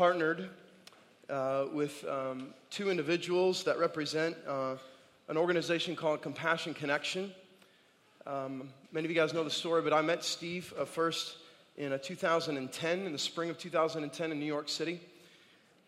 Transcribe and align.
partnered 0.00 0.48
uh, 1.28 1.66
with 1.74 2.06
um, 2.08 2.54
two 2.70 2.90
individuals 2.90 3.64
that 3.64 3.78
represent 3.78 4.34
uh, 4.48 4.74
an 5.28 5.36
organization 5.36 5.94
called 5.94 6.22
Compassion 6.22 6.72
Connection. 6.72 7.30
Um, 8.26 8.70
many 8.92 9.04
of 9.04 9.10
you 9.10 9.14
guys 9.14 9.34
know 9.34 9.44
the 9.44 9.50
story, 9.50 9.82
but 9.82 9.92
I 9.92 10.00
met 10.00 10.24
Steve 10.24 10.72
uh, 10.78 10.86
first 10.86 11.36
in 11.76 11.92
uh, 11.92 11.98
2010, 11.98 13.00
in 13.00 13.12
the 13.12 13.18
spring 13.18 13.50
of 13.50 13.58
2010 13.58 14.32
in 14.32 14.40
New 14.40 14.46
York 14.46 14.70
City. 14.70 15.02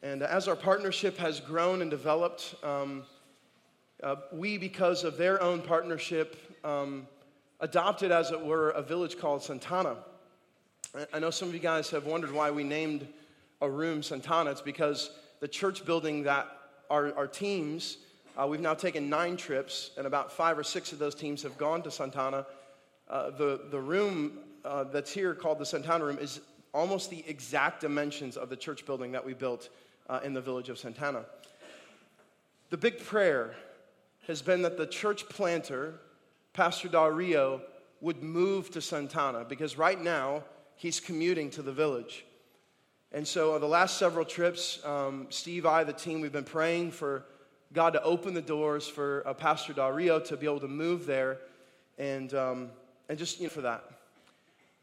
And 0.03 0.23
as 0.23 0.47
our 0.47 0.57
partnership 0.57 1.17
has 1.17 1.41
grown 1.41 1.81
and 1.81 1.91
developed, 1.91 2.55
um, 2.63 3.05
uh, 4.03 4.17
we, 4.31 4.59
because 4.59 5.05
of 5.05 5.17
their 5.17 5.43
own 5.43 5.63
partnership, 5.63 6.37
um, 6.65 7.07
adopted, 7.61 8.13
as 8.13 8.31
it 8.31 8.45
were, 8.45 8.73
a 8.73 8.83
village 8.83 9.19
called 9.19 9.43
Santana. 9.43 9.97
I 11.15 11.19
know 11.19 11.31
some 11.31 11.49
of 11.49 11.55
you 11.55 11.61
guys 11.61 11.89
have 11.89 12.05
wondered 12.05 12.31
why 12.31 12.51
we 12.51 12.63
named 12.63 13.09
a 13.63 13.71
room 13.71 14.03
Santana. 14.03 14.51
It's 14.51 14.61
because 14.61 15.11
the 15.41 15.49
church 15.49 15.86
building 15.86 16.25
that 16.25 16.49
our, 16.91 17.14
our 17.17 17.27
teams, 17.27 17.96
uh, 18.36 18.46
we've 18.46 18.61
now 18.61 18.75
taken 18.75 19.09
nine 19.09 19.39
trips, 19.39 19.93
and 19.96 20.07
about 20.07 20.31
five 20.31 20.59
or 20.59 20.64
six 20.64 20.93
of 20.93 20.99
those 20.99 21.14
teams 21.14 21.43
have 21.45 21.57
gone 21.57 21.83
to 21.83 21.91
Santana. 21.91 22.45
Uh, 23.09 23.31
the, 23.31 23.61
the 23.71 23.81
room 23.81 24.39
uh, 24.64 24.85
that's 24.85 25.13
here 25.13 25.35
called 25.35 25.59
the 25.59 25.67
Santana 25.67 26.05
Room 26.05 26.19
is 26.19 26.41
almost 26.75 27.09
the 27.09 27.25
exact 27.27 27.81
dimensions 27.81 28.36
of 28.36 28.49
the 28.49 28.57
church 28.57 28.85
building 28.85 29.13
that 29.13 29.25
we 29.25 29.33
built 29.33 29.69
uh, 30.08 30.21
in 30.25 30.35
the 30.35 30.41
village 30.41 30.69
of 30.69 30.79
Santana. 30.79 31.25
The 32.70 32.77
big 32.77 32.98
prayer 32.98 33.55
has 34.27 34.42
been 34.42 34.62
that 34.62 34.77
the 34.77 34.86
church 34.86 35.28
planter, 35.28 35.94
Pastor 36.53 36.89
Dario, 36.89 37.61
would 38.00 38.22
move 38.22 38.70
to 38.70 38.81
Santana 38.81 39.44
because 39.48 39.78
right 39.78 40.00
now 40.00 40.42
he's 40.77 41.00
commuting 41.00 41.50
to 41.50 41.62
the 41.62 41.72
village. 41.72 42.25
And 43.14 43.28
so, 43.28 43.55
uh, 43.55 43.58
the 43.58 43.66
last 43.66 43.98
several 43.98 44.25
trips, 44.25 44.83
um, 44.86 45.27
Steve, 45.28 45.66
I, 45.66 45.84
the 45.84 45.92
team, 45.92 46.22
we've 46.22 46.33
been 46.33 46.44
praying 46.44 46.92
for 46.92 47.27
God 47.75 47.92
to 47.92 48.02
open 48.02 48.32
the 48.32 48.41
doors 48.41 48.88
for 48.88 49.22
uh, 49.27 49.34
Pastor 49.34 49.74
Dario 49.74 50.19
to 50.20 50.36
be 50.38 50.46
able 50.46 50.60
to 50.60 50.69
move 50.69 51.04
there 51.04 51.36
and, 51.98 52.32
um, 52.32 52.70
and 53.10 53.19
just 53.19 53.38
you 53.38 53.48
know, 53.48 53.50
for 53.50 53.60
that. 53.60 53.84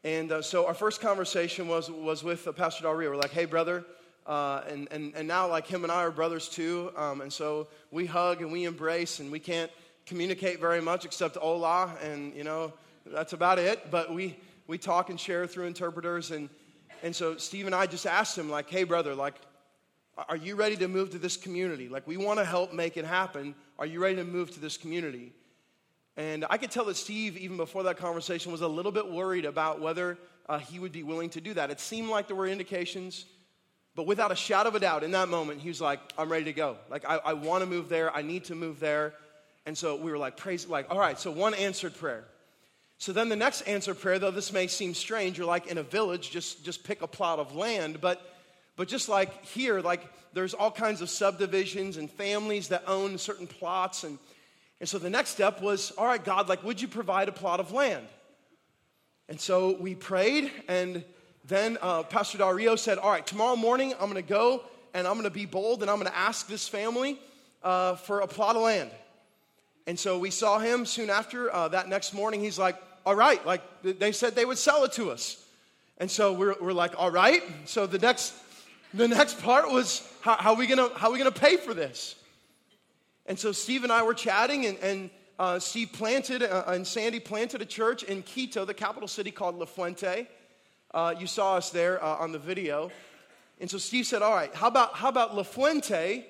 And 0.03 0.31
uh, 0.31 0.44
so 0.44 0.67
our 0.67 0.75
first 0.75 1.02
conversation 1.02 1.67
was, 1.67 1.89
was 1.89 2.23
with 2.23 2.47
uh, 2.47 2.52
Pastor 2.52 2.83
Dario. 2.83 3.09
We're 3.09 3.16
like, 3.16 3.31
hey, 3.31 3.45
brother. 3.45 3.83
Uh, 4.27 4.61
and, 4.69 4.88
and, 4.91 5.11
and 5.16 5.27
now, 5.27 5.47
like, 5.47 5.66
him 5.66 5.81
and 5.81 5.91
I 5.91 6.03
are 6.03 6.11
brothers 6.11 6.49
too. 6.49 6.91
Um, 6.95 7.21
and 7.21 7.33
so 7.33 7.67
we 7.89 8.05
hug 8.05 8.43
and 8.43 8.52
we 8.52 8.66
embrace, 8.66 9.19
and 9.19 9.31
we 9.31 9.39
can't 9.39 9.71
communicate 10.05 10.59
very 10.59 10.81
much 10.81 11.03
except 11.03 11.36
hola. 11.36 11.95
And, 12.03 12.36
you 12.36 12.43
know, 12.43 12.73
that's 13.08 13.33
about 13.33 13.58
it. 13.58 13.89
But 13.89 14.14
we, 14.14 14.38
we 14.67 14.77
talk 14.77 15.09
and 15.09 15.19
share 15.19 15.47
through 15.47 15.66
interpreters. 15.66 16.30
And, 16.30 16.47
and 17.03 17.16
so 17.16 17.38
Steve 17.38 17.66
and 17.66 17.75
I 17.75 17.86
just 17.86 18.05
asked 18.05 18.38
him, 18.38 18.50
like, 18.50 18.69
hey, 18.69 18.83
brother, 18.83 19.16
like, 19.16 19.36
are 20.28 20.38
you 20.38 20.55
ready 20.55 20.75
to 20.78 20.88
move 20.88 21.11
to 21.11 21.19
this 21.19 21.38
community? 21.38 21.88
Like, 21.88 22.08
we 22.08 22.17
want 22.17 22.39
to 22.39 22.45
help 22.45 22.73
make 22.73 22.97
it 22.97 23.05
happen. 23.05 23.55
Are 23.78 23.86
you 23.86 24.02
ready 24.02 24.17
to 24.17 24.23
move 24.23 24.52
to 24.52 24.59
this 24.59 24.78
community? 24.78 25.31
And 26.17 26.45
I 26.50 26.58
could 26.58 26.72
tell 26.72 26.86
that 26.86 26.97
Steve, 26.97 27.38
even 27.38 27.55
before 27.55 27.83
that 27.83 27.97
conversation, 27.97 28.52
was 28.52 28.61
a 28.61 28.67
little 28.67 28.92
bit 28.92 29.09
worried 29.09 29.45
about 29.45 29.80
whether 29.80 30.17
uh, 30.50 30.59
he 30.59 30.80
would 30.80 30.92
be 30.92 31.03
willing 31.03 31.30
to 31.30 31.42
do 31.42 31.53
that. 31.53 31.72
It 31.72 31.80
seemed 31.80 32.09
like 32.09 32.27
there 32.27 32.36
were 32.36 32.47
indications, 32.47 33.25
but 33.95 34.05
without 34.05 34.31
a 34.31 34.36
shadow 34.36 34.70
of 34.70 34.75
a 34.75 34.80
doubt, 34.80 35.03
in 35.03 35.11
that 35.11 35.30
moment, 35.30 35.61
he 35.61 35.70
was 35.70 35.80
like, 35.80 36.00
I'm 36.17 36.30
ready 36.30 36.45
to 36.45 36.53
go. 36.53 36.77
Like, 36.89 37.05
I, 37.05 37.17
I 37.17 37.33
want 37.33 37.64
to 37.64 37.70
move 37.70 37.88
there. 37.88 38.14
I 38.14 38.22
need 38.22 38.45
to 38.45 38.55
move 38.55 38.80
there. 38.80 39.14
And 39.66 39.77
so 39.77 39.95
we 39.95 40.11
were 40.11 40.17
like, 40.17 40.36
praise, 40.36 40.67
like, 40.67 40.88
all 40.89 41.00
right, 41.00 41.17
so 41.20 41.31
one 41.31 41.53
answered 41.53 41.95
prayer. 41.95 42.25
So 43.00 43.14
then 43.14 43.30
the 43.30 43.36
next 43.36 43.61
answer 43.61 43.95
prayer, 43.95 44.19
though 44.19 44.30
this 44.30 44.53
may 44.53 44.67
seem 44.67 44.94
strange, 44.94 45.38
you're 45.38 45.47
like 45.47 45.67
in 45.67 45.78
a 45.78 45.83
village, 45.83 46.31
just, 46.31 46.64
just 46.64 46.83
pick 46.83 47.02
a 47.02 47.08
plot 47.08 47.39
of 47.39 47.55
land, 47.55 48.00
but 48.00 48.22
but 48.75 48.88
just 48.88 49.09
like 49.09 49.44
here, 49.45 49.81
like 49.81 50.02
there's 50.33 50.53
all 50.53 50.72
kinds 50.72 51.02
of 51.02 51.09
subdivisions 51.09 51.97
and 51.97 52.09
families 52.09 52.70
that 52.70 52.83
own 52.88 53.17
certain 53.17 53.47
plots 53.47 54.05
and 54.05 54.17
and 54.80 54.88
so 54.88 54.97
the 54.97 55.09
next 55.09 55.31
step 55.31 55.61
was, 55.61 55.92
all 55.97 56.05
right, 56.05 56.23
God, 56.23 56.47
like, 56.47 56.64
would 56.64 56.81
you 56.81 56.88
provide 56.88 57.27
a 57.27 57.33
plot 57.33 57.60
of 57.60 57.73
land? 57.73 58.08
And 59.27 59.39
so 59.39 59.76
we 59.77 59.93
prayed, 59.93 60.52
and 60.70 61.04
then 61.43 61.77
uh, 61.81 62.04
Pastor 62.04 62.37
Dario 62.37 62.76
said, 62.77 62.98
all 62.98 63.11
right, 63.11 63.26
tomorrow 63.26 63.55
morning 63.55 63.93
I'm 63.99 64.08
gonna 64.08 64.21
go 64.21 64.64
and 64.93 65.05
I'm 65.05 65.16
gonna 65.16 65.30
be 65.30 65.45
bold 65.45 65.81
and 65.81 65.92
I'm 65.92 65.98
gonna 65.98 66.11
ask 66.16 66.48
this 66.48 66.67
family 66.67 67.20
uh, 67.61 67.95
for 67.95 68.21
a 68.21 68.27
plot 68.27 68.55
of 68.55 68.61
land. 68.61 68.92
And 69.86 69.99
so 69.99 70.17
we 70.20 70.30
saw 70.30 70.60
him 70.60 70.86
soon 70.86 71.10
after 71.10 71.54
uh, 71.54 71.67
that 71.70 71.89
next 71.89 72.14
morning. 72.14 72.42
He's 72.42 72.60
like, 72.60 72.76
all 73.05 73.15
right, 73.15 73.43
like 73.45 73.61
they 73.82 74.11
said 74.11 74.36
they 74.36 74.45
would 74.45 74.58
sell 74.58 74.83
it 74.83 74.93
to 74.93 75.11
us. 75.11 75.43
And 75.98 76.10
so 76.10 76.32
we're, 76.33 76.55
we're 76.61 76.73
like, 76.73 76.93
all 76.98 77.11
right. 77.11 77.43
So 77.65 77.86
the 77.86 77.99
next, 77.99 78.33
the 78.93 79.08
next 79.08 79.42
part 79.42 79.70
was, 79.70 80.08
how, 80.21 80.36
how, 80.37 80.54
are 80.54 80.58
we 80.58 80.65
gonna, 80.65 80.89
how 80.95 81.08
are 81.08 81.11
we 81.11 81.17
gonna 81.17 81.32
pay 81.32 81.58
for 81.58 81.73
this? 81.73 82.15
And 83.26 83.37
so 83.37 83.52
Steve 83.52 83.83
and 83.83 83.92
I 83.92 84.04
were 84.04 84.14
chatting, 84.14 84.65
and, 84.65 84.77
and 84.80 85.10
uh, 85.37 85.60
Steve 85.60 85.92
planted 85.93 86.42
uh, 86.42 86.64
and 86.67 86.86
Sandy 86.86 87.20
planted 87.20 87.61
a 87.61 87.65
church 87.65 88.04
in 88.04 88.23
Quito, 88.23 88.65
the 88.65 88.73
capital 88.73 89.08
city 89.08 89.31
called 89.31 89.55
La 89.55 89.66
Fuente. 89.66 90.27
Uh, 90.93 91.14
you 91.17 91.27
saw 91.27 91.55
us 91.55 91.70
there 91.70 92.04
uh, 92.04 92.16
on 92.16 92.31
the 92.31 92.39
video. 92.39 92.89
And 93.60 93.70
so 93.70 93.77
Steve 93.77 94.05
said, 94.05 94.21
All 94.21 94.33
right, 94.33 94.54
how 94.55 94.67
about, 94.67 94.95
how 94.95 95.10
about 95.10 95.36
La 95.36 95.43
Fuente 95.43 96.26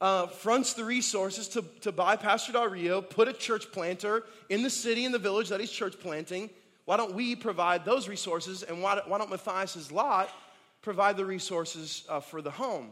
uh, 0.00 0.26
fronts 0.26 0.74
the 0.74 0.84
resources 0.84 1.48
to, 1.48 1.62
to 1.80 1.92
buy 1.92 2.16
Pastor 2.16 2.52
Dario, 2.52 3.00
put 3.00 3.28
a 3.28 3.32
church 3.32 3.70
planter 3.72 4.24
in 4.48 4.62
the 4.62 4.70
city, 4.70 5.04
in 5.04 5.12
the 5.12 5.18
village 5.18 5.48
that 5.48 5.60
he's 5.60 5.70
church 5.70 5.98
planting? 5.98 6.50
Why 6.84 6.96
don't 6.96 7.14
we 7.14 7.34
provide 7.34 7.84
those 7.84 8.08
resources? 8.08 8.62
And 8.62 8.80
why, 8.82 9.00
why 9.06 9.18
don't 9.18 9.30
Matthias's 9.30 9.92
lot 9.92 10.30
provide 10.82 11.16
the 11.16 11.24
resources 11.26 12.04
uh, 12.08 12.20
for 12.20 12.40
the 12.40 12.50
home? 12.50 12.90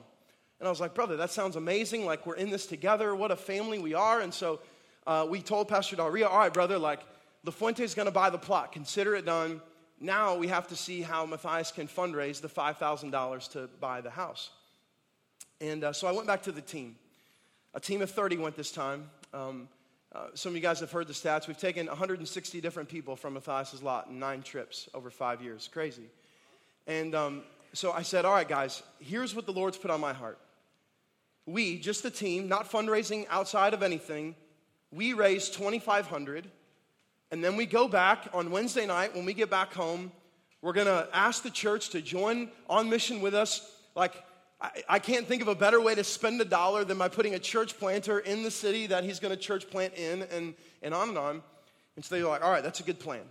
And 0.59 0.67
I 0.67 0.71
was 0.71 0.81
like, 0.81 0.95
brother, 0.95 1.17
that 1.17 1.31
sounds 1.31 1.57
amazing. 1.57 2.05
Like, 2.05 2.27
we're 2.27 2.37
in 2.37 2.51
this 2.51 2.67
together. 2.67 3.15
What 3.15 3.31
a 3.31 3.37
family 3.37 3.79
we 3.79 3.95
are. 3.95 4.21
And 4.21 4.33
so 4.33 4.61
uh, 5.07 5.27
we 5.29 5.41
told 5.41 5.69
Pastor 5.69 5.97
Dario, 5.97 6.29
all 6.29 6.39
right, 6.39 6.53
brother, 6.53 6.79
like, 6.79 7.01
La 7.45 7.53
Fuente 7.53 7.85
is 7.85 7.95
going 7.95 8.07
to 8.07 8.13
buy 8.13 8.31
the 8.31 8.39
plot. 8.39 8.73
Consider 8.73 9.15
it 9.15 9.25
done. 9.25 9.61
Now 10.01 10.37
we 10.37 10.49
have 10.49 10.67
to 10.69 10.77
see 10.77 11.01
how 11.01 11.25
Matthias 11.25 11.71
can 11.71 11.89
fundraise 11.89 12.41
the 12.41 12.49
$5,000 12.49 13.53
to 13.53 13.71
buy 13.81 14.01
the 14.01 14.11
house. 14.11 14.51
And 15.61 15.85
uh, 15.85 15.93
so 15.93 16.07
I 16.07 16.13
went 16.13 16.27
back 16.27 16.43
to 16.45 16.53
the 16.53 16.61
team. 16.61 16.97
A 17.75 17.81
team 17.81 18.03
of 18.03 18.11
30 18.11 18.39
went 18.39 18.57
this 18.57 18.71
time. 18.71 19.11
Um, 19.33 19.69
uh, 20.15 20.29
some 20.35 20.51
of 20.51 20.57
you 20.57 20.63
guys 20.63 20.81
have 20.81 20.91
heard 20.91 21.09
the 21.09 21.13
stats. 21.13 21.47
We've 21.47 21.59
taken 21.59 21.87
160 21.87 22.61
different 22.61 22.89
people 22.89 23.17
from 23.17 23.35
Matthias's 23.35 23.83
lot 23.83 24.09
in 24.09 24.19
nine 24.19 24.43
trips 24.43 24.89
over 24.95 25.11
five 25.11 25.43
years. 25.43 25.69
Crazy. 25.73 26.09
And 26.87 27.15
um, 27.15 27.43
so 27.73 27.93
I 27.93 28.03
said, 28.03 28.25
all 28.25 28.33
right, 28.33 28.49
guys, 28.49 28.83
here's 29.01 29.35
what 29.35 29.47
the 29.47 29.53
Lord's 29.53 29.77
put 29.77 29.91
on 29.91 30.01
my 30.01 30.13
heart 30.13 30.39
we, 31.47 31.79
just 31.79 32.03
the 32.03 32.11
team, 32.11 32.49
not 32.49 32.71
fundraising 32.71 33.25
outside 33.31 33.73
of 33.73 33.83
anything, 33.83 34.35
we 34.91 35.13
raise 35.13 35.49
2500 35.49 36.51
and 37.31 37.43
then 37.43 37.57
we 37.57 37.67
go 37.67 37.89
back 37.89 38.29
on 38.33 38.51
Wednesday 38.51 38.87
night 38.87 39.15
when 39.15 39.25
we 39.25 39.35
get 39.35 39.51
back 39.51 39.73
home. 39.73 40.13
We're 40.63 40.73
going 40.73 40.87
to 40.87 41.09
ask 41.13 41.43
the 41.43 41.51
church 41.51 41.91
to 41.91 42.01
join 42.01 42.51
on 42.69 42.89
mission 42.89 43.21
with 43.21 43.35
us. 43.35 43.69
Like, 43.95 44.15
I, 44.89 44.99
can't 44.99 45.27
think 45.27 45.43
of 45.43 45.49
a 45.49 45.55
better 45.55 45.81
way 45.81 45.95
to 45.95 46.03
spend 46.03 46.41
a 46.41 46.45
dollar 46.45 46.83
than 46.85 46.97
by 46.97 47.09
putting 47.09 47.35
a 47.35 47.39
church 47.39 47.79
planter 47.79 48.21
in 48.21 48.43
the 48.43 48.51
city 48.51 48.87
that 48.87 49.05
he's 49.05 49.21
going 49.21 49.35
to 49.35 49.41
church 49.41 49.69
plant 49.71 49.95
in, 49.95 50.23
and, 50.33 50.55
and 50.83 50.95
on 50.95 51.11
and 51.11 51.19
on. 51.19 51.43
And 51.95 52.05
so 52.05 52.15
they're 52.15 52.27
like, 52.27 52.43
all 52.43 52.51
right, 52.51 52.63
that's 52.63 52.81
a 52.81 52.83
good 52.83 52.99
plan. 52.99 53.23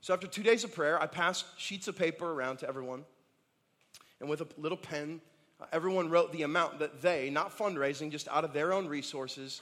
So 0.00 0.12
after 0.12 0.26
two 0.26 0.42
days 0.42 0.64
of 0.64 0.74
prayer, 0.74 1.00
I 1.00 1.06
passed 1.06 1.44
sheets 1.56 1.86
of 1.86 1.96
paper 1.96 2.30
around 2.30 2.58
to 2.58 2.68
everyone. 2.68 3.04
And 4.20 4.28
with 4.28 4.40
a 4.40 4.46
little 4.58 4.76
pen, 4.76 5.20
uh, 5.60 5.66
everyone 5.72 6.10
wrote 6.10 6.32
the 6.32 6.42
amount 6.42 6.80
that 6.80 7.00
they, 7.00 7.30
not 7.30 7.56
fundraising, 7.56 8.10
just 8.10 8.26
out 8.28 8.44
of 8.44 8.52
their 8.52 8.72
own 8.72 8.88
resources, 8.88 9.60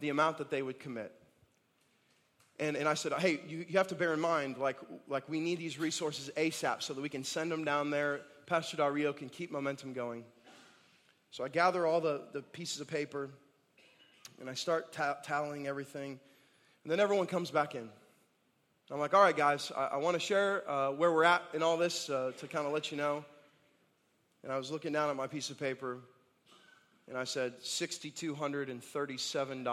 the 0.00 0.08
amount 0.08 0.38
that 0.38 0.50
they 0.50 0.62
would 0.62 0.80
commit. 0.80 1.12
And, 2.58 2.76
and 2.76 2.88
I 2.88 2.94
said, 2.94 3.12
hey, 3.14 3.40
you, 3.48 3.64
you 3.68 3.78
have 3.78 3.88
to 3.88 3.94
bear 3.94 4.12
in 4.12 4.20
mind, 4.20 4.58
like, 4.58 4.76
like 5.08 5.28
we 5.28 5.40
need 5.40 5.58
these 5.58 5.78
resources 5.78 6.30
ASAP 6.36 6.82
so 6.82 6.92
that 6.92 7.00
we 7.00 7.08
can 7.08 7.24
send 7.24 7.50
them 7.50 7.64
down 7.64 7.90
there. 7.90 8.20
Pastor 8.46 8.76
Dario 8.76 9.12
can 9.12 9.28
keep 9.28 9.50
momentum 9.50 9.92
going. 9.92 10.24
So 11.30 11.44
I 11.44 11.48
gather 11.48 11.86
all 11.86 12.00
the, 12.00 12.22
the 12.32 12.42
pieces 12.42 12.80
of 12.80 12.88
paper 12.88 13.30
and 14.40 14.50
I 14.50 14.54
start 14.54 14.92
ta- 14.92 15.18
tallying 15.22 15.66
everything. 15.66 16.18
And 16.82 16.90
then 16.90 16.98
everyone 16.98 17.26
comes 17.26 17.50
back 17.50 17.74
in. 17.74 17.90
I'm 18.90 18.98
like, 18.98 19.12
all 19.14 19.22
right, 19.22 19.36
guys, 19.36 19.70
I, 19.76 19.88
I 19.92 19.98
want 19.98 20.14
to 20.14 20.20
share 20.20 20.68
uh, 20.68 20.90
where 20.90 21.12
we're 21.12 21.22
at 21.22 21.42
in 21.54 21.62
all 21.62 21.76
this 21.76 22.10
uh, 22.10 22.32
to 22.38 22.48
kind 22.48 22.66
of 22.66 22.72
let 22.72 22.90
you 22.90 22.96
know. 22.96 23.24
And 24.42 24.52
I 24.52 24.58
was 24.58 24.72
looking 24.72 24.92
down 24.92 25.10
at 25.10 25.16
my 25.16 25.28
piece 25.28 25.50
of 25.50 25.60
paper 25.60 25.98
and 27.08 27.16
I 27.16 27.22
said, 27.22 27.60
$6,237. 27.60 29.64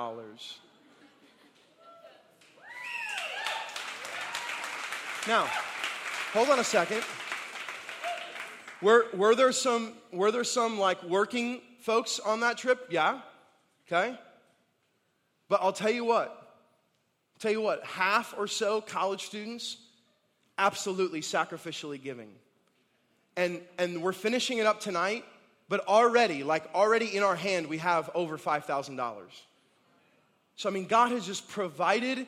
now, 5.28 5.48
hold 6.34 6.50
on 6.50 6.60
a 6.60 6.64
second. 6.64 7.04
Were, 8.82 9.08
were, 9.14 9.36
there 9.36 9.52
some, 9.52 9.94
were 10.12 10.32
there 10.32 10.44
some 10.44 10.80
like 10.80 11.02
working 11.04 11.62
folks 11.80 12.20
on 12.20 12.42
that 12.42 12.58
trip? 12.58 12.88
Yeah. 12.90 13.22
Okay. 13.88 14.18
But 15.50 15.62
I'll 15.62 15.74
tell 15.74 15.92
you 15.92 16.06
what. 16.06 16.30
I'll 16.30 17.40
tell 17.40 17.52
you 17.52 17.62
what, 17.62 17.84
half 17.86 18.34
or 18.38 18.48
so 18.48 18.82
college 18.82 19.26
students 19.26 19.78
absolutely 20.58 21.22
sacrificially 21.22 22.02
giving 22.02 22.30
and, 23.38 23.62
and 23.78 24.02
we're 24.02 24.14
finishing 24.14 24.58
it 24.58 24.66
up 24.66 24.82
tonight. 24.82 25.24
but 25.70 25.86
already, 25.88 26.44
like 26.44 26.64
already 26.74 27.16
in 27.16 27.24
our 27.24 27.36
hand, 27.36 27.68
we 27.68 27.78
have 27.78 28.10
over 28.16 28.38
$5,000. 28.38 29.16
So, 30.56 30.70
I 30.70 30.72
mean, 30.72 30.86
God 30.86 31.12
has 31.12 31.26
just 31.26 31.48
provided. 31.50 32.26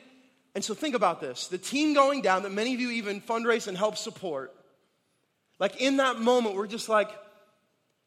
And 0.54 0.62
so, 0.62 0.74
think 0.74 0.94
about 0.94 1.20
this 1.20 1.48
the 1.48 1.58
team 1.58 1.94
going 1.94 2.22
down 2.22 2.44
that 2.44 2.52
many 2.52 2.74
of 2.74 2.80
you 2.80 2.90
even 2.90 3.20
fundraise 3.20 3.66
and 3.66 3.76
help 3.76 3.96
support. 3.96 4.54
Like, 5.60 5.80
in 5.80 5.98
that 5.98 6.18
moment, 6.18 6.56
we're 6.56 6.66
just 6.66 6.88
like, 6.88 7.10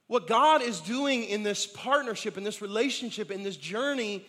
what 0.07 0.27
God 0.27 0.61
is 0.61 0.81
doing 0.81 1.23
in 1.23 1.44
this 1.44 1.65
partnership, 1.65 2.38
in 2.38 2.44
this 2.44 2.61
relationship, 2.61 3.31
in 3.31 3.44
this 3.44 3.55
journey 3.55 4.25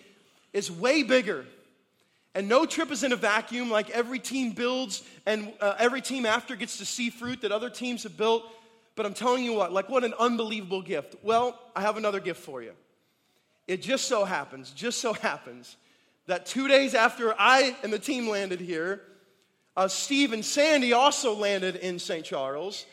is 0.53 0.71
way 0.71 1.03
bigger. 1.03 1.45
And 2.35 2.49
no 2.49 2.67
trip 2.67 2.91
is 2.91 3.03
in 3.03 3.13
a 3.13 3.17
vacuum, 3.17 3.71
like 3.71 3.91
every 3.91 4.19
team 4.19 4.53
builds 4.53 5.03
and 5.25 5.53
uh, 5.61 5.75
every 5.79 6.01
team 6.01 6.27
after 6.27 6.57
gets 6.57 6.79
to 6.79 6.87
see 6.87 7.11
fruit 7.11 7.43
that 7.43 7.53
other 7.53 7.71
teams 7.71 8.03
have 8.05 8.17
built. 8.17 8.45
But 8.97 9.07
I'm 9.07 9.15
telling 9.15 9.45
you 9.45 9.55
what, 9.55 9.73
like 9.73 9.89
what 9.89 10.05
an 10.05 10.15
unbelievable 10.19 10.83
gift. 10.83 11.17
Well, 11.23 11.59
I 11.75 11.81
have 11.83 11.97
another 11.97 12.21
gift 12.21 12.41
for 12.41 12.63
you. 12.63 12.73
It 13.67 13.83
just 13.83 14.07
so 14.07 14.25
happens, 14.25 14.71
just 14.71 15.01
so 15.01 15.13
happens, 15.13 15.77
that 16.27 16.47
two 16.47 16.69
days 16.69 16.95
after 16.95 17.35
I 17.39 17.77
and 17.83 17.93
the 17.93 17.99
team 17.99 18.29
landed 18.29 18.61
here, 18.61 19.03
uh, 19.77 19.89
Steve 19.89 20.33
and 20.33 20.45
Sandy 20.45 20.93
also 20.93 21.35
landed 21.35 21.77
in 21.77 21.99
St. 21.99 22.25
Charles. 22.25 22.85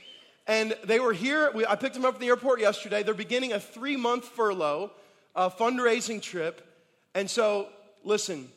And 0.51 0.75
they 0.83 0.99
were 0.99 1.13
here. 1.13 1.49
We, 1.55 1.65
I 1.65 1.77
picked 1.77 1.95
them 1.95 2.03
up 2.03 2.15
from 2.15 2.21
the 2.21 2.27
airport 2.27 2.59
yesterday. 2.59 3.03
They're 3.03 3.13
beginning 3.13 3.53
a 3.53 3.59
three 3.61 3.95
month 3.95 4.25
furlough, 4.25 4.91
a 5.33 5.49
fundraising 5.49 6.21
trip. 6.21 6.67
And 7.15 7.29
so, 7.29 7.69
listen, 8.03 8.49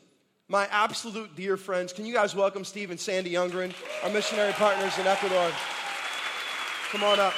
my 0.49 0.67
absolute 0.73 1.37
dear 1.37 1.56
friends, 1.56 1.93
can 1.93 2.05
you 2.05 2.12
guys 2.12 2.35
welcome 2.35 2.64
Steve 2.64 2.91
and 2.91 2.99
Sandy 2.99 3.31
Youngren, 3.31 3.73
our 4.02 4.11
missionary 4.11 4.52
partners 4.55 4.99
in 4.99 5.06
Ecuador? 5.06 5.52
Come 6.91 7.05
on 7.05 7.20
up. 7.20 7.32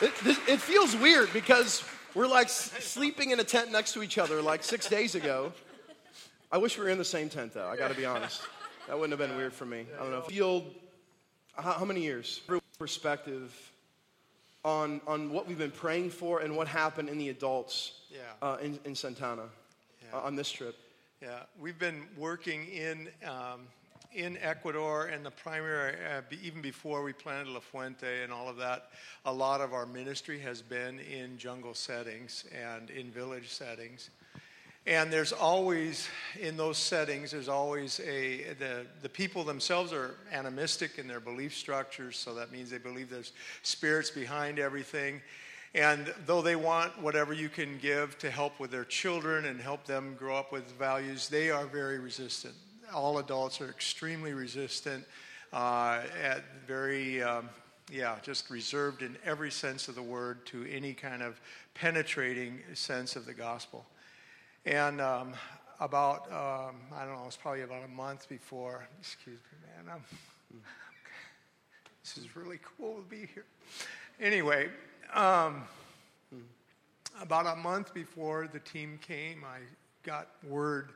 It, 0.00 0.38
it, 0.46 0.60
feels 0.60 0.94
weird 0.94 1.32
because 1.32 1.82
we're 2.14 2.28
like 2.28 2.48
sleeping 2.48 3.32
in 3.32 3.40
a 3.40 3.44
tent 3.44 3.72
next 3.72 3.92
to 3.94 4.04
each 4.04 4.18
other 4.18 4.40
like 4.40 4.62
six 4.62 4.88
days 4.88 5.16
ago. 5.16 5.52
I 6.56 6.58
wish 6.58 6.78
we 6.78 6.84
were 6.84 6.88
in 6.88 6.96
the 6.96 7.04
same 7.04 7.28
tent 7.28 7.52
though, 7.52 7.68
I 7.68 7.76
gotta 7.76 7.92
be 7.92 8.06
honest. 8.16 8.40
That 8.88 8.98
wouldn't 8.98 9.20
have 9.20 9.28
been 9.28 9.36
weird 9.36 9.52
for 9.52 9.66
me. 9.66 9.84
I 9.94 10.02
don't 10.02 10.10
know. 10.10 10.22
Field, 10.22 10.64
how, 11.54 11.72
how 11.72 11.84
many 11.84 12.00
years? 12.00 12.40
Perspective 12.78 13.52
on, 14.64 15.02
on 15.06 15.30
what 15.32 15.46
we've 15.46 15.58
been 15.58 15.70
praying 15.70 16.08
for 16.08 16.40
and 16.40 16.56
what 16.56 16.66
happened 16.66 17.10
in 17.10 17.18
the 17.18 17.28
adults 17.28 17.92
yeah. 18.10 18.20
uh, 18.40 18.56
in, 18.62 18.78
in 18.86 18.94
Santana 18.94 19.42
yeah. 20.02 20.16
uh, 20.16 20.22
on 20.22 20.34
this 20.34 20.50
trip. 20.50 20.74
Yeah, 21.20 21.40
we've 21.60 21.78
been 21.78 22.04
working 22.16 22.66
in 22.68 23.08
um, 23.28 23.66
in 24.14 24.38
Ecuador 24.38 25.08
and 25.08 25.26
the 25.26 25.30
primary, 25.30 25.94
uh, 26.10 26.22
even 26.42 26.62
before 26.62 27.02
we 27.02 27.12
planted 27.12 27.50
La 27.50 27.60
Fuente 27.60 28.22
and 28.22 28.32
all 28.32 28.48
of 28.48 28.56
that, 28.56 28.88
a 29.26 29.32
lot 29.32 29.60
of 29.60 29.74
our 29.74 29.84
ministry 29.84 30.38
has 30.38 30.62
been 30.62 31.00
in 31.00 31.36
jungle 31.36 31.74
settings 31.74 32.46
and 32.50 32.88
in 32.88 33.10
village 33.10 33.50
settings. 33.50 34.08
And 34.86 35.12
there's 35.12 35.32
always, 35.32 36.08
in 36.40 36.56
those 36.56 36.78
settings, 36.78 37.32
there's 37.32 37.48
always 37.48 37.98
a, 38.06 38.54
the, 38.60 38.86
the 39.02 39.08
people 39.08 39.42
themselves 39.42 39.92
are 39.92 40.14
animistic 40.30 40.98
in 40.98 41.08
their 41.08 41.18
belief 41.18 41.56
structures, 41.56 42.16
so 42.16 42.34
that 42.34 42.52
means 42.52 42.70
they 42.70 42.78
believe 42.78 43.10
there's 43.10 43.32
spirits 43.62 44.10
behind 44.10 44.60
everything. 44.60 45.20
And 45.74 46.14
though 46.24 46.40
they 46.40 46.54
want 46.54 47.02
whatever 47.02 47.32
you 47.32 47.48
can 47.48 47.78
give 47.78 48.16
to 48.18 48.30
help 48.30 48.60
with 48.60 48.70
their 48.70 48.84
children 48.84 49.46
and 49.46 49.60
help 49.60 49.86
them 49.86 50.14
grow 50.16 50.36
up 50.36 50.52
with 50.52 50.70
values, 50.78 51.28
they 51.28 51.50
are 51.50 51.66
very 51.66 51.98
resistant. 51.98 52.54
All 52.94 53.18
adults 53.18 53.60
are 53.60 53.68
extremely 53.68 54.34
resistant, 54.34 55.04
uh, 55.52 56.02
very, 56.64 57.24
um, 57.24 57.48
yeah, 57.92 58.18
just 58.22 58.50
reserved 58.50 59.02
in 59.02 59.16
every 59.24 59.50
sense 59.50 59.88
of 59.88 59.96
the 59.96 60.02
word 60.02 60.46
to 60.46 60.64
any 60.70 60.94
kind 60.94 61.24
of 61.24 61.40
penetrating 61.74 62.60
sense 62.74 63.16
of 63.16 63.26
the 63.26 63.34
gospel. 63.34 63.84
And 64.66 65.00
um, 65.00 65.32
about, 65.78 66.26
um, 66.32 66.74
I 66.92 67.04
don't 67.04 67.14
know, 67.14 67.22
it 67.22 67.26
was 67.26 67.36
probably 67.36 67.62
about 67.62 67.84
a 67.84 67.88
month 67.88 68.28
before, 68.28 68.88
excuse 68.98 69.38
me, 69.38 69.84
man, 69.84 69.94
I'm, 69.94 70.60
this 72.02 72.18
is 72.18 72.34
really 72.34 72.58
cool 72.76 72.96
to 72.96 73.02
be 73.02 73.28
here. 73.32 73.44
Anyway, 74.20 74.68
um, 75.14 75.62
about 77.22 77.46
a 77.46 77.54
month 77.54 77.94
before 77.94 78.48
the 78.52 78.58
team 78.58 78.98
came, 79.00 79.44
I 79.44 79.58
got 80.02 80.30
word 80.42 80.90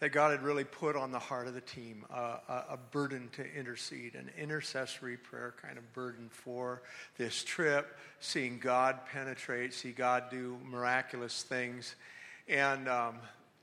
that 0.00 0.10
God 0.10 0.32
had 0.32 0.42
really 0.42 0.64
put 0.64 0.94
on 0.94 1.10
the 1.10 1.18
heart 1.18 1.48
of 1.48 1.54
the 1.54 1.62
team 1.62 2.04
uh, 2.12 2.36
a, 2.46 2.74
a, 2.74 2.78
burden 2.90 3.30
to 3.36 3.54
intercede, 3.54 4.16
an 4.16 4.30
intercessory 4.38 5.16
prayer 5.16 5.54
kind 5.62 5.78
of 5.78 5.92
burden 5.94 6.28
for 6.30 6.82
this 7.16 7.42
trip, 7.42 7.96
seeing 8.20 8.58
God 8.58 8.98
penetrate, 9.10 9.72
see 9.72 9.92
God 9.92 10.24
do 10.30 10.58
miraculous 10.62 11.42
things. 11.42 11.94
And, 12.48 12.88
um, 12.88 13.16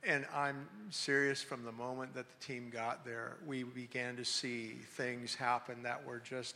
and 0.03 0.25
I'm 0.33 0.67
serious 0.89 1.41
from 1.41 1.63
the 1.63 1.71
moment 1.71 2.15
that 2.15 2.25
the 2.27 2.45
team 2.45 2.69
got 2.71 3.05
there. 3.05 3.37
We 3.45 3.63
began 3.63 4.15
to 4.17 4.25
see 4.25 4.77
things 4.95 5.35
happen 5.35 5.83
that 5.83 6.05
were 6.05 6.19
just 6.19 6.55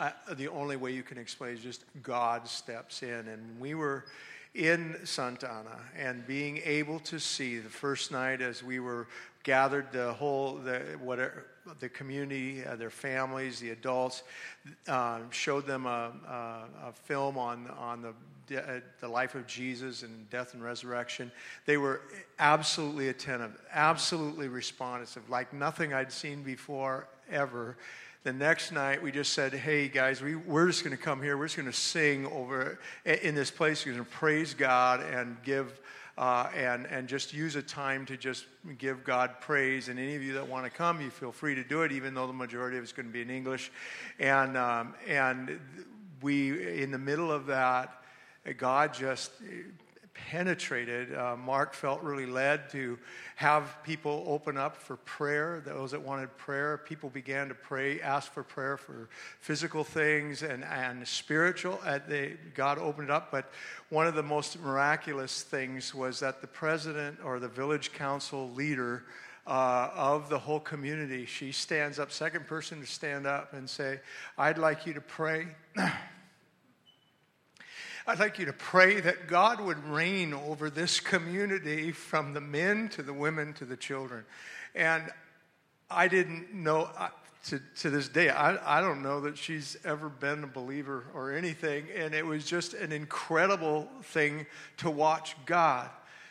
uh, 0.00 0.10
the 0.36 0.48
only 0.48 0.76
way 0.76 0.92
you 0.92 1.02
can 1.02 1.18
explain 1.18 1.54
is 1.54 1.60
just 1.60 1.84
God 2.02 2.48
steps 2.48 3.02
in. 3.02 3.28
And 3.28 3.58
we 3.60 3.74
were 3.74 4.04
in 4.54 4.96
Santa 5.04 5.50
Ana 5.50 5.78
and 5.96 6.26
being 6.26 6.60
able 6.64 7.00
to 7.00 7.18
see 7.18 7.58
the 7.58 7.70
first 7.70 8.12
night 8.12 8.40
as 8.40 8.62
we 8.62 8.78
were 8.78 9.08
gathered 9.42 9.92
the 9.92 10.12
whole 10.14 10.54
the 10.54 10.80
whatever 11.02 11.46
the 11.80 11.88
community, 11.88 12.64
uh, 12.64 12.76
their 12.76 12.90
families, 12.90 13.58
the 13.58 13.70
adults, 13.70 14.22
uh, 14.86 15.20
showed 15.30 15.66
them 15.66 15.86
a, 15.86 16.12
a, 16.28 16.88
a, 16.88 16.92
film 16.92 17.38
on 17.38 17.68
on 17.78 18.02
the 18.02 18.12
uh, 18.52 18.80
the 19.00 19.08
life 19.08 19.34
of 19.34 19.46
Jesus 19.46 20.02
and 20.02 20.28
death 20.30 20.54
and 20.54 20.62
resurrection. 20.62 21.30
They 21.66 21.76
were 21.76 22.02
absolutely 22.38 23.08
attentive, 23.08 23.56
absolutely 23.72 24.48
responsive, 24.48 25.28
like 25.28 25.52
nothing 25.52 25.92
I'd 25.92 26.12
seen 26.12 26.42
before 26.42 27.08
ever 27.30 27.76
the 28.22 28.32
next 28.32 28.72
night 28.72 29.02
we 29.02 29.12
just 29.12 29.32
said 29.34 29.52
hey 29.52 29.88
guys 29.88 30.22
we, 30.22 30.34
we're 30.34 30.66
just 30.66 30.84
going 30.84 30.96
to 30.96 31.02
come 31.02 31.22
here 31.22 31.36
we're 31.38 31.46
just 31.46 31.56
going 31.56 31.70
to 31.70 31.72
sing 31.72 32.26
over 32.26 32.78
in 33.04 33.34
this 33.34 33.50
place 33.50 33.84
we're 33.84 33.92
going 33.92 34.04
to 34.04 34.10
praise 34.10 34.52
god 34.52 35.00
and 35.00 35.36
give 35.42 35.80
uh, 36.16 36.48
and, 36.54 36.86
and 36.86 37.08
just 37.08 37.32
use 37.32 37.56
a 37.56 37.62
time 37.62 38.06
to 38.06 38.16
just 38.16 38.46
give 38.78 39.04
God 39.04 39.40
praise. 39.40 39.88
And 39.88 39.98
any 39.98 40.14
of 40.14 40.22
you 40.22 40.34
that 40.34 40.48
want 40.48 40.64
to 40.64 40.70
come, 40.70 41.00
you 41.00 41.10
feel 41.10 41.32
free 41.32 41.54
to 41.56 41.64
do 41.64 41.82
it, 41.82 41.92
even 41.92 42.14
though 42.14 42.26
the 42.26 42.32
majority 42.32 42.76
of 42.76 42.84
it's 42.84 42.92
going 42.92 43.06
to 43.06 43.12
be 43.12 43.22
in 43.22 43.30
English. 43.30 43.72
And, 44.20 44.56
um, 44.56 44.94
and 45.08 45.58
we, 46.22 46.82
in 46.82 46.90
the 46.90 46.98
middle 46.98 47.32
of 47.32 47.46
that, 47.46 48.00
God 48.52 48.92
just 48.92 49.30
penetrated. 50.14 51.14
Uh, 51.14 51.36
Mark 51.36 51.74
felt 51.74 52.02
really 52.02 52.26
led 52.26 52.70
to 52.70 52.98
have 53.36 53.76
people 53.82 54.24
open 54.26 54.56
up 54.56 54.76
for 54.76 54.96
prayer, 54.98 55.62
those 55.66 55.90
that 55.90 56.00
wanted 56.00 56.34
prayer. 56.38 56.78
People 56.78 57.10
began 57.10 57.48
to 57.48 57.54
pray, 57.54 58.00
ask 58.00 58.32
for 58.32 58.42
prayer 58.42 58.76
for 58.76 59.08
physical 59.40 59.82
things 59.82 60.42
and, 60.42 60.64
and 60.64 61.06
spiritual. 61.06 61.80
They, 62.08 62.36
God 62.54 62.78
opened 62.78 63.08
it 63.08 63.12
up. 63.12 63.30
But 63.30 63.50
one 63.90 64.06
of 64.06 64.14
the 64.14 64.22
most 64.22 64.60
miraculous 64.60 65.42
things 65.42 65.94
was 65.94 66.20
that 66.20 66.40
the 66.40 66.46
president 66.46 67.18
or 67.24 67.40
the 67.40 67.48
village 67.48 67.92
council 67.92 68.50
leader 68.52 69.04
uh, 69.46 69.90
of 69.94 70.28
the 70.30 70.38
whole 70.38 70.60
community, 70.60 71.26
she 71.26 71.52
stands 71.52 71.98
up, 71.98 72.10
second 72.10 72.46
person 72.46 72.80
to 72.80 72.86
stand 72.86 73.26
up 73.26 73.52
and 73.52 73.68
say, 73.68 74.00
I'd 74.38 74.58
like 74.58 74.86
you 74.86 74.94
to 74.94 75.00
pray. 75.00 75.48
I'd 78.06 78.18
like 78.18 78.38
you 78.38 78.44
to 78.46 78.52
pray 78.52 79.00
that 79.00 79.28
God 79.28 79.60
would 79.60 79.82
reign 79.84 80.34
over 80.34 80.68
this 80.68 81.00
community 81.00 81.90
from 81.90 82.34
the 82.34 82.40
men 82.40 82.90
to 82.90 83.02
the 83.02 83.14
women 83.14 83.54
to 83.54 83.64
the 83.64 83.78
children. 83.78 84.24
And 84.74 85.10
I 85.90 86.08
didn't 86.08 86.52
know, 86.52 86.90
to, 87.46 87.60
to 87.80 87.88
this 87.88 88.08
day, 88.08 88.28
I, 88.28 88.78
I 88.78 88.82
don't 88.82 89.02
know 89.02 89.22
that 89.22 89.38
she's 89.38 89.78
ever 89.84 90.10
been 90.10 90.44
a 90.44 90.46
believer 90.46 91.04
or 91.14 91.32
anything. 91.32 91.86
And 91.96 92.12
it 92.12 92.26
was 92.26 92.44
just 92.44 92.74
an 92.74 92.92
incredible 92.92 93.88
thing 94.02 94.44
to 94.78 94.90
watch 94.90 95.34
God 95.46 95.88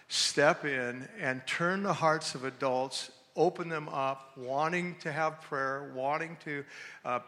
step 0.09 0.65
in 0.65 1.07
and 1.19 1.41
turn 1.47 1.81
the 1.81 1.93
hearts 1.93 2.35
of 2.35 2.45
adults 2.45 3.09
open 3.35 3.67
them 3.69 3.89
up, 3.89 4.31
wanting 4.37 4.95
to 4.99 5.11
have 5.11 5.41
prayer, 5.41 5.91
wanting 5.95 6.37
to 6.45 6.63
uh, 7.03 7.19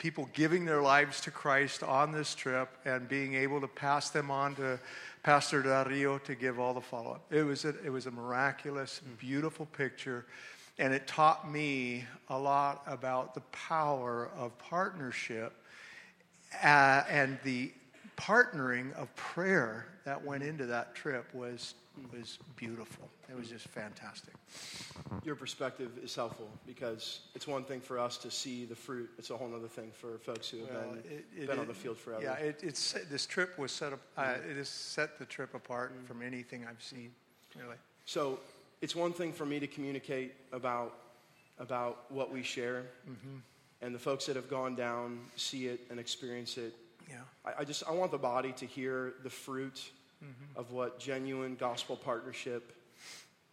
people 0.00 0.30
giving 0.32 0.64
their 0.64 0.80
lives 0.80 1.20
to 1.20 1.30
Christ 1.30 1.82
on 1.82 2.10
this 2.10 2.34
trip 2.34 2.70
and 2.86 3.06
being 3.06 3.34
able 3.34 3.60
to 3.60 3.68
pass 3.68 4.08
them 4.08 4.30
on 4.30 4.56
to 4.56 4.80
Pastor 5.22 5.62
Dario 5.62 6.16
to 6.20 6.34
give 6.34 6.58
all 6.58 6.72
the 6.72 6.80
follow 6.80 7.12
up. 7.12 7.26
It 7.30 7.42
was 7.42 7.66
a, 7.66 7.74
it 7.84 7.90
was 7.90 8.06
a 8.06 8.10
miraculous, 8.10 9.02
beautiful 9.18 9.66
picture, 9.66 10.24
and 10.78 10.94
it 10.94 11.06
taught 11.06 11.52
me 11.52 12.06
a 12.30 12.38
lot 12.38 12.82
about 12.86 13.34
the 13.34 13.42
power 13.52 14.30
of 14.38 14.56
partnership 14.58 15.52
uh, 16.64 17.02
and 17.10 17.38
the 17.44 17.70
partnering 18.20 18.92
of 18.94 19.14
prayer 19.16 19.86
that 20.04 20.22
went 20.22 20.42
into 20.42 20.66
that 20.66 20.94
trip 20.94 21.32
was 21.34 21.74
was 22.12 22.38
beautiful. 22.56 23.08
It 23.28 23.36
was 23.36 23.48
just 23.48 23.68
fantastic. 23.68 24.34
Your 25.24 25.34
perspective 25.34 25.90
is 26.02 26.14
helpful 26.14 26.48
because 26.66 27.20
it's 27.34 27.46
one 27.46 27.64
thing 27.64 27.80
for 27.80 27.98
us 27.98 28.16
to 28.18 28.30
see 28.30 28.64
the 28.64 28.74
fruit. 28.74 29.10
It's 29.18 29.30
a 29.30 29.36
whole 29.36 29.54
other 29.54 29.68
thing 29.68 29.90
for 29.92 30.18
folks 30.18 30.48
who 30.48 30.60
have 30.60 30.70
Well, 30.70 30.90
been, 30.90 30.98
it- 31.12 31.24
it- 31.36 31.46
been 31.46 31.58
on 31.58 31.66
the 31.66 31.74
field 31.74 31.98
forever. 31.98 32.22
Yeah, 32.22 32.34
it, 32.34 32.60
it's 32.62 32.94
this 33.10 33.26
trip 33.26 33.58
was 33.58 33.72
set 33.72 33.92
up. 33.92 34.00
Uh, 34.16 34.22
mm-hmm. 34.22 34.50
it 34.50 34.56
has 34.56 34.68
set 34.68 35.18
the 35.18 35.24
trip 35.24 35.54
apart 35.54 35.92
mm-hmm. 35.94 36.06
from 36.06 36.22
anything 36.22 36.66
I've 36.68 36.82
seen. 36.82 37.12
Really. 37.56 37.76
So 38.04 38.38
it's 38.80 38.96
one 38.96 39.12
thing 39.12 39.32
for 39.32 39.44
me 39.46 39.60
to 39.60 39.66
communicate 39.66 40.34
about, 40.52 40.94
about 41.58 42.10
what 42.10 42.32
we 42.32 42.42
share, 42.42 42.84
mm-hmm. 43.08 43.38
and 43.82 43.94
the 43.94 43.98
folks 43.98 44.26
that 44.26 44.36
have 44.36 44.48
gone 44.48 44.74
down 44.74 45.20
see 45.36 45.66
it 45.66 45.80
and 45.90 46.00
experience 46.00 46.56
it. 46.56 46.74
Yeah. 47.10 47.16
I, 47.44 47.60
I 47.60 47.64
just 47.64 47.82
I 47.88 47.92
want 47.92 48.10
the 48.12 48.18
body 48.18 48.52
to 48.52 48.66
hear 48.66 49.14
the 49.24 49.30
fruit 49.30 49.90
of 50.54 50.70
what 50.70 51.00
genuine 51.00 51.56
gospel 51.56 51.96
partnership, 51.96 52.72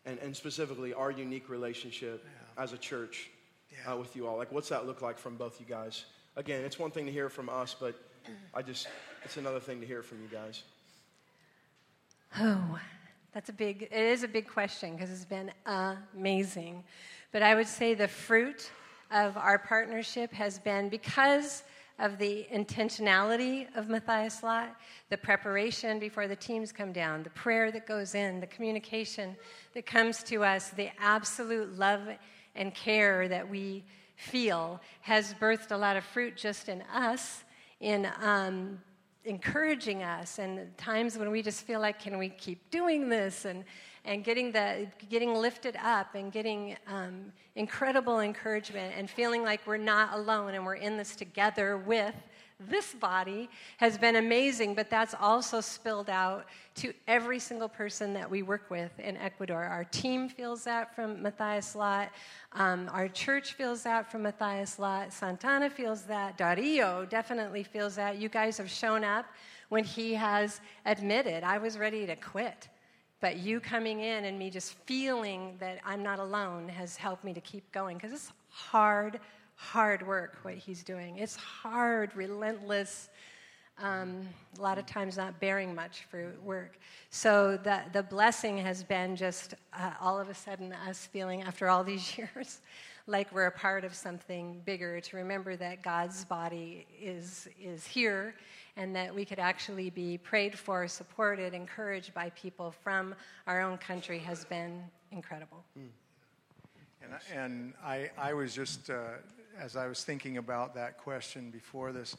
and, 0.05 0.19
and 0.19 0.35
specifically 0.35 0.93
our 0.93 1.09
unique 1.11 1.49
relationship 1.49 2.25
as 2.57 2.73
a 2.73 2.77
church 2.77 3.29
Yeah. 3.71 3.93
uh, 3.93 3.97
with 3.97 4.15
you 4.17 4.27
all. 4.27 4.35
Like, 4.37 4.51
what's 4.51 4.67
that 4.69 4.85
look 4.85 5.01
like 5.01 5.17
from 5.17 5.37
both 5.37 5.59
you 5.61 5.65
guys? 5.65 6.05
Again, 6.35 6.63
it's 6.65 6.77
one 6.77 6.91
thing 6.91 7.05
to 7.05 7.11
hear 7.11 7.29
from 7.29 7.47
us, 7.49 7.75
but 7.79 7.95
I 8.53 8.61
just 8.61 8.87
it's 9.23 9.37
another 9.37 9.59
thing 9.61 9.79
to 9.79 9.87
hear 9.87 10.03
from 10.03 10.21
you 10.21 10.27
guys. 10.27 10.63
Oh, 12.39 12.77
that's 13.33 13.49
a 13.49 13.53
big, 13.53 13.83
it 13.83 13.91
is 13.93 14.23
a 14.23 14.27
big 14.27 14.47
question 14.47 14.93
because 14.95 15.09
it's 15.09 15.25
been 15.25 15.51
amazing. 15.65 16.83
But 17.31 17.43
I 17.43 17.55
would 17.55 17.67
say 17.67 17.93
the 17.93 18.07
fruit 18.07 18.69
of 19.11 19.37
our 19.37 19.57
partnership 19.57 20.33
has 20.33 20.59
been 20.59 20.89
because 20.89 21.63
of 21.99 22.17
the 22.17 22.45
intentionality 22.53 23.67
of 23.75 23.89
Matthias 23.89 24.43
Lot, 24.43 24.75
the 25.09 25.17
preparation 25.17 25.99
before 25.99 26.27
the 26.27 26.35
teams 26.35 26.71
come 26.71 26.91
down, 26.91 27.23
the 27.23 27.29
prayer 27.31 27.71
that 27.71 27.87
goes 27.87 28.13
in, 28.13 28.39
the 28.39 28.47
communication 28.47 29.35
that 29.73 29.85
comes 29.85 30.23
to 30.23 30.43
us, 30.43 30.69
the 30.69 30.89
absolute 30.99 31.77
love 31.77 32.01
and 32.55 32.73
care 32.75 33.27
that 33.27 33.47
we 33.47 33.83
feel 34.15 34.79
has 35.01 35.33
birthed 35.35 35.71
a 35.71 35.77
lot 35.77 35.97
of 35.97 36.03
fruit 36.03 36.35
just 36.35 36.69
in 36.69 36.81
us, 36.93 37.43
in 37.79 38.07
um, 38.21 38.79
encouraging 39.25 40.03
us 40.03 40.39
and 40.39 40.75
times 40.77 41.17
when 41.17 41.29
we 41.29 41.41
just 41.41 41.63
feel 41.63 41.79
like 41.79 41.99
can 41.99 42.17
we 42.17 42.29
keep 42.29 42.69
doing 42.71 43.09
this? 43.09 43.45
And 43.45 43.63
and 44.07 44.23
getting 44.23 44.51
the 44.51 44.87
getting 45.09 45.35
lifted 45.35 45.75
up 45.83 46.15
and 46.15 46.31
getting 46.31 46.77
um, 46.87 47.31
incredible 47.55 48.21
encouragement 48.21 48.93
and 48.97 49.09
feeling 49.09 49.43
like 49.43 49.59
we're 49.67 49.77
not 49.77 50.13
alone 50.13 50.55
and 50.55 50.65
we're 50.65 50.75
in 50.75 50.97
this 50.97 51.15
together 51.15 51.77
with 51.77 52.15
this 52.59 52.95
body 52.95 53.47
has 53.75 53.97
been 53.97 54.15
amazing 54.15 54.73
but 54.73 54.89
that's 54.89 55.13
also 55.19 55.61
spilled 55.61 56.09
out 56.09 56.45
to 56.73 56.91
every 57.07 57.37
single 57.37 57.69
person 57.69 58.13
that 58.13 58.27
we 58.27 58.41
work 58.41 58.71
with 58.71 58.97
in 58.99 59.15
ecuador. 59.17 59.63
Our 59.63 59.83
team 59.83 60.27
feels 60.29 60.63
that 60.63 60.95
from 60.95 61.21
matthias 61.21 61.75
lot 61.75 62.09
um, 62.53 62.89
our 62.93 63.09
church 63.09 63.53
feels 63.53 63.83
that 63.83 64.09
from 64.09 64.23
matthias 64.23 64.79
lot 64.79 65.11
santana 65.13 65.69
feels 65.69 66.03
that. 66.03 66.37
Dario 66.37 67.05
definitely 67.05 67.63
feels 67.63 67.95
that. 67.97 68.17
You 68.17 68.29
guys 68.29 68.57
have 68.57 68.69
shown 68.69 69.03
up 69.03 69.25
when 69.69 69.83
he 69.83 70.13
has 70.13 70.61
admitted 70.85 71.43
i 71.43 71.57
was 71.57 71.77
ready 71.77 72.07
to 72.07 72.15
quit 72.15 72.69
but 73.19 73.37
you 73.37 73.59
coming 73.59 74.01
in 74.01 74.25
and 74.25 74.37
me 74.37 74.49
just 74.49 74.73
feeling 74.85 75.55
that 75.59 75.79
I'm 75.85 76.03
not 76.03 76.19
alone 76.19 76.69
has 76.69 76.95
helped 76.95 77.23
me 77.23 77.33
to 77.33 77.41
keep 77.41 77.69
going 77.71 77.97
because 77.97 78.13
it's 78.13 78.31
hard, 78.49 79.19
hard 79.55 80.05
work 80.05 80.37
what 80.43 80.53
he's 80.53 80.83
doing. 80.83 81.17
It's 81.17 81.35
hard, 81.35 82.15
relentless, 82.15 83.09
um, 83.79 84.27
a 84.57 84.61
lot 84.61 84.77
of 84.77 84.85
times 84.85 85.17
not 85.17 85.39
bearing 85.39 85.73
much 85.73 86.05
fruit 86.09 86.41
work. 86.43 86.77
So 87.09 87.57
the, 87.57 87.81
the 87.93 88.03
blessing 88.03 88.57
has 88.57 88.83
been 88.83 89.15
just 89.15 89.55
uh, 89.73 89.91
all 90.01 90.19
of 90.19 90.29
a 90.29 90.33
sudden 90.33 90.73
us 90.87 91.07
feeling 91.11 91.43
after 91.43 91.69
all 91.69 91.83
these 91.83 92.17
years 92.17 92.61
like 93.07 93.33
we're 93.33 93.45
a 93.45 93.51
part 93.51 93.85
of 93.85 93.95
something 93.95 94.61
bigger 94.65 94.99
to 94.99 95.15
remember 95.15 95.55
that 95.55 95.81
God's 95.81 96.25
body 96.25 96.85
is, 97.01 97.47
is 97.59 97.87
here 97.87 98.35
and 98.77 98.95
that 98.95 99.13
we 99.13 99.25
could 99.25 99.39
actually 99.39 99.89
be 99.89 100.17
prayed 100.19 100.57
for, 100.57 100.87
supported, 100.87 101.53
encouraged 101.53 102.13
by 102.13 102.29
people 102.31 102.71
from 102.71 103.13
our 103.47 103.61
own 103.61 103.77
country 103.79 104.19
has 104.19 104.45
been 104.45 104.83
incredible. 105.11 105.63
And, 107.01 107.13
I- 107.13 107.33
and 107.35 107.73
I, 107.83 108.11
I 108.17 108.33
was 108.33 108.53
just, 108.53 108.89
uh, 108.89 109.15
as 109.59 109.75
I 109.75 109.87
was 109.87 110.03
thinking 110.03 110.37
about 110.37 110.75
that 110.75 110.97
question 110.99 111.49
before 111.49 111.91
this, 111.91 112.15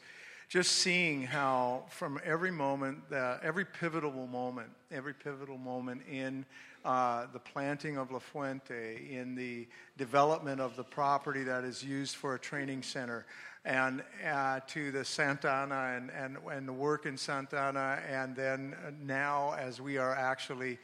just 0.49 0.73
seeing 0.73 1.23
how 1.23 1.83
from 1.89 2.19
every 2.25 2.51
moment, 2.51 3.09
that, 3.09 3.41
every 3.43 3.65
pivotal 3.65 4.27
moment, 4.27 4.69
every 4.91 5.13
pivotal 5.13 5.57
moment 5.57 6.01
in 6.11 6.45
uh, 6.85 7.27
the 7.33 7.39
planting 7.39 7.97
of 7.97 8.11
La 8.11 8.19
Fuente, 8.19 9.07
in 9.11 9.35
the 9.35 9.67
development 9.97 10.61
of 10.61 10.75
the 10.75 10.83
property 10.83 11.43
that 11.43 11.63
is 11.63 11.83
used 11.83 12.15
for 12.15 12.35
a 12.35 12.39
training 12.39 12.83
center, 12.83 13.25
and 13.65 14.03
uh, 14.25 14.59
to 14.67 14.91
the 14.91 15.03
Santa 15.03 15.49
Ana 15.49 15.95
and, 15.97 16.09
and, 16.11 16.37
and 16.51 16.67
the 16.67 16.73
work 16.73 17.05
in 17.05 17.17
Santa 17.17 17.59
Ana, 17.59 17.99
and 18.09 18.35
then 18.35 18.75
now 19.05 19.53
as 19.59 19.81
we 19.81 19.97
are 19.97 20.15
actually 20.15 20.79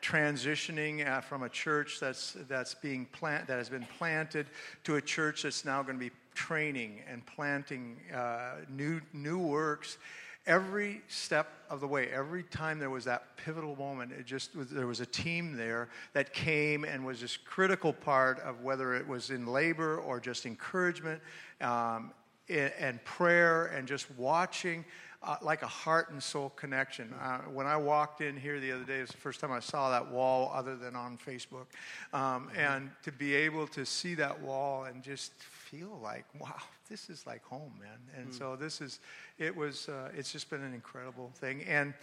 transitioning 0.00 1.06
uh, 1.06 1.20
from 1.20 1.42
a 1.42 1.48
church 1.48 1.98
that's, 2.00 2.36
that's 2.48 2.74
being 2.74 3.04
plant, 3.06 3.46
that 3.46 3.58
has 3.58 3.68
been 3.68 3.86
planted 3.98 4.46
to 4.84 4.96
a 4.96 5.00
church 5.00 5.42
that's 5.42 5.64
now 5.64 5.82
going 5.82 5.98
to 5.98 6.04
be 6.04 6.10
training 6.34 7.02
and 7.06 7.24
planting 7.26 7.98
uh, 8.14 8.54
new, 8.70 9.00
new 9.12 9.38
works. 9.38 9.98
Every 10.44 11.02
step 11.06 11.48
of 11.70 11.80
the 11.80 11.86
way, 11.86 12.08
every 12.08 12.42
time 12.42 12.78
there 12.78 12.90
was 12.90 13.04
that 13.04 13.36
pivotal 13.36 13.76
moment, 13.76 14.12
it 14.12 14.26
just 14.26 14.50
there 14.54 14.88
was 14.88 15.00
a 15.00 15.06
team 15.06 15.56
there 15.56 15.88
that 16.14 16.32
came 16.32 16.84
and 16.84 17.06
was 17.06 17.20
this 17.20 17.36
critical 17.36 17.92
part 17.92 18.40
of 18.40 18.62
whether 18.62 18.94
it 18.94 19.06
was 19.06 19.30
in 19.30 19.46
labor 19.46 19.98
or 19.98 20.18
just 20.18 20.44
encouragement 20.44 21.20
um, 21.60 22.12
and, 22.48 22.72
and 22.78 23.04
prayer 23.04 23.66
and 23.66 23.86
just 23.86 24.10
watching 24.16 24.84
uh, 25.24 25.36
like 25.40 25.62
a 25.62 25.68
heart 25.68 26.10
and 26.10 26.22
soul 26.22 26.50
connection. 26.50 27.14
Uh, 27.20 27.38
when 27.52 27.66
I 27.66 27.76
walked 27.76 28.20
in 28.20 28.36
here 28.36 28.58
the 28.58 28.72
other 28.72 28.84
day, 28.84 28.98
it 28.98 29.02
was 29.02 29.10
the 29.10 29.18
first 29.18 29.40
time 29.40 29.52
I 29.52 29.60
saw 29.60 29.90
that 29.90 30.10
wall 30.10 30.50
other 30.52 30.76
than 30.76 30.96
on 30.96 31.16
Facebook. 31.16 31.66
Um, 32.12 32.50
and 32.56 32.90
to 33.04 33.12
be 33.12 33.34
able 33.34 33.66
to 33.68 33.86
see 33.86 34.14
that 34.16 34.40
wall 34.40 34.84
and 34.84 35.02
just 35.02 35.32
feel 35.34 35.98
like, 36.02 36.24
wow, 36.40 36.60
this 36.88 37.08
is 37.08 37.26
like 37.26 37.44
home, 37.44 37.72
man. 37.80 37.98
And 38.16 38.34
so 38.34 38.56
this 38.56 38.80
is, 38.80 39.00
it 39.38 39.54
was, 39.54 39.88
uh, 39.88 40.10
it's 40.16 40.32
just 40.32 40.50
been 40.50 40.62
an 40.62 40.74
incredible 40.74 41.30
thing. 41.34 41.62
And, 41.64 41.94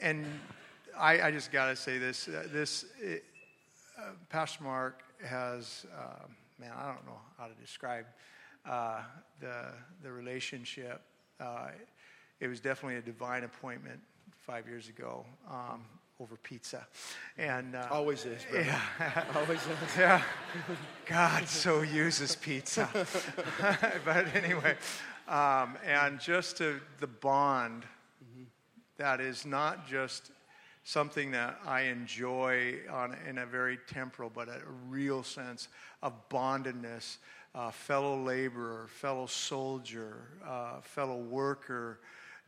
and 0.00 0.26
I, 0.98 1.22
I 1.22 1.30
just 1.30 1.52
got 1.52 1.66
to 1.66 1.76
say 1.76 1.98
this, 1.98 2.28
uh, 2.28 2.48
this, 2.52 2.84
it, 3.00 3.24
uh, 3.98 4.10
Pastor 4.30 4.64
Mark 4.64 5.02
has, 5.24 5.86
uh, 5.96 6.24
man, 6.58 6.72
I 6.76 6.86
don't 6.86 7.06
know 7.06 7.20
how 7.38 7.46
to 7.46 7.54
describe 7.54 8.06
uh, 8.66 9.02
the, 9.40 9.66
the 10.02 10.10
relationship. 10.10 11.02
Uh, 11.40 11.68
it 12.40 12.48
was 12.48 12.60
definitely 12.60 12.96
a 12.96 13.02
divine 13.02 13.44
appointment 13.44 14.00
five 14.36 14.66
years 14.66 14.88
ago 14.88 15.24
um, 15.50 15.82
over 16.20 16.36
pizza. 16.36 16.86
And 17.36 17.74
uh, 17.74 17.88
Always 17.90 18.24
is, 18.24 18.42
brother. 18.44 18.66
yeah, 18.66 19.24
Always 19.34 19.60
is. 19.60 19.68
yeah. 19.98 20.22
God 21.06 21.48
so 21.48 21.82
uses 21.82 22.36
pizza. 22.36 22.88
but 24.04 24.34
anyway, 24.34 24.76
um, 25.28 25.76
and 25.86 26.18
just 26.20 26.56
to 26.58 26.80
the 26.98 27.06
bond 27.06 27.84
that 28.98 29.20
is 29.20 29.46
not 29.46 29.86
just 29.86 30.32
something 30.82 31.30
that 31.30 31.58
I 31.66 31.82
enjoy 31.82 32.78
on, 32.90 33.16
in 33.28 33.38
a 33.38 33.46
very 33.46 33.78
temporal, 33.86 34.30
but 34.34 34.48
a 34.48 34.60
real 34.88 35.22
sense 35.22 35.68
of 36.02 36.12
bondedness, 36.28 37.18
uh, 37.54 37.70
fellow 37.70 38.20
laborer, 38.20 38.86
fellow 38.88 39.26
soldier, 39.26 40.16
uh, 40.46 40.80
fellow 40.80 41.18
worker, 41.18 42.00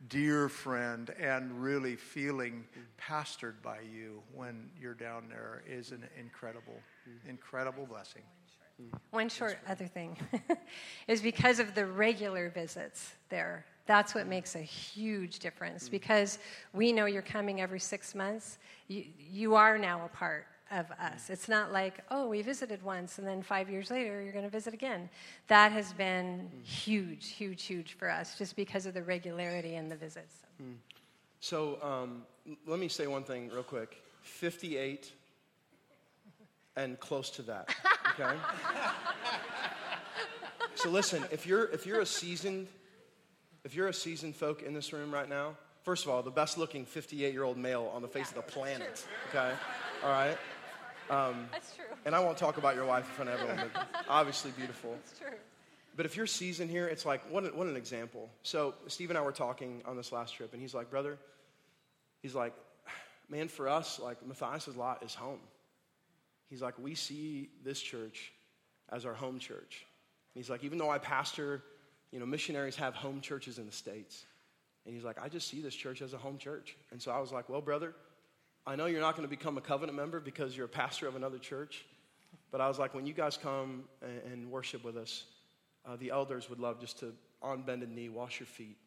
dear 0.09 0.49
friend, 0.49 1.13
and 1.19 1.51
really 1.61 1.95
feeling 1.95 2.65
pastored 2.99 3.61
by 3.61 3.79
you 3.81 4.21
when 4.33 4.69
you're 4.79 4.93
down 4.93 5.25
there 5.29 5.63
is 5.67 5.91
an 5.91 6.07
incredible, 6.19 6.79
incredible 7.27 7.85
blessing. 7.85 8.23
One 9.11 9.29
short 9.29 9.57
other 9.67 9.85
thing 9.85 10.17
is 11.07 11.21
because 11.21 11.59
of 11.59 11.75
the 11.75 11.85
regular 11.85 12.49
visits 12.49 13.13
there. 13.29 13.65
That's 13.85 14.15
what 14.15 14.27
makes 14.27 14.55
a 14.55 14.61
huge 14.61 15.39
difference 15.39 15.87
mm. 15.87 15.91
because 15.91 16.39
we 16.73 16.91
know 16.91 17.05
you're 17.05 17.21
coming 17.21 17.61
every 17.61 17.79
six 17.79 18.15
months. 18.15 18.57
You, 18.87 19.05
you 19.19 19.55
are 19.55 19.77
now 19.77 20.05
a 20.05 20.09
part 20.09 20.47
of 20.71 20.91
us. 20.91 21.29
It's 21.29 21.49
not 21.49 21.71
like, 21.71 21.99
oh, 22.09 22.27
we 22.27 22.41
visited 22.41 22.81
once 22.83 23.17
and 23.17 23.27
then 23.27 23.41
five 23.41 23.69
years 23.69 23.91
later 23.91 24.21
you're 24.21 24.31
going 24.31 24.45
to 24.45 24.49
visit 24.49 24.73
again. 24.73 25.09
That 25.47 25.71
has 25.71 25.93
been 25.93 26.49
huge, 26.63 27.29
huge, 27.29 27.63
huge 27.63 27.93
for 27.93 28.09
us 28.09 28.37
just 28.37 28.55
because 28.55 28.85
of 28.85 28.93
the 28.93 29.03
regularity 29.03 29.75
in 29.75 29.89
the 29.89 29.95
visits. 29.95 30.35
So 31.39 31.77
um, 31.81 32.23
let 32.67 32.79
me 32.79 32.87
say 32.87 33.07
one 33.07 33.23
thing 33.23 33.49
real 33.49 33.63
quick 33.63 33.97
58 34.21 35.11
and 36.75 36.99
close 36.99 37.29
to 37.31 37.41
that, 37.43 37.75
okay? 38.19 38.37
so 40.75 40.89
listen, 40.89 41.23
if 41.31 41.45
you're, 41.45 41.65
if 41.71 41.85
you're 41.85 41.99
a 41.99 42.05
seasoned, 42.05 42.67
if 43.63 43.75
you're 43.75 43.87
a 43.87 43.93
seasoned 43.93 44.35
folk 44.35 44.61
in 44.61 44.73
this 44.73 44.93
room 44.93 45.11
right 45.13 45.27
now, 45.27 45.55
First 45.83 46.05
of 46.05 46.11
all, 46.11 46.21
the 46.21 46.29
best 46.29 46.57
looking 46.57 46.85
58 46.85 47.33
year 47.33 47.43
old 47.43 47.57
male 47.57 47.91
on 47.93 48.01
the 48.01 48.07
face 48.07 48.29
of 48.29 48.35
the 48.35 48.41
planet. 48.41 49.03
Okay? 49.29 49.51
All 50.03 50.09
right? 50.09 50.37
Um, 51.11 51.49
That's 51.51 51.75
true. 51.75 51.85
And 52.05 52.15
I 52.15 52.19
won't 52.19 52.37
talk 52.37 52.57
about 52.57 52.75
your 52.75 52.85
wife 52.85 53.05
in 53.05 53.11
front 53.11 53.29
of 53.29 53.39
everyone, 53.39 53.69
but 53.73 53.87
obviously 54.09 54.51
beautiful. 54.51 54.95
It's 55.03 55.19
true. 55.19 55.37
But 55.95 56.05
if 56.05 56.15
you're 56.15 56.25
seasoned 56.25 56.71
here, 56.71 56.87
it's 56.87 57.05
like, 57.05 57.21
what, 57.29 57.43
an- 57.43 57.55
what 57.55 57.67
an 57.67 57.75
example. 57.75 58.29
So, 58.43 58.75
Steve 58.87 59.09
and 59.09 59.19
I 59.19 59.21
were 59.21 59.33
talking 59.33 59.81
on 59.85 59.97
this 59.97 60.13
last 60.13 60.35
trip, 60.35 60.53
and 60.53 60.61
he's 60.61 60.73
like, 60.73 60.89
brother, 60.89 61.17
he's 62.21 62.33
like, 62.33 62.53
man, 63.29 63.49
for 63.49 63.67
us, 63.67 63.99
like, 63.99 64.25
Matthias's 64.25 64.77
lot 64.77 65.03
is 65.03 65.13
home. 65.13 65.41
He's 66.49 66.61
like, 66.61 66.75
we 66.79 66.95
see 66.95 67.49
this 67.63 67.81
church 67.81 68.31
as 68.89 69.05
our 69.05 69.13
home 69.13 69.37
church. 69.37 69.85
And 70.33 70.41
he's 70.41 70.49
like, 70.49 70.63
even 70.63 70.77
though 70.77 70.89
I 70.89 70.97
pastor, 70.97 71.61
you 72.11 72.19
know, 72.19 72.25
missionaries 72.25 72.77
have 72.77 72.93
home 72.95 73.19
churches 73.19 73.57
in 73.57 73.65
the 73.65 73.71
States. 73.73 74.25
And 74.85 74.95
he's 74.95 75.03
like, 75.03 75.21
I 75.21 75.27
just 75.29 75.49
see 75.49 75.61
this 75.61 75.75
church 75.75 76.01
as 76.01 76.13
a 76.13 76.17
home 76.17 76.37
church. 76.37 76.75
And 76.91 77.01
so 77.01 77.11
I 77.11 77.19
was 77.19 77.31
like, 77.31 77.49
well, 77.49 77.61
brother, 77.61 77.93
I 78.65 78.75
know 78.75 78.85
you're 78.85 79.01
not 79.01 79.15
going 79.15 79.27
to 79.27 79.35
become 79.35 79.57
a 79.57 79.61
covenant 79.61 79.97
member 79.97 80.19
because 80.19 80.55
you're 80.55 80.67
a 80.67 80.69
pastor 80.69 81.07
of 81.07 81.15
another 81.15 81.39
church. 81.39 81.85
But 82.51 82.61
I 82.61 82.67
was 82.67 82.77
like, 82.77 82.93
when 82.93 83.05
you 83.05 83.13
guys 83.13 83.37
come 83.37 83.85
and, 84.01 84.33
and 84.33 84.51
worship 84.51 84.83
with 84.83 84.97
us, 84.97 85.23
uh, 85.85 85.95
the 85.95 86.11
elders 86.11 86.49
would 86.49 86.59
love 86.59 86.79
just 86.79 86.99
to, 86.99 87.13
on 87.41 87.63
bended 87.63 87.89
knee, 87.89 88.09
wash 88.09 88.39
your 88.39 88.47
feet 88.47 88.77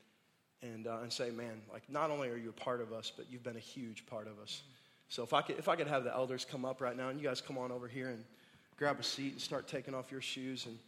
and, 0.62 0.86
uh, 0.86 0.98
and 1.02 1.12
say, 1.12 1.30
man, 1.30 1.60
like 1.72 1.82
not 1.88 2.10
only 2.10 2.28
are 2.28 2.36
you 2.36 2.50
a 2.50 2.52
part 2.52 2.80
of 2.80 2.92
us, 2.92 3.12
but 3.14 3.26
you've 3.30 3.42
been 3.42 3.56
a 3.56 3.60
huge 3.60 4.06
part 4.06 4.26
of 4.26 4.38
us. 4.38 4.62
So 5.08 5.22
if 5.22 5.32
I 5.32 5.42
could, 5.42 5.58
if 5.58 5.68
I 5.68 5.76
could 5.76 5.86
have 5.86 6.04
the 6.04 6.14
elders 6.14 6.44
come 6.44 6.64
up 6.64 6.80
right 6.80 6.96
now, 6.96 7.08
and 7.08 7.20
you 7.20 7.26
guys 7.26 7.40
come 7.40 7.58
on 7.58 7.70
over 7.70 7.88
here 7.88 8.08
and 8.08 8.24
grab 8.76 8.98
a 8.98 9.02
seat 9.02 9.32
and 9.32 9.40
start 9.40 9.68
taking 9.68 9.94
off 9.94 10.10
your 10.10 10.20
shoes, 10.20 10.66
and 10.66 10.78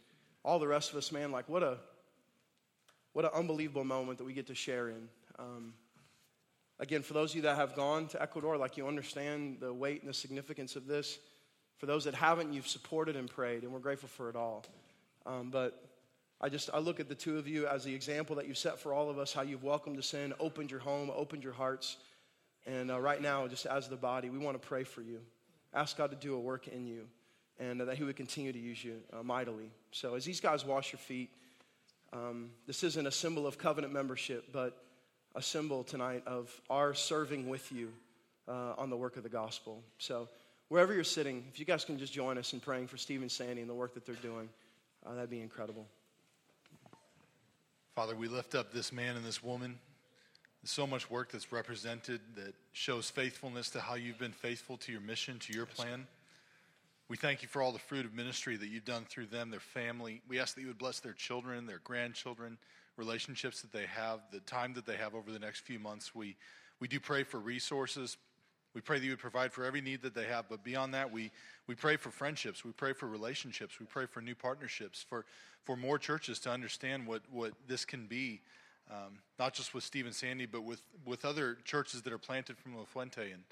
all 0.43 0.59
the 0.59 0.67
rest 0.67 0.91
of 0.91 0.97
us, 0.97 1.11
man, 1.11 1.31
like 1.31 1.47
what 1.47 1.63
a 1.63 1.77
what 3.13 3.25
an 3.25 3.31
unbelievable 3.33 3.83
moment 3.83 4.17
that 4.17 4.25
we 4.25 4.33
get 4.33 4.47
to 4.47 4.55
share 4.55 4.89
in. 4.89 5.07
Um, 5.39 5.73
again, 6.79 7.01
for 7.01 7.13
those 7.13 7.31
of 7.31 7.37
you 7.37 7.41
that 7.43 7.55
have 7.55 7.75
gone 7.75 8.07
to 8.09 8.21
Ecuador, 8.21 8.57
like 8.57 8.77
you 8.77 8.87
understand 8.87 9.57
the 9.59 9.73
weight 9.73 10.01
and 10.01 10.09
the 10.09 10.13
significance 10.13 10.75
of 10.75 10.87
this. 10.87 11.19
For 11.77 11.85
those 11.85 12.05
that 12.05 12.15
haven't, 12.15 12.53
you've 12.53 12.67
supported 12.67 13.15
and 13.15 13.29
prayed, 13.29 13.63
and 13.63 13.71
we're 13.71 13.79
grateful 13.79 14.09
for 14.09 14.29
it 14.29 14.35
all. 14.35 14.65
Um, 15.25 15.49
but 15.51 15.83
I 16.41 16.49
just 16.49 16.69
I 16.73 16.79
look 16.79 16.99
at 16.99 17.09
the 17.09 17.15
two 17.15 17.37
of 17.37 17.47
you 17.47 17.67
as 17.67 17.83
the 17.83 17.93
example 17.93 18.35
that 18.37 18.47
you've 18.47 18.57
set 18.57 18.79
for 18.79 18.93
all 18.93 19.09
of 19.09 19.19
us, 19.19 19.33
how 19.33 19.41
you've 19.41 19.63
welcomed 19.63 19.97
us 19.97 20.13
in, 20.13 20.33
opened 20.39 20.71
your 20.71 20.79
home, 20.79 21.11
opened 21.15 21.43
your 21.43 21.53
hearts, 21.53 21.97
and 22.65 22.91
uh, 22.91 22.99
right 22.99 23.21
now, 23.21 23.47
just 23.47 23.65
as 23.65 23.87
the 23.87 23.95
body, 23.95 24.29
we 24.29 24.37
want 24.37 24.59
to 24.59 24.67
pray 24.67 24.83
for 24.83 25.01
you. 25.01 25.19
Ask 25.73 25.97
God 25.97 26.09
to 26.11 26.15
do 26.15 26.35
a 26.35 26.39
work 26.39 26.67
in 26.67 26.85
you, 26.85 27.07
and 27.59 27.81
uh, 27.81 27.85
that 27.85 27.97
He 27.97 28.03
would 28.03 28.15
continue 28.15 28.51
to 28.51 28.59
use 28.59 28.83
you 28.83 28.97
uh, 29.13 29.23
mightily. 29.23 29.69
So 29.91 30.15
as 30.15 30.25
these 30.25 30.39
guys 30.39 30.65
wash 30.65 30.91
your 30.91 30.99
feet, 30.99 31.29
um, 32.13 32.51
this 32.65 32.83
isn't 32.83 33.05
a 33.05 33.11
symbol 33.11 33.45
of 33.45 33.57
covenant 33.57 33.93
membership, 33.93 34.51
but 34.51 34.81
a 35.37 35.41
symbol 35.41 35.83
tonight 35.83 36.23
of 36.25 36.49
our 36.67 36.95
serving 36.95 37.47
with 37.47 37.71
you 37.71 37.93
uh, 38.47 38.73
on 38.75 38.89
the 38.89 38.97
work 38.97 39.17
of 39.17 39.23
the 39.23 39.29
gospel. 39.29 39.83
So, 39.99 40.27
wherever 40.69 40.95
you're 40.95 41.03
sitting, 41.03 41.45
if 41.47 41.59
you 41.59 41.65
guys 41.65 41.85
can 41.85 41.99
just 41.99 42.11
join 42.11 42.39
us 42.39 42.53
in 42.53 42.59
praying 42.59 42.87
for 42.87 42.97
Steve 42.97 43.21
and 43.21 43.31
Sandy 43.31 43.61
and 43.61 43.69
the 43.69 43.75
work 43.75 43.93
that 43.93 44.03
they're 44.03 44.15
doing, 44.15 44.49
uh, 45.05 45.13
that'd 45.13 45.29
be 45.29 45.39
incredible. 45.39 45.85
Father, 47.95 48.15
we 48.15 48.27
lift 48.27 48.55
up 48.55 48.73
this 48.73 48.91
man 48.91 49.15
and 49.15 49.23
this 49.23 49.43
woman. 49.43 49.77
There's 50.63 50.71
so 50.71 50.87
much 50.87 51.07
work 51.11 51.31
that's 51.31 51.51
represented 51.51 52.19
that 52.35 52.55
shows 52.73 53.11
faithfulness 53.11 53.69
to 53.71 53.79
how 53.79 53.93
you've 53.93 54.17
been 54.17 54.31
faithful 54.31 54.75
to 54.77 54.91
your 54.91 55.01
mission, 55.01 55.37
to 55.37 55.53
your 55.53 55.67
plan. 55.67 56.07
We 57.09 57.17
thank 57.17 57.43
you 57.43 57.47
for 57.47 57.61
all 57.61 57.71
the 57.71 57.79
fruit 57.79 58.05
of 58.05 58.15
ministry 58.15 58.57
that 58.57 58.69
you've 58.69 58.85
done 58.85 59.05
through 59.07 59.27
them, 59.27 59.51
their 59.51 59.59
family. 59.59 60.21
We 60.27 60.39
ask 60.39 60.55
that 60.55 60.61
you 60.61 60.67
would 60.67 60.79
bless 60.79 60.99
their 60.99 61.13
children, 61.13 61.67
their 61.67 61.81
grandchildren, 61.83 62.57
relationships 62.97 63.61
that 63.61 63.71
they 63.71 63.85
have, 63.85 64.19
the 64.31 64.39
time 64.41 64.73
that 64.73 64.85
they 64.85 64.97
have 64.97 65.15
over 65.15 65.31
the 65.31 65.39
next 65.39 65.61
few 65.61 65.79
months. 65.79 66.13
We, 66.13 66.35
we 66.79 66.87
do 66.87 66.99
pray 66.99 67.23
for 67.23 67.39
resources. 67.39 68.17
We 68.73 68.81
pray 68.81 68.99
that 68.99 69.05
you 69.05 69.11
would 69.11 69.19
provide 69.19 69.53
for 69.53 69.63
every 69.63 69.81
need 69.81 70.01
that 70.01 70.13
they 70.13 70.25
have. 70.25 70.49
But 70.49 70.63
beyond 70.63 70.93
that, 70.93 71.11
we, 71.11 71.31
we 71.67 71.75
pray 71.75 71.95
for 71.95 72.11
friendships. 72.11 72.65
We 72.65 72.71
pray 72.71 72.93
for 72.93 73.07
relationships. 73.07 73.79
We 73.79 73.85
pray 73.85 74.05
for 74.05 74.21
new 74.21 74.35
partnerships, 74.35 75.05
for, 75.07 75.25
for 75.63 75.75
more 75.75 75.97
churches 75.97 76.39
to 76.39 76.51
understand 76.51 77.07
what, 77.07 77.21
what 77.31 77.53
this 77.67 77.85
can 77.85 78.05
be, 78.07 78.41
um, 78.91 79.19
not 79.39 79.53
just 79.53 79.73
with 79.73 79.83
Steve 79.83 80.05
and 80.05 80.15
Sandy, 80.15 80.45
but 80.45 80.63
with, 80.63 80.81
with 81.05 81.25
other 81.25 81.57
churches 81.65 82.01
that 82.03 82.13
are 82.13 82.17
planted 82.17 82.57
from 82.57 82.75
La 82.75 82.83
Fuente. 82.83 83.31
And 83.31 83.43